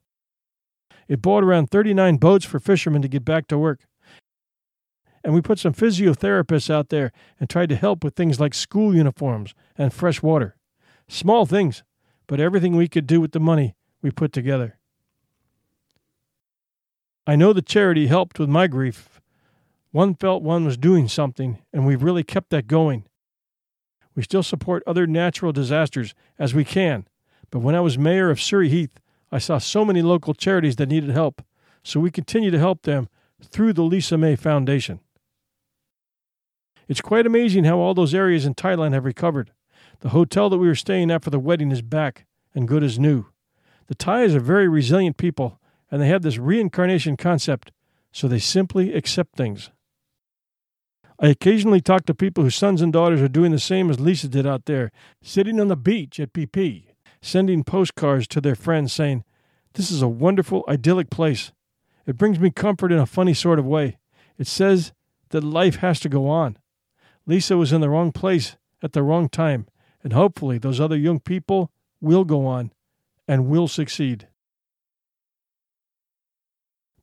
It 1.11 1.21
bought 1.21 1.43
around 1.43 1.73
39 1.73 2.19
boats 2.19 2.45
for 2.45 2.61
fishermen 2.61 3.03
to 3.03 3.09
get 3.09 3.25
back 3.25 3.49
to 3.49 3.59
work. 3.59 3.81
And 5.25 5.35
we 5.35 5.43
put 5.43 5.59
some 5.59 5.75
physiotherapists 5.75 6.71
out 6.71 6.89
there 6.89 7.11
and 7.41 7.51
tried 7.51 7.69
to 7.71 7.77
help 7.77 8.05
with 8.05 8.15
things 8.15 8.39
like 8.39 8.55
school 8.55 8.95
uniforms 8.95 9.53
and 9.77 9.93
fresh 9.93 10.23
water. 10.23 10.55
Small 11.09 11.47
things, 11.47 11.83
but 12.29 12.39
everything 12.39 12.77
we 12.77 12.87
could 12.87 13.09
do 13.09 13.21
with 13.21 13.33
the 13.33 13.41
money 13.41 13.75
we 14.01 14.13
put 14.13 14.33
together. 14.33 14.79
I 17.27 17.35
know 17.35 17.53
the 17.53 17.61
charity 17.61 18.07
helped 18.07 18.39
with 18.39 18.49
my 18.49 18.69
grief. 18.69 19.21
One 19.91 20.15
felt 20.15 20.45
one 20.45 20.65
was 20.65 20.77
doing 20.77 21.09
something, 21.09 21.59
and 21.73 21.85
we've 21.85 22.05
really 22.05 22.23
kept 22.23 22.51
that 22.51 22.69
going. 22.69 23.05
We 24.15 24.23
still 24.23 24.45
support 24.45 24.85
other 24.87 25.09
natural 25.09 25.51
disasters 25.51 26.15
as 26.39 26.55
we 26.55 26.65
can, 26.65 27.09
but 27.51 27.59
when 27.59 27.75
I 27.75 27.81
was 27.81 27.99
mayor 27.99 28.31
of 28.31 28.41
Surrey 28.41 28.69
Heath, 28.69 29.01
I 29.33 29.39
saw 29.39 29.59
so 29.59 29.85
many 29.85 30.03
local 30.03 30.35
charities 30.35 30.77
that 30.77 30.89
needed 30.89 31.11
help, 31.11 31.43
so 31.83 32.01
we 32.01 32.11
continue 32.11 32.51
to 32.51 32.59
help 32.59 32.83
them 32.83 33.09
through 33.43 33.73
the 33.73 33.83
Lisa 33.83 34.19
May 34.19 34.37
Foundation. 34.37 35.01
It's 36.89 37.01
quite 37.01 37.27
amazing 37.27 37.65
how 37.65 37.79
all 37.79 37.95
those 37.95 38.15
areas 38.15 38.45
in 38.45 38.55
Thailand 38.55 38.93
have 38.93 39.05
recovered. 39.05 39.53
The 40.01 40.09
hotel 40.09 40.51
that 40.51 40.59
we 40.59 40.67
were 40.67 40.75
staying 40.75 41.11
at 41.11 41.23
for 41.23 41.31
the 41.31 41.39
wedding 41.39 41.71
is 41.71 41.83
back 41.83 42.27
and 42.55 42.67
good 42.67 42.83
as 42.83 42.99
new. 42.99 43.27
The 43.87 43.95
Thais 43.95 44.35
are 44.35 44.41
very 44.41 44.69
resilient 44.69 45.17
people, 45.17 45.61
and 45.91 46.03
they 46.03 46.09
have 46.09 46.23
this 46.23 46.39
reincarnation 46.39 47.17
concept, 47.17 47.71
so 48.13 48.27
they 48.27 48.39
simply 48.39 48.93
accept 48.95 49.37
things. 49.37 49.71
I 51.21 51.29
occasionally 51.29 51.81
talk 51.81 52.07
to 52.07 52.15
people 52.15 52.45
whose 52.45 52.57
sons 52.57 52.81
and 52.81 52.93
daughters 52.93 53.21
are 53.21 53.29
doing 53.29 53.53
the 53.53 53.59
same 53.59 53.91
as 53.91 54.01
Lisa 54.01 54.27
did 54.27 54.47
out 54.47 54.65
there, 54.65 54.91
sitting 55.23 55.61
on 55.61 55.69
the 55.69 55.77
beach 55.77 56.19
at 56.19 56.31
Phi, 56.33 56.90
sending 57.23 57.65
postcards 57.65 58.27
to 58.29 58.41
their 58.41 58.55
friends 58.55 58.93
saying, 58.93 59.25
This 59.75 59.91
is 59.91 60.03
a 60.03 60.09
wonderful, 60.09 60.65
idyllic 60.69 61.11
place. 61.11 61.53
It 62.07 62.17
brings 62.17 62.41
me 62.41 62.51
comfort 62.51 62.93
in 62.93 62.99
a 62.99 63.07
funny 63.07 63.35
sort 63.35 63.59
of 63.59 63.67
way. 63.67 63.99
It 64.39 64.47
says 64.47 64.93
that 65.31 65.45
life 65.45 65.77
has 65.77 66.01
to 66.01 66.09
go 66.09 66.29
on. 66.29 66.57
Lisa 67.27 67.57
was 67.57 67.73
in 67.73 67.81
the 67.81 67.91
wrong 67.91 68.13
place 68.13 68.57
at 68.83 68.93
the 68.93 69.03
wrong 69.03 69.29
time, 69.29 69.67
and 70.03 70.13
hopefully 70.13 70.59
those 70.59 70.81
other 70.81 70.97
young 70.97 71.21
people 71.21 71.71
will 72.01 72.25
go 72.25 72.47
on 72.47 72.73
and 73.29 73.47
will 73.47 73.69
succeed. 73.69 74.27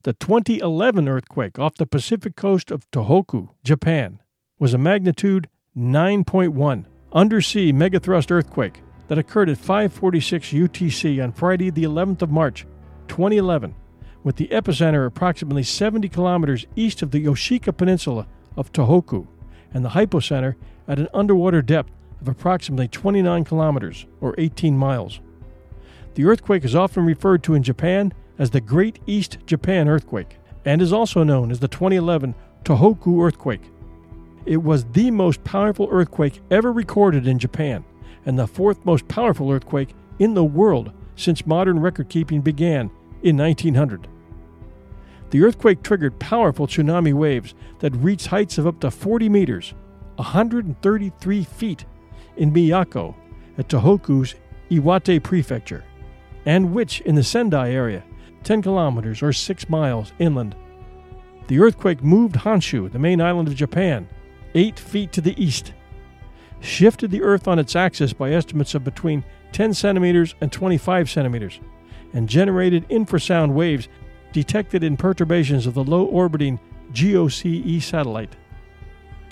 The 0.02 0.12
2011 0.14 1.08
earthquake 1.08 1.58
off 1.58 1.74
the 1.76 1.86
Pacific 1.86 2.36
coast 2.36 2.70
of 2.70 2.90
Tohoku, 2.90 3.50
Japan, 3.64 4.20
was 4.58 4.74
a 4.74 4.78
magnitude 4.78 5.48
9.1 5.76 6.86
undersea 7.12 7.72
megathrust 7.72 8.30
earthquake 8.30 8.82
that 9.08 9.18
occurred 9.18 9.48
at 9.48 9.58
546 9.58 10.48
UTC 10.48 11.22
on 11.22 11.32
Friday, 11.32 11.70
the 11.70 11.84
11th 11.84 12.22
of 12.22 12.30
March, 12.30 12.66
2011, 13.08 13.74
with 14.22 14.36
the 14.36 14.48
epicenter 14.48 15.06
approximately 15.06 15.62
70 15.62 16.08
kilometers 16.08 16.66
east 16.76 17.02
of 17.02 17.10
the 17.10 17.24
Oshika 17.24 17.76
Peninsula 17.76 18.26
of 18.56 18.72
Tohoku 18.72 19.26
and 19.72 19.84
the 19.84 19.90
hypocenter 19.90 20.54
at 20.86 20.98
an 20.98 21.08
underwater 21.12 21.62
depth 21.62 21.92
of 22.20 22.28
approximately 22.28 22.88
29 22.88 23.44
kilometers, 23.44 24.06
or 24.20 24.34
18 24.38 24.76
miles. 24.76 25.20
The 26.14 26.24
earthquake 26.24 26.64
is 26.64 26.74
often 26.74 27.04
referred 27.04 27.42
to 27.44 27.54
in 27.54 27.62
Japan 27.62 28.12
as 28.38 28.50
the 28.50 28.60
Great 28.60 28.98
East 29.06 29.38
Japan 29.46 29.88
Earthquake 29.88 30.36
and 30.64 30.82
is 30.82 30.92
also 30.92 31.22
known 31.22 31.50
as 31.50 31.60
the 31.60 31.68
2011 31.68 32.34
Tohoku 32.64 33.24
Earthquake. 33.24 33.62
It 34.44 34.62
was 34.62 34.84
the 34.84 35.10
most 35.10 35.44
powerful 35.44 35.88
earthquake 35.90 36.40
ever 36.50 36.72
recorded 36.72 37.26
in 37.26 37.38
Japan 37.38 37.84
and 38.26 38.38
the 38.38 38.46
fourth 38.46 38.84
most 38.84 39.08
powerful 39.08 39.50
earthquake 39.50 39.94
in 40.18 40.34
the 40.34 40.44
world 40.44 40.92
since 41.16 41.46
modern 41.46 41.78
record 41.78 42.08
keeping 42.08 42.40
began 42.40 42.90
in 43.22 43.36
1900. 43.36 44.08
The 45.30 45.42
earthquake 45.42 45.82
triggered 45.82 46.18
powerful 46.18 46.66
tsunami 46.66 47.12
waves 47.12 47.54
that 47.80 47.94
reached 47.96 48.28
heights 48.28 48.56
of 48.58 48.66
up 48.66 48.80
to 48.80 48.90
40 48.90 49.28
meters, 49.28 49.74
133 50.16 51.44
feet 51.44 51.84
in 52.36 52.52
Miyako 52.52 53.14
at 53.58 53.68
Tohoku's 53.68 54.34
Iwate 54.70 55.22
Prefecture, 55.22 55.84
and 56.46 56.72
which 56.72 57.00
in 57.02 57.14
the 57.14 57.22
Sendai 57.22 57.70
area, 57.70 58.02
10 58.44 58.62
kilometers 58.62 59.22
or 59.22 59.32
6 59.32 59.68
miles 59.68 60.12
inland. 60.18 60.54
The 61.48 61.60
earthquake 61.60 62.02
moved 62.02 62.36
Honshu, 62.36 62.90
the 62.90 62.98
main 62.98 63.20
island 63.20 63.48
of 63.48 63.54
Japan, 63.54 64.08
8 64.54 64.78
feet 64.78 65.12
to 65.12 65.20
the 65.20 65.42
east, 65.42 65.72
shifted 66.60 67.10
the 67.10 67.22
earth 67.22 67.48
on 67.48 67.58
its 67.58 67.74
axis 67.76 68.12
by 68.12 68.32
estimates 68.32 68.74
of 68.74 68.84
between 68.84 69.24
10 69.52 69.72
centimeters 69.74 70.34
and 70.40 70.50
25 70.52 71.10
centimeters, 71.10 71.60
and 72.12 72.28
generated 72.28 72.88
infrasound 72.88 73.52
waves 73.52 73.88
detected 74.32 74.84
in 74.84 74.96
perturbations 74.96 75.66
of 75.66 75.74
the 75.74 75.84
low 75.84 76.04
orbiting 76.04 76.58
GOCE 76.92 77.82
satellite. 77.82 78.36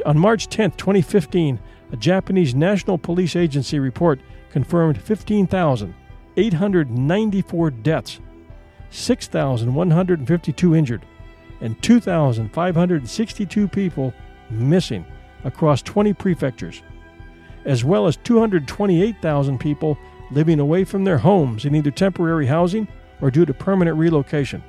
On 0.04 0.18
March 0.18 0.48
10, 0.48 0.72
2015, 0.72 1.60
a 1.92 1.96
Japanese 1.96 2.54
National 2.54 2.98
Police 2.98 3.36
Agency 3.36 3.78
report 3.78 4.20
confirmed 4.50 5.00
15,894 5.00 7.70
deaths, 7.70 8.20
6,152 8.90 10.74
injured, 10.74 11.06
and 11.60 11.80
2,562 11.82 13.68
people 13.68 14.12
missing 14.50 15.06
across 15.44 15.80
20 15.82 16.12
prefectures, 16.14 16.82
as 17.66 17.84
well 17.84 18.06
as 18.06 18.16
228,000 18.16 19.58
people 19.58 19.98
living 20.30 20.60
away 20.60 20.84
from 20.84 21.04
their 21.04 21.18
homes 21.18 21.64
in 21.64 21.74
either 21.74 21.90
temporary 21.90 22.46
housing 22.46 22.88
or 23.20 23.30
due 23.30 23.44
to 23.44 23.52
permanent 23.52 23.98
relocation. 23.98 24.62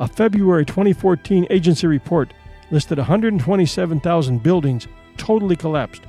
A 0.00 0.08
February 0.08 0.64
2014 0.64 1.46
agency 1.50 1.86
report 1.86 2.32
listed 2.70 2.98
127,000 2.98 4.42
buildings 4.42 4.88
totally 5.16 5.56
collapsed, 5.56 6.02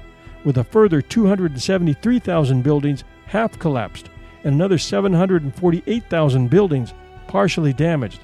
with 0.46 0.58
a 0.58 0.64
further 0.64 1.02
273,000 1.02 2.62
buildings 2.62 3.04
half 3.26 3.58
collapsed 3.60 4.10
and 4.44 4.56
another 4.56 4.78
748,000 4.78 6.50
buildings 6.50 6.94
partially 7.28 7.74
damaged. 7.74 8.20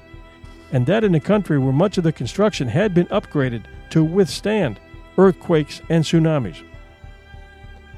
And 0.72 0.86
that 0.86 1.04
in 1.04 1.14
a 1.14 1.20
country 1.20 1.58
where 1.58 1.72
much 1.72 1.98
of 1.98 2.04
the 2.04 2.12
construction 2.12 2.68
had 2.68 2.94
been 2.94 3.06
upgraded 3.06 3.64
to 3.90 4.04
withstand 4.04 4.78
earthquakes 5.18 5.82
and 5.88 6.04
tsunamis. 6.04 6.62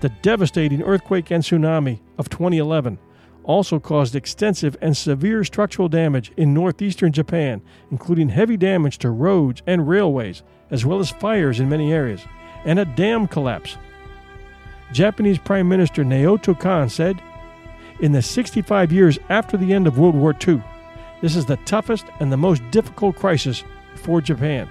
The 0.03 0.09
devastating 0.09 0.83
earthquake 0.83 1.31
and 1.31 1.45
tsunami 1.45 2.01
of 2.19 2.29
2011 2.29 2.99
also 3.45 3.79
caused 3.79 4.17
extensive 4.17 4.77
and 4.81 4.97
severe 4.97 5.45
structural 5.45 5.89
damage 5.89 6.33
in 6.37 6.53
northeastern 6.53 7.13
Japan, 7.13 7.63
including 7.93 8.29
heavy 8.29 8.57
damage 8.57 8.99
to 8.99 9.11
roads 9.11 9.63
and 9.65 9.87
railways, 9.89 10.43
as 10.73 10.85
well 10.85 10.99
as 10.99 11.13
fires 11.13 11.61
in 11.61 11.69
many 11.69 11.93
areas, 11.93 12.21
and 12.65 12.81
a 12.81 12.85
dam 12.85 13.29
collapse. 13.29 13.77
Japanese 14.93 15.39
Prime 15.39 15.69
Minister 15.69 16.03
Naoto 16.03 16.59
Kan 16.59 16.89
said, 16.89 17.23
In 18.01 18.11
the 18.11 18.23
65 18.23 18.91
years 18.91 19.21
after 19.29 19.57
the 19.57 19.73
end 19.73 19.87
of 19.87 20.01
World 20.01 20.17
War 20.17 20.35
II, 20.45 20.61
this 21.21 21.37
is 21.37 21.47
the 21.47 21.59
toughest 21.59 22.07
and 22.19 22.33
the 22.33 22.37
most 22.37 22.61
difficult 22.73 23.15
crisis 23.15 23.63
for 23.95 24.21
Japan. 24.21 24.69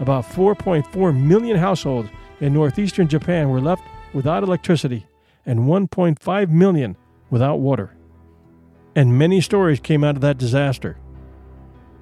About 0.00 0.26
4.4 0.26 1.18
million 1.18 1.56
households 1.56 2.10
in 2.40 2.52
northeastern 2.52 3.08
Japan 3.08 3.48
were 3.48 3.62
left 3.62 3.84
without 4.12 4.42
electricity, 4.42 5.06
and 5.46 5.60
1.5 5.60 6.50
million 6.50 6.96
without 7.30 7.60
water. 7.60 7.96
And 8.94 9.18
many 9.18 9.40
stories 9.40 9.80
came 9.80 10.04
out 10.04 10.16
of 10.16 10.22
that 10.22 10.38
disaster. 10.38 10.98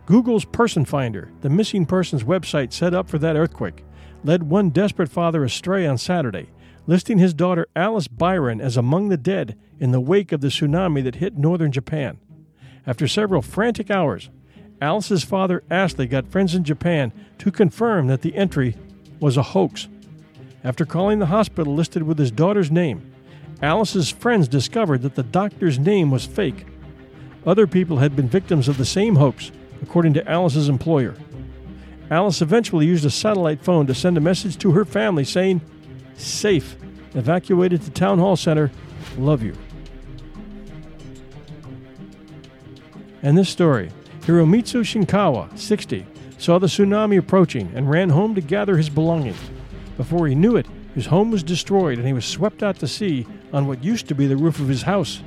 Google's 0.07 0.47
Person 0.47 0.85
Finder, 0.85 1.31
the 1.43 1.51
missing 1.51 1.85
persons 1.85 2.25
website 2.25 2.73
set 2.73 2.95
up 2.95 3.09
for 3.09 3.19
that 3.19 3.37
earthquake, 3.37 3.85
led 4.25 4.45
one 4.45 4.71
desperate 4.71 5.11
father 5.11 5.45
astray 5.45 5.87
on 5.87 5.99
Saturday, 5.99 6.49
listing 6.87 7.19
his 7.19 7.35
daughter 7.35 7.67
Alice 7.77 8.09
Byron 8.09 8.61
as 8.61 8.77
among 8.77 9.09
the 9.09 9.19
dead 9.19 9.57
in 9.79 9.91
the 9.91 10.01
wake 10.01 10.33
of 10.33 10.41
the 10.41 10.49
tsunami 10.49 11.05
that 11.05 11.17
hit 11.17 11.37
northern 11.37 11.71
Japan. 11.71 12.19
After 12.87 13.07
several 13.07 13.43
frantic 13.43 13.91
hours, 13.91 14.31
Alice's 14.81 15.25
father 15.25 15.63
Ashley 15.71 16.07
got 16.07 16.31
friends 16.31 16.55
in 16.55 16.65
Japan 16.65 17.13
to 17.39 17.51
confirm 17.51 18.07
that 18.07 18.23
the 18.23 18.35
entry 18.35 18.77
was 19.21 19.37
a 19.37 19.43
hoax. 19.43 19.89
After 20.65 20.85
calling 20.85 21.19
the 21.19 21.27
hospital 21.27 21.75
listed 21.75 22.03
with 22.03 22.19
his 22.19 22.31
daughter's 22.31 22.71
name, 22.71 23.13
Alice's 23.63 24.11
friends 24.11 24.49
discovered 24.49 25.03
that 25.03 25.15
the 25.15 25.23
doctor's 25.23 25.79
name 25.79 26.11
was 26.11 26.27
fake. 26.27 26.67
Other 27.47 27.67
people 27.67 27.99
had 27.99 28.17
been 28.17 28.29
victims 28.29 28.69
of 28.69 28.79
the 28.79 28.85
same 28.85 29.17
hoax, 29.17 29.53
according 29.83 30.15
to 30.15 30.29
Alice's 30.29 30.69
employer. 30.69 31.15
Alice 32.11 32.43
eventually 32.43 32.87
used 32.87 33.05
a 33.05 33.11
satellite 33.11 33.63
phone 33.63 33.87
to 33.87 33.95
send 33.95 34.17
a 34.17 34.21
message 34.21 34.59
to 34.59 34.73
her 34.73 34.85
family 34.85 35.25
saying, 35.25 35.61
Safe, 36.17 36.77
evacuated 37.15 37.83
to 37.83 37.91
Town 37.91 38.19
Hall 38.19 38.37
Center, 38.37 38.71
love 39.17 39.43
you. 39.43 39.55
And 43.23 43.37
this 43.37 43.49
story 43.49 43.91
Hiromitsu 44.21 44.83
Shinkawa, 44.83 45.57
60, 45.59 46.07
saw 46.39 46.59
the 46.59 46.67
tsunami 46.67 47.19
approaching 47.19 47.71
and 47.75 47.91
ran 47.91 48.11
home 48.11 48.35
to 48.35 48.41
gather 48.41 48.77
his 48.77 48.89
belongings. 48.89 49.39
Before 49.99 50.29
he 50.29 50.35
knew 50.37 50.57
it, 50.57 50.67
his 50.95 51.07
home 51.07 51.31
was 51.31 51.43
destroyed 51.43 51.99
and 51.99 52.07
he 52.07 52.15
was 52.15 52.25
swept 52.25 52.63
out 52.63 52.79
to 52.79 52.89
sea 52.89 53.27
on 53.53 53.67
what 53.67 53.85
used 53.85 54.09
to 54.09 54.15
be 54.15 54.27
the 54.27 54.37
roof 54.37 54.61
of 54.61 54.69
his 54.69 54.83
house. 54.83 55.23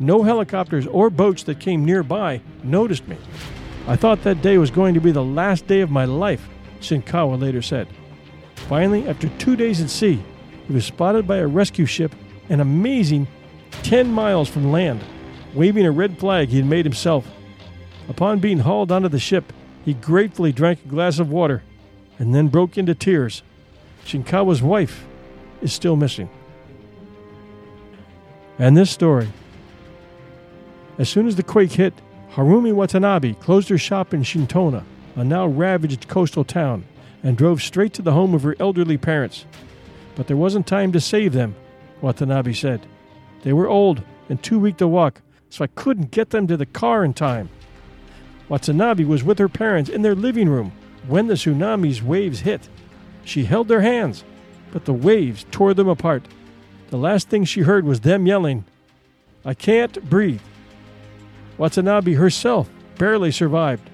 No 0.00 0.22
helicopters 0.22 0.86
or 0.86 1.10
boats 1.10 1.42
that 1.44 1.60
came 1.60 1.84
nearby 1.84 2.40
noticed 2.64 3.06
me. 3.06 3.18
I 3.86 3.94
thought 3.94 4.22
that 4.24 4.42
day 4.42 4.58
was 4.58 4.70
going 4.70 4.94
to 4.94 5.00
be 5.00 5.12
the 5.12 5.22
last 5.22 5.66
day 5.66 5.82
of 5.82 5.90
my 5.90 6.06
life, 6.06 6.48
Shinkawa 6.80 7.40
later 7.40 7.62
said. 7.62 7.88
Finally, 8.54 9.06
after 9.06 9.28
two 9.38 9.54
days 9.54 9.82
at 9.82 9.90
sea, 9.90 10.22
he 10.66 10.72
was 10.72 10.86
spotted 10.86 11.26
by 11.26 11.36
a 11.36 11.46
rescue 11.46 11.86
ship 11.86 12.14
an 12.48 12.60
amazing 12.60 13.28
10 13.82 14.10
miles 14.10 14.48
from 14.48 14.72
land, 14.72 15.04
waving 15.54 15.84
a 15.84 15.90
red 15.90 16.18
flag 16.18 16.48
he 16.48 16.56
had 16.56 16.66
made 16.66 16.86
himself. 16.86 17.26
Upon 18.08 18.38
being 18.38 18.60
hauled 18.60 18.90
onto 18.90 19.08
the 19.08 19.18
ship, 19.18 19.52
he 19.84 19.92
gratefully 19.92 20.52
drank 20.52 20.84
a 20.84 20.88
glass 20.88 21.18
of 21.18 21.30
water 21.30 21.62
and 22.18 22.34
then 22.34 22.48
broke 22.48 22.78
into 22.78 22.94
tears. 22.94 23.42
Shinkawa's 24.08 24.62
wife 24.62 25.04
is 25.60 25.70
still 25.70 25.94
missing. 25.94 26.30
And 28.58 28.74
this 28.74 28.90
story. 28.90 29.28
As 30.96 31.10
soon 31.10 31.26
as 31.26 31.36
the 31.36 31.42
quake 31.42 31.72
hit, 31.72 31.92
Harumi 32.32 32.72
Watanabe 32.72 33.34
closed 33.34 33.68
her 33.68 33.76
shop 33.76 34.14
in 34.14 34.22
Shintona, 34.22 34.82
a 35.14 35.24
now 35.24 35.46
ravaged 35.46 36.08
coastal 36.08 36.42
town, 36.42 36.86
and 37.22 37.36
drove 37.36 37.60
straight 37.60 37.92
to 37.94 38.02
the 38.02 38.12
home 38.12 38.32
of 38.32 38.44
her 38.44 38.56
elderly 38.58 38.96
parents. 38.96 39.44
But 40.16 40.26
there 40.26 40.38
wasn't 40.38 40.66
time 40.66 40.90
to 40.92 41.00
save 41.02 41.34
them, 41.34 41.54
Watanabe 42.00 42.54
said. 42.54 42.86
They 43.42 43.52
were 43.52 43.68
old 43.68 44.02
and 44.30 44.42
too 44.42 44.58
weak 44.58 44.78
to 44.78 44.88
walk, 44.88 45.20
so 45.50 45.64
I 45.64 45.68
couldn't 45.68 46.12
get 46.12 46.30
them 46.30 46.46
to 46.46 46.56
the 46.56 46.64
car 46.64 47.04
in 47.04 47.12
time. 47.12 47.50
Watanabe 48.48 49.04
was 49.04 49.22
with 49.22 49.38
her 49.38 49.50
parents 49.50 49.90
in 49.90 50.00
their 50.00 50.14
living 50.14 50.48
room 50.48 50.72
when 51.06 51.26
the 51.26 51.34
tsunami's 51.34 52.02
waves 52.02 52.40
hit. 52.40 52.70
She 53.28 53.44
held 53.44 53.68
their 53.68 53.82
hands, 53.82 54.24
but 54.72 54.86
the 54.86 54.94
waves 54.94 55.44
tore 55.50 55.74
them 55.74 55.86
apart. 55.86 56.24
The 56.88 56.96
last 56.96 57.28
thing 57.28 57.44
she 57.44 57.60
heard 57.60 57.84
was 57.84 58.00
them 58.00 58.26
yelling, 58.26 58.64
I 59.44 59.52
can't 59.52 60.02
breathe. 60.08 60.40
Watanabe 61.58 62.14
herself 62.14 62.70
barely 62.96 63.30
survived. 63.30 63.90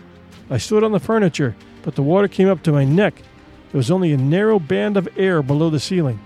I 0.49 0.59
stood 0.59 0.85
on 0.85 0.93
the 0.93 1.01
furniture, 1.01 1.57
but 1.83 1.97
the 1.97 2.03
water 2.03 2.29
came 2.29 2.49
up 2.49 2.63
to 2.63 2.71
my 2.71 2.85
neck. 2.85 3.17
There 3.73 3.79
was 3.79 3.91
only 3.91 4.13
a 4.13 4.17
narrow 4.17 4.61
band 4.61 4.97
of 4.97 5.09
air 5.19 5.43
below 5.43 5.69
the 5.69 5.81
ceiling. 5.81 6.21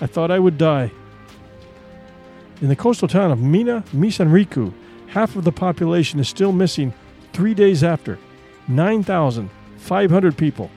I 0.00 0.06
thought 0.06 0.30
I 0.30 0.38
would 0.38 0.56
die. 0.56 0.90
In 2.62 2.68
the 2.68 2.76
coastal 2.76 3.06
town 3.06 3.32
of 3.32 3.38
Minamisanriku, 3.38 4.72
half 5.08 5.36
of 5.36 5.44
the 5.44 5.52
population 5.52 6.20
is 6.20 6.28
still 6.30 6.52
missing 6.52 6.94
three 7.34 7.52
days 7.52 7.84
after 7.84 8.18
9,500 8.66 10.38
people. 10.38 10.70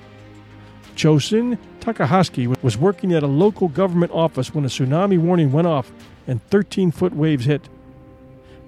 Chosin 0.99 1.57
Takahashi 1.79 2.45
was 2.45 2.77
working 2.77 3.13
at 3.13 3.23
a 3.23 3.27
local 3.27 3.69
government 3.69 4.11
office 4.11 4.53
when 4.53 4.65
a 4.65 4.67
tsunami 4.67 5.17
warning 5.17 5.49
went 5.49 5.65
off 5.65 5.93
and 6.27 6.45
13 6.49 6.91
foot 6.91 7.15
waves 7.15 7.45
hit. 7.45 7.69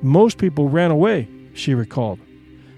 Most 0.01 0.37
people 0.37 0.69
ran 0.69 0.91
away, 0.91 1.27
she 1.53 1.75
recalled. 1.75 2.19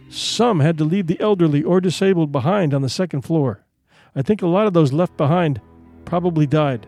Some 0.09 0.59
had 0.59 0.79
to 0.79 0.83
leave 0.83 1.05
the 1.05 1.19
elderly 1.19 1.61
or 1.61 1.79
disabled 1.79 2.31
behind 2.31 2.73
on 2.73 2.81
the 2.81 2.89
second 2.89 3.21
floor. 3.21 3.63
I 4.15 4.23
think 4.23 4.41
a 4.41 4.47
lot 4.47 4.65
of 4.65 4.73
those 4.73 4.91
left 4.91 5.17
behind 5.17 5.61
probably 6.03 6.47
died. 6.47 6.87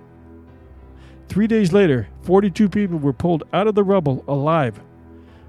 Three 1.30 1.46
days 1.46 1.72
later, 1.72 2.08
42 2.24 2.68
people 2.68 2.98
were 2.98 3.14
pulled 3.14 3.44
out 3.54 3.68
of 3.68 3.76
the 3.76 3.84
rubble 3.84 4.24
alive, 4.28 4.82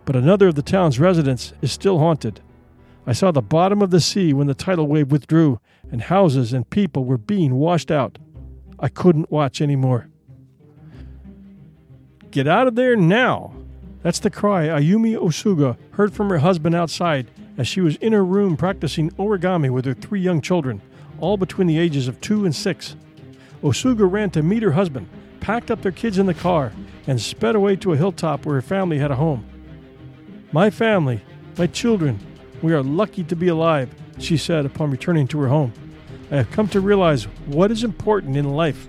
but 0.05 0.17
another 0.17 0.49
of 0.49 0.55
the 0.55 0.61
town's 0.61 1.01
residents 1.01 1.55
is 1.63 1.73
still 1.73 1.99
haunted. 1.99 2.43
I 3.07 3.13
saw 3.13 3.31
the 3.31 3.41
bottom 3.41 3.83
of 3.83 3.91
the 3.91 4.01
sea 4.01 4.33
when 4.33 4.49
the 4.49 4.55
tidal 4.55 4.89
wave 4.89 5.13
withdrew, 5.13 5.61
and 5.93 6.03
houses 6.03 6.53
and 6.53 6.69
people 6.69 7.05
were 7.05 7.19
being 7.19 7.55
washed 7.55 7.91
out. 7.91 8.19
I 8.81 8.89
couldn't 8.89 9.31
watch 9.31 9.61
anymore. 9.61 10.09
Get 12.31 12.49
out 12.49 12.67
of 12.67 12.75
there 12.75 12.97
now! 12.97 13.55
That's 14.03 14.19
the 14.19 14.31
cry 14.31 14.67
Ayumi 14.67 15.17
Osuga 15.17 15.77
heard 15.93 16.13
from 16.13 16.29
her 16.31 16.39
husband 16.39 16.75
outside 16.75 17.29
as 17.57 17.67
she 17.67 17.81
was 17.81 17.97
in 17.97 18.13
her 18.13 18.25
room 18.25 18.57
practicing 18.57 19.11
origami 19.13 19.71
with 19.71 19.85
her 19.85 19.95
three 19.95 20.21
young 20.21 20.41
children, 20.41 20.83
all 21.21 21.37
between 21.37 21.67
the 21.67 21.79
ages 21.79 22.09
of 22.09 22.21
two 22.21 22.45
and 22.45 22.55
six. 22.55 22.97
Osuga 23.63 24.11
ran 24.11 24.31
to 24.31 24.43
meet 24.43 24.63
her 24.63 24.73
husband, 24.73 25.09
packed 25.41 25.71
up 25.71 25.83
their 25.83 25.93
kids 25.93 26.19
in 26.19 26.27
the 26.27 26.35
car, 26.35 26.73
and 27.07 27.21
sped 27.21 27.55
away 27.55 27.77
to 27.77 27.93
a 27.93 27.97
hilltop 27.97 28.45
where 28.45 28.57
her 28.57 28.63
family 28.63 28.99
had 28.99 29.11
a 29.11 29.17
home. 29.17 29.47
My 30.53 30.71
family, 30.71 31.23
my 31.57 31.67
children, 31.67 32.19
we 32.63 32.73
are 32.73 32.83
lucky 32.83 33.25
to 33.25 33.37
be 33.37 33.49
alive, 33.49 33.95
she 34.19 34.37
said 34.37 34.67
upon 34.67 34.91
returning 34.91 35.27
to 35.29 35.41
her 35.41 35.49
home. 35.49 35.73
I 36.31 36.37
have 36.37 36.51
come 36.51 36.69
to 36.69 36.81
realize 36.81 37.25
what 37.47 37.71
is 37.71 37.85
important 37.85 38.37
in 38.37 38.57
life. 38.57 38.89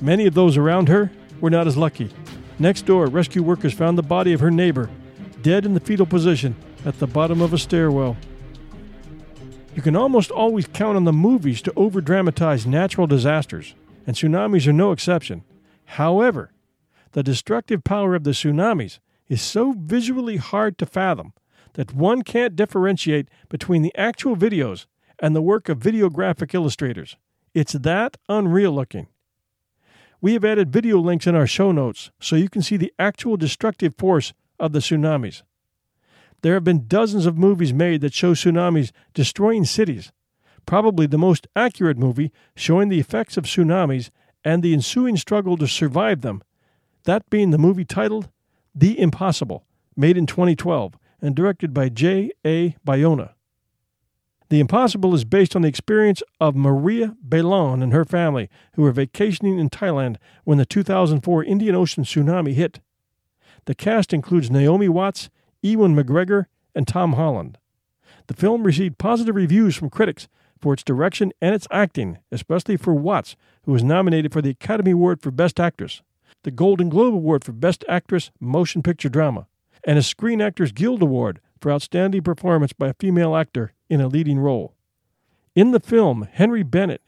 Many 0.00 0.26
of 0.26 0.34
those 0.34 0.56
around 0.56 0.88
her 0.88 1.10
were 1.40 1.50
not 1.50 1.66
as 1.66 1.76
lucky. 1.76 2.10
Next 2.58 2.86
door, 2.86 3.06
rescue 3.06 3.42
workers 3.42 3.74
found 3.74 3.98
the 3.98 4.02
body 4.02 4.32
of 4.32 4.40
her 4.40 4.50
neighbor, 4.50 4.88
dead 5.42 5.66
in 5.66 5.74
the 5.74 5.80
fetal 5.80 6.06
position, 6.06 6.56
at 6.84 6.98
the 6.98 7.06
bottom 7.06 7.40
of 7.40 7.52
a 7.52 7.58
stairwell. 7.58 8.16
You 9.74 9.82
can 9.82 9.96
almost 9.96 10.30
always 10.30 10.66
count 10.66 10.96
on 10.96 11.04
the 11.04 11.12
movies 11.12 11.60
to 11.62 11.72
overdramatize 11.72 12.66
natural 12.66 13.06
disasters, 13.06 13.74
and 14.06 14.14
tsunamis 14.14 14.66
are 14.66 14.72
no 14.72 14.92
exception. 14.92 15.42
However, 15.84 16.52
the 17.12 17.22
destructive 17.22 17.82
power 17.82 18.14
of 18.14 18.24
the 18.24 18.30
tsunamis 18.30 19.00
is 19.28 19.42
so 19.42 19.72
visually 19.72 20.36
hard 20.36 20.78
to 20.78 20.86
fathom 20.86 21.32
that 21.74 21.94
one 21.94 22.22
can't 22.22 22.56
differentiate 22.56 23.28
between 23.48 23.82
the 23.82 23.94
actual 23.96 24.36
videos 24.36 24.86
and 25.18 25.36
the 25.36 25.42
work 25.42 25.68
of 25.68 25.78
videographic 25.78 26.54
illustrators. 26.54 27.16
It's 27.52 27.72
that 27.72 28.16
unreal 28.28 28.72
looking. 28.72 29.06
We 30.20 30.32
have 30.32 30.44
added 30.44 30.72
video 30.72 30.98
links 30.98 31.26
in 31.26 31.34
our 31.34 31.46
show 31.46 31.70
notes 31.70 32.10
so 32.18 32.34
you 32.34 32.48
can 32.48 32.62
see 32.62 32.76
the 32.76 32.92
actual 32.98 33.36
destructive 33.36 33.94
force 33.96 34.32
of 34.58 34.72
the 34.72 34.78
tsunamis. 34.78 35.42
There 36.42 36.54
have 36.54 36.64
been 36.64 36.86
dozens 36.86 37.26
of 37.26 37.38
movies 37.38 37.72
made 37.72 38.00
that 38.00 38.14
show 38.14 38.34
tsunamis 38.34 38.90
destroying 39.12 39.64
cities. 39.64 40.12
Probably 40.66 41.06
the 41.06 41.18
most 41.18 41.46
accurate 41.54 41.98
movie 41.98 42.32
showing 42.56 42.88
the 42.88 43.00
effects 43.00 43.36
of 43.36 43.44
tsunamis 43.44 44.10
and 44.44 44.62
the 44.62 44.72
ensuing 44.72 45.16
struggle 45.16 45.56
to 45.56 45.66
survive 45.66 46.20
them, 46.20 46.42
that 47.04 47.28
being 47.30 47.50
the 47.50 47.58
movie 47.58 47.84
titled 47.84 48.28
The 48.74 48.98
Impossible, 48.98 49.64
made 49.96 50.16
in 50.16 50.26
2012 50.26 50.94
and 51.24 51.34
directed 51.34 51.72
by 51.72 51.88
J. 51.88 52.30
A. 52.44 52.76
Bayona. 52.86 53.30
The 54.50 54.60
Impossible 54.60 55.14
is 55.14 55.24
based 55.24 55.56
on 55.56 55.62
the 55.62 55.68
experience 55.68 56.22
of 56.38 56.54
Maria 56.54 57.16
Belon 57.26 57.82
and 57.82 57.94
her 57.94 58.04
family, 58.04 58.50
who 58.74 58.82
were 58.82 58.92
vacationing 58.92 59.58
in 59.58 59.70
Thailand 59.70 60.16
when 60.44 60.58
the 60.58 60.66
2004 60.66 61.42
Indian 61.44 61.74
Ocean 61.74 62.04
tsunami 62.04 62.52
hit. 62.52 62.80
The 63.64 63.74
cast 63.74 64.12
includes 64.12 64.50
Naomi 64.50 64.86
Watts, 64.86 65.30
Ewan 65.62 65.96
McGregor, 65.96 66.44
and 66.74 66.86
Tom 66.86 67.14
Holland. 67.14 67.56
The 68.26 68.34
film 68.34 68.62
received 68.62 68.98
positive 68.98 69.34
reviews 69.34 69.74
from 69.76 69.88
critics 69.88 70.28
for 70.60 70.74
its 70.74 70.84
direction 70.84 71.32
and 71.40 71.54
its 71.54 71.66
acting, 71.70 72.18
especially 72.30 72.76
for 72.76 72.92
Watts, 72.92 73.34
who 73.62 73.72
was 73.72 73.82
nominated 73.82 74.30
for 74.30 74.42
the 74.42 74.50
Academy 74.50 74.90
Award 74.90 75.22
for 75.22 75.30
Best 75.30 75.58
Actress, 75.58 76.02
the 76.42 76.50
Golden 76.50 76.90
Globe 76.90 77.14
Award 77.14 77.44
for 77.44 77.52
Best 77.52 77.82
Actress 77.88 78.30
Motion 78.40 78.82
Picture 78.82 79.08
Drama, 79.08 79.46
and 79.84 79.98
a 79.98 80.02
Screen 80.02 80.40
Actors 80.40 80.72
Guild 80.72 81.02
Award 81.02 81.40
for 81.60 81.70
Outstanding 81.70 82.22
Performance 82.22 82.72
by 82.72 82.88
a 82.88 82.94
Female 82.94 83.36
Actor 83.36 83.72
in 83.88 84.00
a 84.00 84.08
Leading 84.08 84.38
Role. 84.38 84.74
In 85.54 85.70
the 85.70 85.80
film, 85.80 86.28
Henry 86.32 86.62
Bennett, 86.62 87.02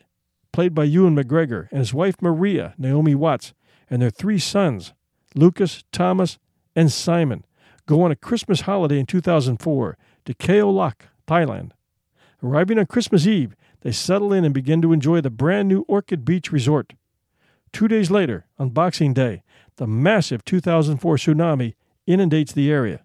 played 0.53 0.75
by 0.75 0.85
Ewan 0.85 1.17
McGregor, 1.17 1.69
and 1.71 1.81
his 1.81 1.93
wife 1.93 2.17
Maria, 2.23 2.75
Naomi 2.79 3.15
Watts, 3.15 3.53
and 3.91 4.01
their 4.01 4.11
three 4.11 4.39
sons, 4.39 4.95
Lucas, 5.35 5.85
Thomas, 5.93 6.39
and 6.75 6.93
Simon, 6.93 7.45
go 7.87 8.03
on 8.03 8.11
a 8.11 8.17
Christmas 8.17 8.63
holiday 8.63 8.99
in 8.99 9.07
2004 9.07 9.99
to 10.25 10.35
Khao 10.35 10.73
Lak, 10.75 11.09
Thailand. 11.27 11.73
Arriving 12.43 12.79
on 12.79 12.87
Christmas 12.87 13.27
Eve, 13.27 13.57
they 13.81 13.93
settle 13.93 14.33
in 14.33 14.45
and 14.45 14.55
begin 14.55 14.83
to 14.83 14.93
enjoy 14.93 15.21
the 15.21 15.31
brand 15.31 15.69
new 15.69 15.85
Orchid 15.89 16.25
Beach 16.25 16.53
Resort. 16.53 16.93
Two 17.73 17.89
days 17.89 18.11
later, 18.11 18.47
on 18.59 18.71
Boxing 18.71 19.13
Day, 19.13 19.43
the 19.77 19.87
massive 19.87 20.45
2004 20.45 21.17
tsunami 21.17 21.75
inundates 22.07 22.53
the 22.53 22.71
area. 22.71 23.05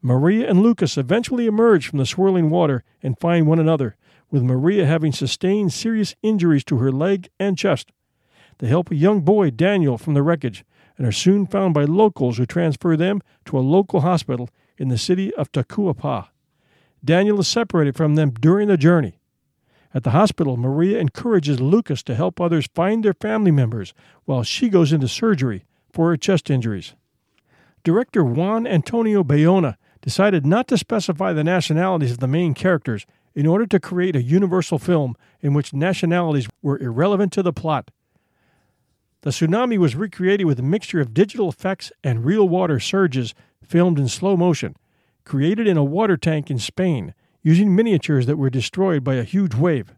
Maria 0.00 0.48
and 0.48 0.60
Lucas 0.60 0.98
eventually 0.98 1.46
emerge 1.46 1.86
from 1.86 1.98
the 1.98 2.06
swirling 2.06 2.50
water 2.50 2.82
and 3.02 3.18
find 3.18 3.46
one 3.46 3.60
another, 3.60 3.96
with 4.30 4.42
Maria 4.42 4.86
having 4.86 5.12
sustained 5.12 5.72
serious 5.72 6.16
injuries 6.22 6.64
to 6.64 6.78
her 6.78 6.90
leg 6.90 7.28
and 7.38 7.56
chest. 7.56 7.92
They 8.58 8.66
help 8.66 8.90
a 8.90 8.96
young 8.96 9.20
boy, 9.20 9.50
Daniel, 9.50 9.98
from 9.98 10.14
the 10.14 10.22
wreckage 10.22 10.64
and 10.98 11.06
are 11.06 11.12
soon 11.12 11.46
found 11.46 11.74
by 11.74 11.84
locals 11.84 12.38
who 12.38 12.46
transfer 12.46 12.96
them 12.96 13.20
to 13.46 13.58
a 13.58 13.60
local 13.60 14.00
hospital 14.00 14.48
in 14.76 14.88
the 14.88 14.98
city 14.98 15.32
of 15.34 15.52
Takuapa. 15.52 16.28
Daniel 17.04 17.40
is 17.40 17.48
separated 17.48 17.96
from 17.96 18.14
them 18.14 18.30
during 18.30 18.68
the 18.68 18.76
journey. 18.76 19.18
At 19.94 20.04
the 20.04 20.10
hospital, 20.10 20.56
Maria 20.56 20.98
encourages 20.98 21.60
Lucas 21.60 22.02
to 22.04 22.14
help 22.14 22.40
others 22.40 22.68
find 22.74 23.04
their 23.04 23.14
family 23.14 23.50
members 23.50 23.92
while 24.24 24.42
she 24.42 24.68
goes 24.68 24.92
into 24.92 25.08
surgery 25.08 25.64
for 25.92 26.10
her 26.10 26.16
chest 26.16 26.50
injuries. 26.50 26.94
Director 27.84 28.22
Juan 28.22 28.64
Antonio 28.64 29.24
Bayona 29.24 29.74
decided 30.02 30.46
not 30.46 30.68
to 30.68 30.78
specify 30.78 31.32
the 31.32 31.42
nationalities 31.42 32.12
of 32.12 32.18
the 32.18 32.28
main 32.28 32.54
characters 32.54 33.06
in 33.34 33.44
order 33.44 33.66
to 33.66 33.80
create 33.80 34.14
a 34.14 34.22
universal 34.22 34.78
film 34.78 35.16
in 35.40 35.52
which 35.52 35.74
nationalities 35.74 36.48
were 36.62 36.78
irrelevant 36.78 37.32
to 37.32 37.42
the 37.42 37.52
plot. 37.52 37.90
The 39.22 39.30
tsunami 39.30 39.78
was 39.78 39.96
recreated 39.96 40.46
with 40.46 40.60
a 40.60 40.64
mixture 40.64 41.00
of 41.00 41.12
digital 41.12 41.48
effects 41.48 41.90
and 42.04 42.24
real 42.24 42.48
water 42.48 42.78
surges 42.78 43.34
filmed 43.64 43.98
in 43.98 44.06
slow 44.06 44.36
motion, 44.36 44.76
created 45.24 45.66
in 45.66 45.76
a 45.76 45.84
water 45.84 46.16
tank 46.16 46.52
in 46.52 46.60
Spain, 46.60 47.14
using 47.42 47.74
miniatures 47.74 48.26
that 48.26 48.36
were 48.36 48.50
destroyed 48.50 49.02
by 49.02 49.14
a 49.14 49.24
huge 49.24 49.56
wave. 49.56 49.92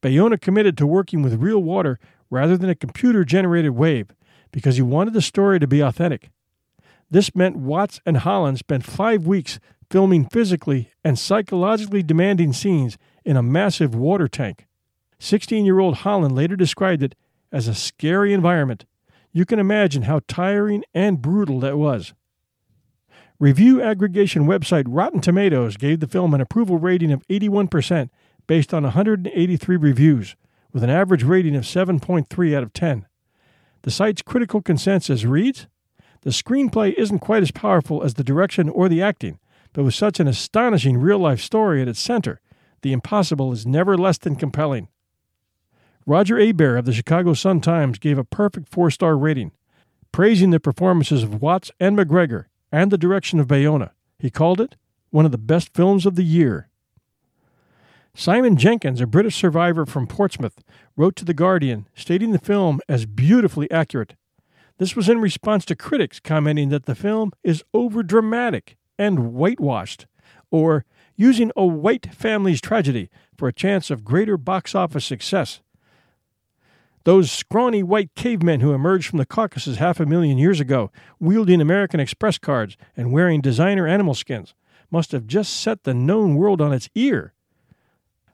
Bayona 0.00 0.40
committed 0.40 0.78
to 0.78 0.86
working 0.86 1.22
with 1.22 1.42
real 1.42 1.62
water 1.62 1.98
rather 2.30 2.56
than 2.56 2.70
a 2.70 2.74
computer 2.76 3.24
generated 3.24 3.72
wave 3.72 4.14
because 4.52 4.76
he 4.76 4.82
wanted 4.82 5.12
the 5.12 5.22
story 5.22 5.58
to 5.58 5.66
be 5.66 5.80
authentic. 5.80 6.30
This 7.10 7.34
meant 7.34 7.56
Watts 7.56 8.00
and 8.06 8.18
Holland 8.18 8.58
spent 8.58 8.84
five 8.84 9.26
weeks 9.26 9.58
filming 9.90 10.26
physically 10.26 10.90
and 11.04 11.18
psychologically 11.18 12.02
demanding 12.02 12.52
scenes 12.52 12.96
in 13.24 13.36
a 13.36 13.42
massive 13.42 13.94
water 13.94 14.28
tank. 14.28 14.66
16 15.18 15.64
year 15.64 15.80
old 15.80 15.96
Holland 15.96 16.34
later 16.34 16.56
described 16.56 17.02
it 17.02 17.14
as 17.52 17.66
a 17.66 17.74
scary 17.74 18.32
environment. 18.32 18.86
You 19.32 19.44
can 19.44 19.58
imagine 19.58 20.02
how 20.02 20.20
tiring 20.28 20.84
and 20.94 21.20
brutal 21.20 21.60
that 21.60 21.78
was. 21.78 22.14
Review 23.38 23.82
aggregation 23.82 24.46
website 24.46 24.84
Rotten 24.86 25.20
Tomatoes 25.20 25.76
gave 25.76 26.00
the 26.00 26.06
film 26.06 26.34
an 26.34 26.40
approval 26.40 26.78
rating 26.78 27.10
of 27.10 27.26
81% 27.28 28.10
based 28.46 28.74
on 28.74 28.82
183 28.82 29.76
reviews, 29.76 30.36
with 30.72 30.84
an 30.84 30.90
average 30.90 31.22
rating 31.22 31.56
of 31.56 31.64
7.3 31.64 32.56
out 32.56 32.62
of 32.62 32.72
10. 32.72 33.06
The 33.82 33.90
site's 33.90 34.22
critical 34.22 34.60
consensus 34.60 35.24
reads 35.24 35.66
The 36.22 36.30
screenplay 36.30 36.92
isn't 36.94 37.20
quite 37.20 37.42
as 37.42 37.50
powerful 37.50 38.02
as 38.02 38.14
the 38.14 38.24
direction 38.24 38.68
or 38.68 38.88
the 38.88 39.02
acting, 39.02 39.38
but 39.72 39.84
with 39.84 39.94
such 39.94 40.20
an 40.20 40.28
astonishing 40.28 40.98
real 40.98 41.18
life 41.18 41.40
story 41.40 41.80
at 41.80 41.88
its 41.88 42.00
center, 42.00 42.40
the 42.82 42.92
impossible 42.92 43.52
is 43.52 43.66
never 43.66 43.96
less 43.96 44.18
than 44.18 44.36
compelling. 44.36 44.88
Roger 46.06 46.38
Ebert 46.38 46.78
of 46.78 46.84
the 46.84 46.92
Chicago 46.92 47.34
Sun 47.34 47.60
Times 47.60 47.98
gave 47.98 48.18
a 48.18 48.24
perfect 48.24 48.68
four 48.68 48.90
star 48.90 49.16
rating, 49.16 49.52
praising 50.12 50.50
the 50.50 50.60
performances 50.60 51.22
of 51.22 51.40
Watts 51.40 51.70
and 51.78 51.96
McGregor 51.96 52.46
and 52.72 52.90
the 52.90 52.98
direction 52.98 53.38
of 53.38 53.46
Bayona. 53.46 53.90
He 54.18 54.30
called 54.30 54.60
it 54.60 54.76
one 55.10 55.24
of 55.24 55.32
the 55.32 55.38
best 55.38 55.74
films 55.74 56.06
of 56.06 56.14
the 56.16 56.24
year. 56.24 56.68
Simon 58.14 58.56
Jenkins, 58.56 59.00
a 59.00 59.06
British 59.06 59.36
survivor 59.36 59.86
from 59.86 60.06
Portsmouth, 60.06 60.62
wrote 60.96 61.16
to 61.16 61.24
The 61.24 61.34
Guardian, 61.34 61.88
stating 61.94 62.32
the 62.32 62.38
film 62.38 62.80
as 62.88 63.06
beautifully 63.06 63.70
accurate. 63.70 64.14
This 64.80 64.96
was 64.96 65.10
in 65.10 65.20
response 65.20 65.66
to 65.66 65.76
critics 65.76 66.20
commenting 66.20 66.70
that 66.70 66.86
the 66.86 66.94
film 66.94 67.32
is 67.44 67.62
overdramatic 67.74 68.76
and 68.98 69.34
whitewashed, 69.34 70.06
or 70.50 70.86
using 71.16 71.52
a 71.54 71.66
white 71.66 72.14
family's 72.14 72.62
tragedy 72.62 73.10
for 73.36 73.46
a 73.46 73.52
chance 73.52 73.90
of 73.90 74.06
greater 74.06 74.38
box 74.38 74.74
office 74.74 75.04
success. 75.04 75.60
Those 77.04 77.30
scrawny 77.30 77.82
white 77.82 78.14
cavemen 78.16 78.60
who 78.60 78.72
emerged 78.72 79.08
from 79.08 79.18
the 79.18 79.26
Caucasus 79.26 79.76
half 79.76 80.00
a 80.00 80.06
million 80.06 80.38
years 80.38 80.60
ago, 80.60 80.90
wielding 81.18 81.60
American 81.60 82.00
Express 82.00 82.38
cards 82.38 82.78
and 82.96 83.12
wearing 83.12 83.42
designer 83.42 83.86
animal 83.86 84.14
skins, 84.14 84.54
must 84.90 85.12
have 85.12 85.26
just 85.26 85.60
set 85.60 85.84
the 85.84 85.92
known 85.92 86.36
world 86.36 86.62
on 86.62 86.72
its 86.72 86.88
ear. 86.94 87.34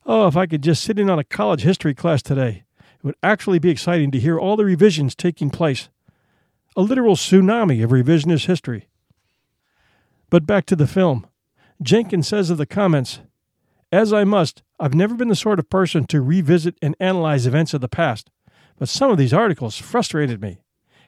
Oh, 0.04 0.28
if 0.28 0.36
I 0.36 0.46
could 0.46 0.62
just 0.62 0.84
sit 0.84 1.00
in 1.00 1.10
on 1.10 1.18
a 1.18 1.24
college 1.24 1.62
history 1.62 1.92
class 1.92 2.22
today, 2.22 2.62
it 2.78 3.04
would 3.04 3.16
actually 3.20 3.58
be 3.58 3.70
exciting 3.70 4.12
to 4.12 4.20
hear 4.20 4.38
all 4.38 4.54
the 4.54 4.64
revisions 4.64 5.16
taking 5.16 5.50
place. 5.50 5.88
A 6.76 6.82
literal 6.82 7.16
tsunami 7.16 7.82
of 7.82 7.90
revisionist 7.90 8.46
history. 8.46 8.88
But 10.28 10.46
back 10.46 10.66
to 10.66 10.76
the 10.76 10.86
film. 10.86 11.26
Jenkins 11.80 12.28
says 12.28 12.50
of 12.50 12.58
the 12.58 12.66
comments, 12.66 13.20
As 13.90 14.12
I 14.12 14.24
must, 14.24 14.62
I've 14.78 14.94
never 14.94 15.14
been 15.14 15.28
the 15.28 15.36
sort 15.36 15.58
of 15.58 15.70
person 15.70 16.06
to 16.06 16.20
revisit 16.20 16.76
and 16.82 16.96
analyze 17.00 17.46
events 17.46 17.72
of 17.74 17.80
the 17.80 17.88
past 17.88 18.30
but 18.78 18.88
some 18.88 19.10
of 19.10 19.18
these 19.18 19.32
articles 19.32 19.76
frustrated 19.76 20.40
me. 20.40 20.58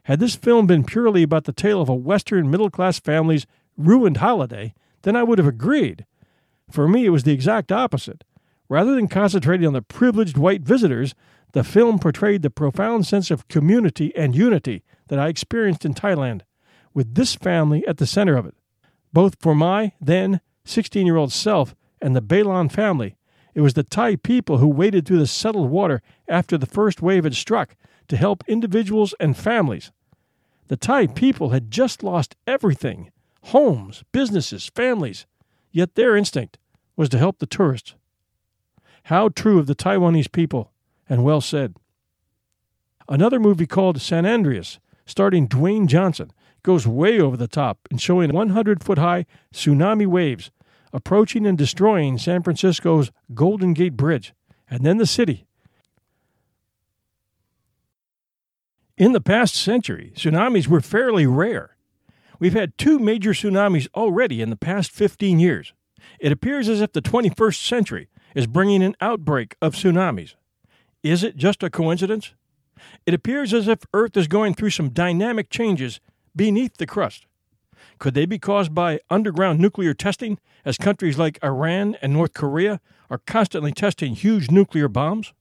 Had 0.04 0.20
this 0.20 0.36
film 0.36 0.66
been 0.66 0.84
purely 0.84 1.22
about 1.22 1.44
the 1.44 1.52
tale 1.52 1.80
of 1.80 1.88
a 1.88 1.94
Western 1.94 2.50
middle 2.50 2.70
class 2.70 2.98
family's 2.98 3.46
ruined 3.76 4.18
holiday, 4.18 4.74
then 5.02 5.16
I 5.16 5.22
would 5.22 5.38
have 5.38 5.46
agreed. 5.46 6.06
For 6.70 6.88
me, 6.88 7.04
it 7.04 7.10
was 7.10 7.24
the 7.24 7.32
exact 7.32 7.70
opposite. 7.70 8.24
Rather 8.68 8.94
than 8.94 9.08
concentrating 9.08 9.66
on 9.66 9.72
the 9.72 9.82
privileged 9.82 10.36
white 10.36 10.62
visitors, 10.62 11.14
the 11.52 11.64
film 11.64 11.98
portrayed 11.98 12.42
the 12.42 12.50
profound 12.50 13.06
sense 13.06 13.30
of 13.30 13.48
community 13.48 14.14
and 14.16 14.34
unity 14.34 14.82
that 15.08 15.18
I 15.18 15.28
experienced 15.28 15.84
in 15.84 15.94
Thailand, 15.94 16.42
with 16.94 17.14
this 17.14 17.34
family 17.34 17.86
at 17.86 17.98
the 17.98 18.06
center 18.06 18.36
of 18.36 18.46
it. 18.46 18.54
Both 19.12 19.36
for 19.40 19.54
my 19.54 19.92
then 20.00 20.40
16 20.64 21.06
year 21.06 21.16
old 21.16 21.32
self 21.32 21.74
and 22.00 22.14
the 22.14 22.20
Belon 22.20 22.68
family, 22.68 23.16
it 23.54 23.60
was 23.60 23.74
the 23.74 23.82
Thai 23.82 24.16
people 24.16 24.58
who 24.58 24.68
waded 24.68 25.06
through 25.06 25.18
the 25.18 25.26
settled 25.26 25.70
water 25.70 26.02
after 26.28 26.58
the 26.58 26.66
first 26.66 27.02
wave 27.02 27.24
had 27.24 27.34
struck 27.34 27.74
to 28.08 28.16
help 28.16 28.44
individuals 28.46 29.14
and 29.18 29.36
families. 29.36 29.90
The 30.68 30.76
Thai 30.76 31.08
people 31.08 31.50
had 31.50 31.70
just 31.70 32.02
lost 32.02 32.36
everything 32.46 33.10
homes, 33.44 34.04
businesses, 34.12 34.70
families. 34.74 35.26
yet 35.70 35.94
their 35.94 36.16
instinct 36.16 36.58
was 36.96 37.08
to 37.08 37.18
help 37.18 37.38
the 37.38 37.46
tourists. 37.46 37.94
How 39.04 39.28
true 39.28 39.58
of 39.58 39.66
the 39.66 39.74
Taiwanese 39.74 40.30
people, 40.30 40.72
and 41.08 41.24
well 41.24 41.40
said. 41.40 41.74
Another 43.08 43.40
movie 43.40 43.66
called 43.66 44.00
San 44.00 44.26
Andreas, 44.26 44.78
starring 45.06 45.48
Dwayne 45.48 45.86
Johnson, 45.86 46.30
goes 46.62 46.86
way 46.86 47.20
over 47.20 47.36
the 47.36 47.48
top 47.48 47.88
in 47.90 47.98
showing 47.98 48.32
100 48.32 48.84
foot 48.84 48.98
high 48.98 49.24
tsunami 49.54 50.06
waves 50.06 50.50
approaching 50.92 51.46
and 51.46 51.58
destroying 51.58 52.18
San 52.18 52.42
Francisco's 52.42 53.10
Golden 53.34 53.74
Gate 53.74 53.96
Bridge 53.96 54.34
and 54.70 54.84
then 54.84 54.98
the 54.98 55.06
city. 55.06 55.46
In 58.96 59.12
the 59.12 59.20
past 59.20 59.54
century, 59.54 60.12
tsunamis 60.16 60.66
were 60.66 60.80
fairly 60.80 61.26
rare. 61.26 61.76
We've 62.40 62.54
had 62.54 62.76
two 62.78 62.98
major 62.98 63.32
tsunamis 63.32 63.88
already 63.94 64.42
in 64.42 64.50
the 64.50 64.56
past 64.56 64.90
15 64.90 65.38
years. 65.38 65.72
It 66.18 66.32
appears 66.32 66.68
as 66.68 66.80
if 66.80 66.92
the 66.92 67.02
21st 67.02 67.66
century 67.66 68.08
is 68.34 68.46
bringing 68.46 68.82
an 68.82 68.96
outbreak 69.00 69.56
of 69.62 69.74
tsunamis. 69.74 70.34
Is 71.08 71.24
it 71.24 71.36
just 71.36 71.62
a 71.62 71.70
coincidence? 71.70 72.34
It 73.06 73.14
appears 73.14 73.54
as 73.54 73.66
if 73.66 73.78
Earth 73.94 74.14
is 74.14 74.28
going 74.28 74.52
through 74.52 74.70
some 74.70 74.90
dynamic 74.90 75.48
changes 75.48 76.00
beneath 76.36 76.76
the 76.76 76.86
crust. 76.86 77.24
Could 77.98 78.12
they 78.12 78.26
be 78.26 78.38
caused 78.38 78.74
by 78.74 79.00
underground 79.08 79.58
nuclear 79.58 79.94
testing, 79.94 80.38
as 80.66 80.76
countries 80.76 81.16
like 81.16 81.42
Iran 81.42 81.96
and 82.02 82.12
North 82.12 82.34
Korea 82.34 82.78
are 83.08 83.22
constantly 83.26 83.72
testing 83.72 84.14
huge 84.16 84.50
nuclear 84.50 84.86
bombs? 84.86 85.32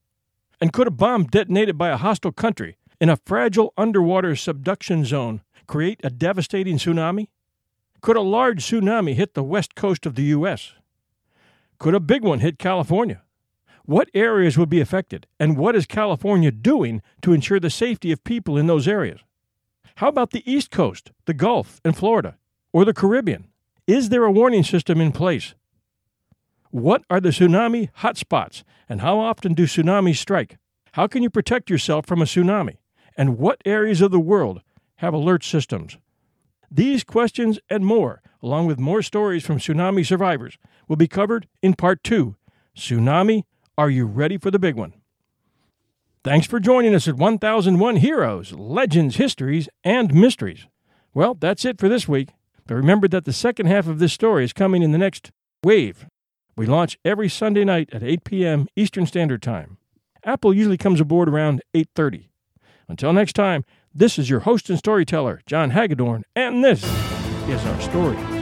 And 0.58 0.72
could 0.72 0.86
a 0.86 0.90
bomb 0.90 1.24
detonated 1.24 1.76
by 1.76 1.90
a 1.90 1.98
hostile 1.98 2.32
country 2.32 2.78
in 2.98 3.10
a 3.10 3.18
fragile 3.26 3.74
underwater 3.76 4.36
subduction 4.36 5.04
zone 5.04 5.42
create 5.66 6.00
a 6.02 6.08
devastating 6.08 6.78
tsunami? 6.78 7.28
Could 8.00 8.16
a 8.16 8.22
large 8.22 8.64
tsunami 8.64 9.12
hit 9.12 9.34
the 9.34 9.44
west 9.44 9.74
coast 9.74 10.06
of 10.06 10.14
the 10.14 10.24
U.S.? 10.38 10.72
Could 11.78 11.94
a 11.94 12.00
big 12.00 12.22
one 12.22 12.40
hit 12.40 12.58
California? 12.58 13.20
What 13.88 14.10
areas 14.12 14.58
would 14.58 14.68
be 14.68 14.82
affected, 14.82 15.26
and 15.40 15.56
what 15.56 15.74
is 15.74 15.86
California 15.86 16.50
doing 16.50 17.00
to 17.22 17.32
ensure 17.32 17.58
the 17.58 17.70
safety 17.70 18.12
of 18.12 18.22
people 18.22 18.58
in 18.58 18.66
those 18.66 18.86
areas? 18.86 19.20
How 19.96 20.08
about 20.08 20.32
the 20.32 20.42
East 20.44 20.70
Coast, 20.70 21.10
the 21.24 21.32
Gulf, 21.32 21.80
and 21.86 21.96
Florida, 21.96 22.36
or 22.70 22.84
the 22.84 22.92
Caribbean? 22.92 23.48
Is 23.86 24.10
there 24.10 24.24
a 24.24 24.30
warning 24.30 24.62
system 24.62 25.00
in 25.00 25.10
place? 25.10 25.54
What 26.70 27.02
are 27.08 27.18
the 27.18 27.30
tsunami 27.30 27.88
hotspots, 28.00 28.62
and 28.90 29.00
how 29.00 29.18
often 29.18 29.54
do 29.54 29.64
tsunamis 29.64 30.18
strike? 30.18 30.58
How 30.92 31.06
can 31.06 31.22
you 31.22 31.30
protect 31.30 31.70
yourself 31.70 32.04
from 32.04 32.20
a 32.20 32.26
tsunami? 32.26 32.76
And 33.16 33.38
what 33.38 33.62
areas 33.64 34.02
of 34.02 34.10
the 34.10 34.20
world 34.20 34.60
have 34.96 35.14
alert 35.14 35.42
systems? 35.42 35.96
These 36.70 37.04
questions 37.04 37.58
and 37.70 37.86
more, 37.86 38.20
along 38.42 38.66
with 38.66 38.78
more 38.78 39.00
stories 39.00 39.46
from 39.46 39.56
tsunami 39.56 40.04
survivors, 40.04 40.58
will 40.88 40.96
be 40.96 41.08
covered 41.08 41.48
in 41.62 41.72
part 41.72 42.04
two 42.04 42.36
Tsunami 42.78 43.42
are 43.78 43.88
you 43.88 44.04
ready 44.06 44.36
for 44.36 44.50
the 44.50 44.58
big 44.58 44.74
one? 44.74 44.92
Thanks 46.24 46.48
for 46.48 46.58
joining 46.58 46.96
us 46.96 47.06
at 47.06 47.14
1001 47.14 47.96
Heroes, 47.96 48.52
Legends, 48.52 49.16
Histories, 49.16 49.68
and 49.84 50.12
Mysteries. 50.12 50.66
Well, 51.14 51.34
that's 51.34 51.64
it 51.64 51.78
for 51.78 51.88
this 51.88 52.08
week. 52.08 52.30
But 52.66 52.74
remember 52.74 53.06
that 53.08 53.24
the 53.24 53.32
second 53.32 53.66
half 53.66 53.86
of 53.86 54.00
this 54.00 54.12
story 54.12 54.44
is 54.44 54.52
coming 54.52 54.82
in 54.82 54.90
the 54.90 54.98
next 54.98 55.30
wave. 55.62 56.06
We 56.56 56.66
launch 56.66 56.98
every 57.04 57.28
Sunday 57.28 57.64
night 57.64 57.88
at 57.92 58.02
8 58.02 58.24
p.m. 58.24 58.66
Eastern 58.74 59.06
Standard 59.06 59.42
Time. 59.42 59.78
Apple 60.24 60.52
usually 60.52 60.76
comes 60.76 61.00
aboard 61.00 61.28
around 61.28 61.62
8:30. 61.72 62.28
Until 62.88 63.12
next 63.12 63.34
time, 63.34 63.64
this 63.94 64.18
is 64.18 64.28
your 64.28 64.40
host 64.40 64.68
and 64.68 64.78
storyteller, 64.78 65.40
John 65.46 65.70
Hagedorn, 65.70 66.24
and 66.34 66.64
this 66.64 66.82
is 67.48 67.64
our 67.64 67.80
story. 67.80 68.37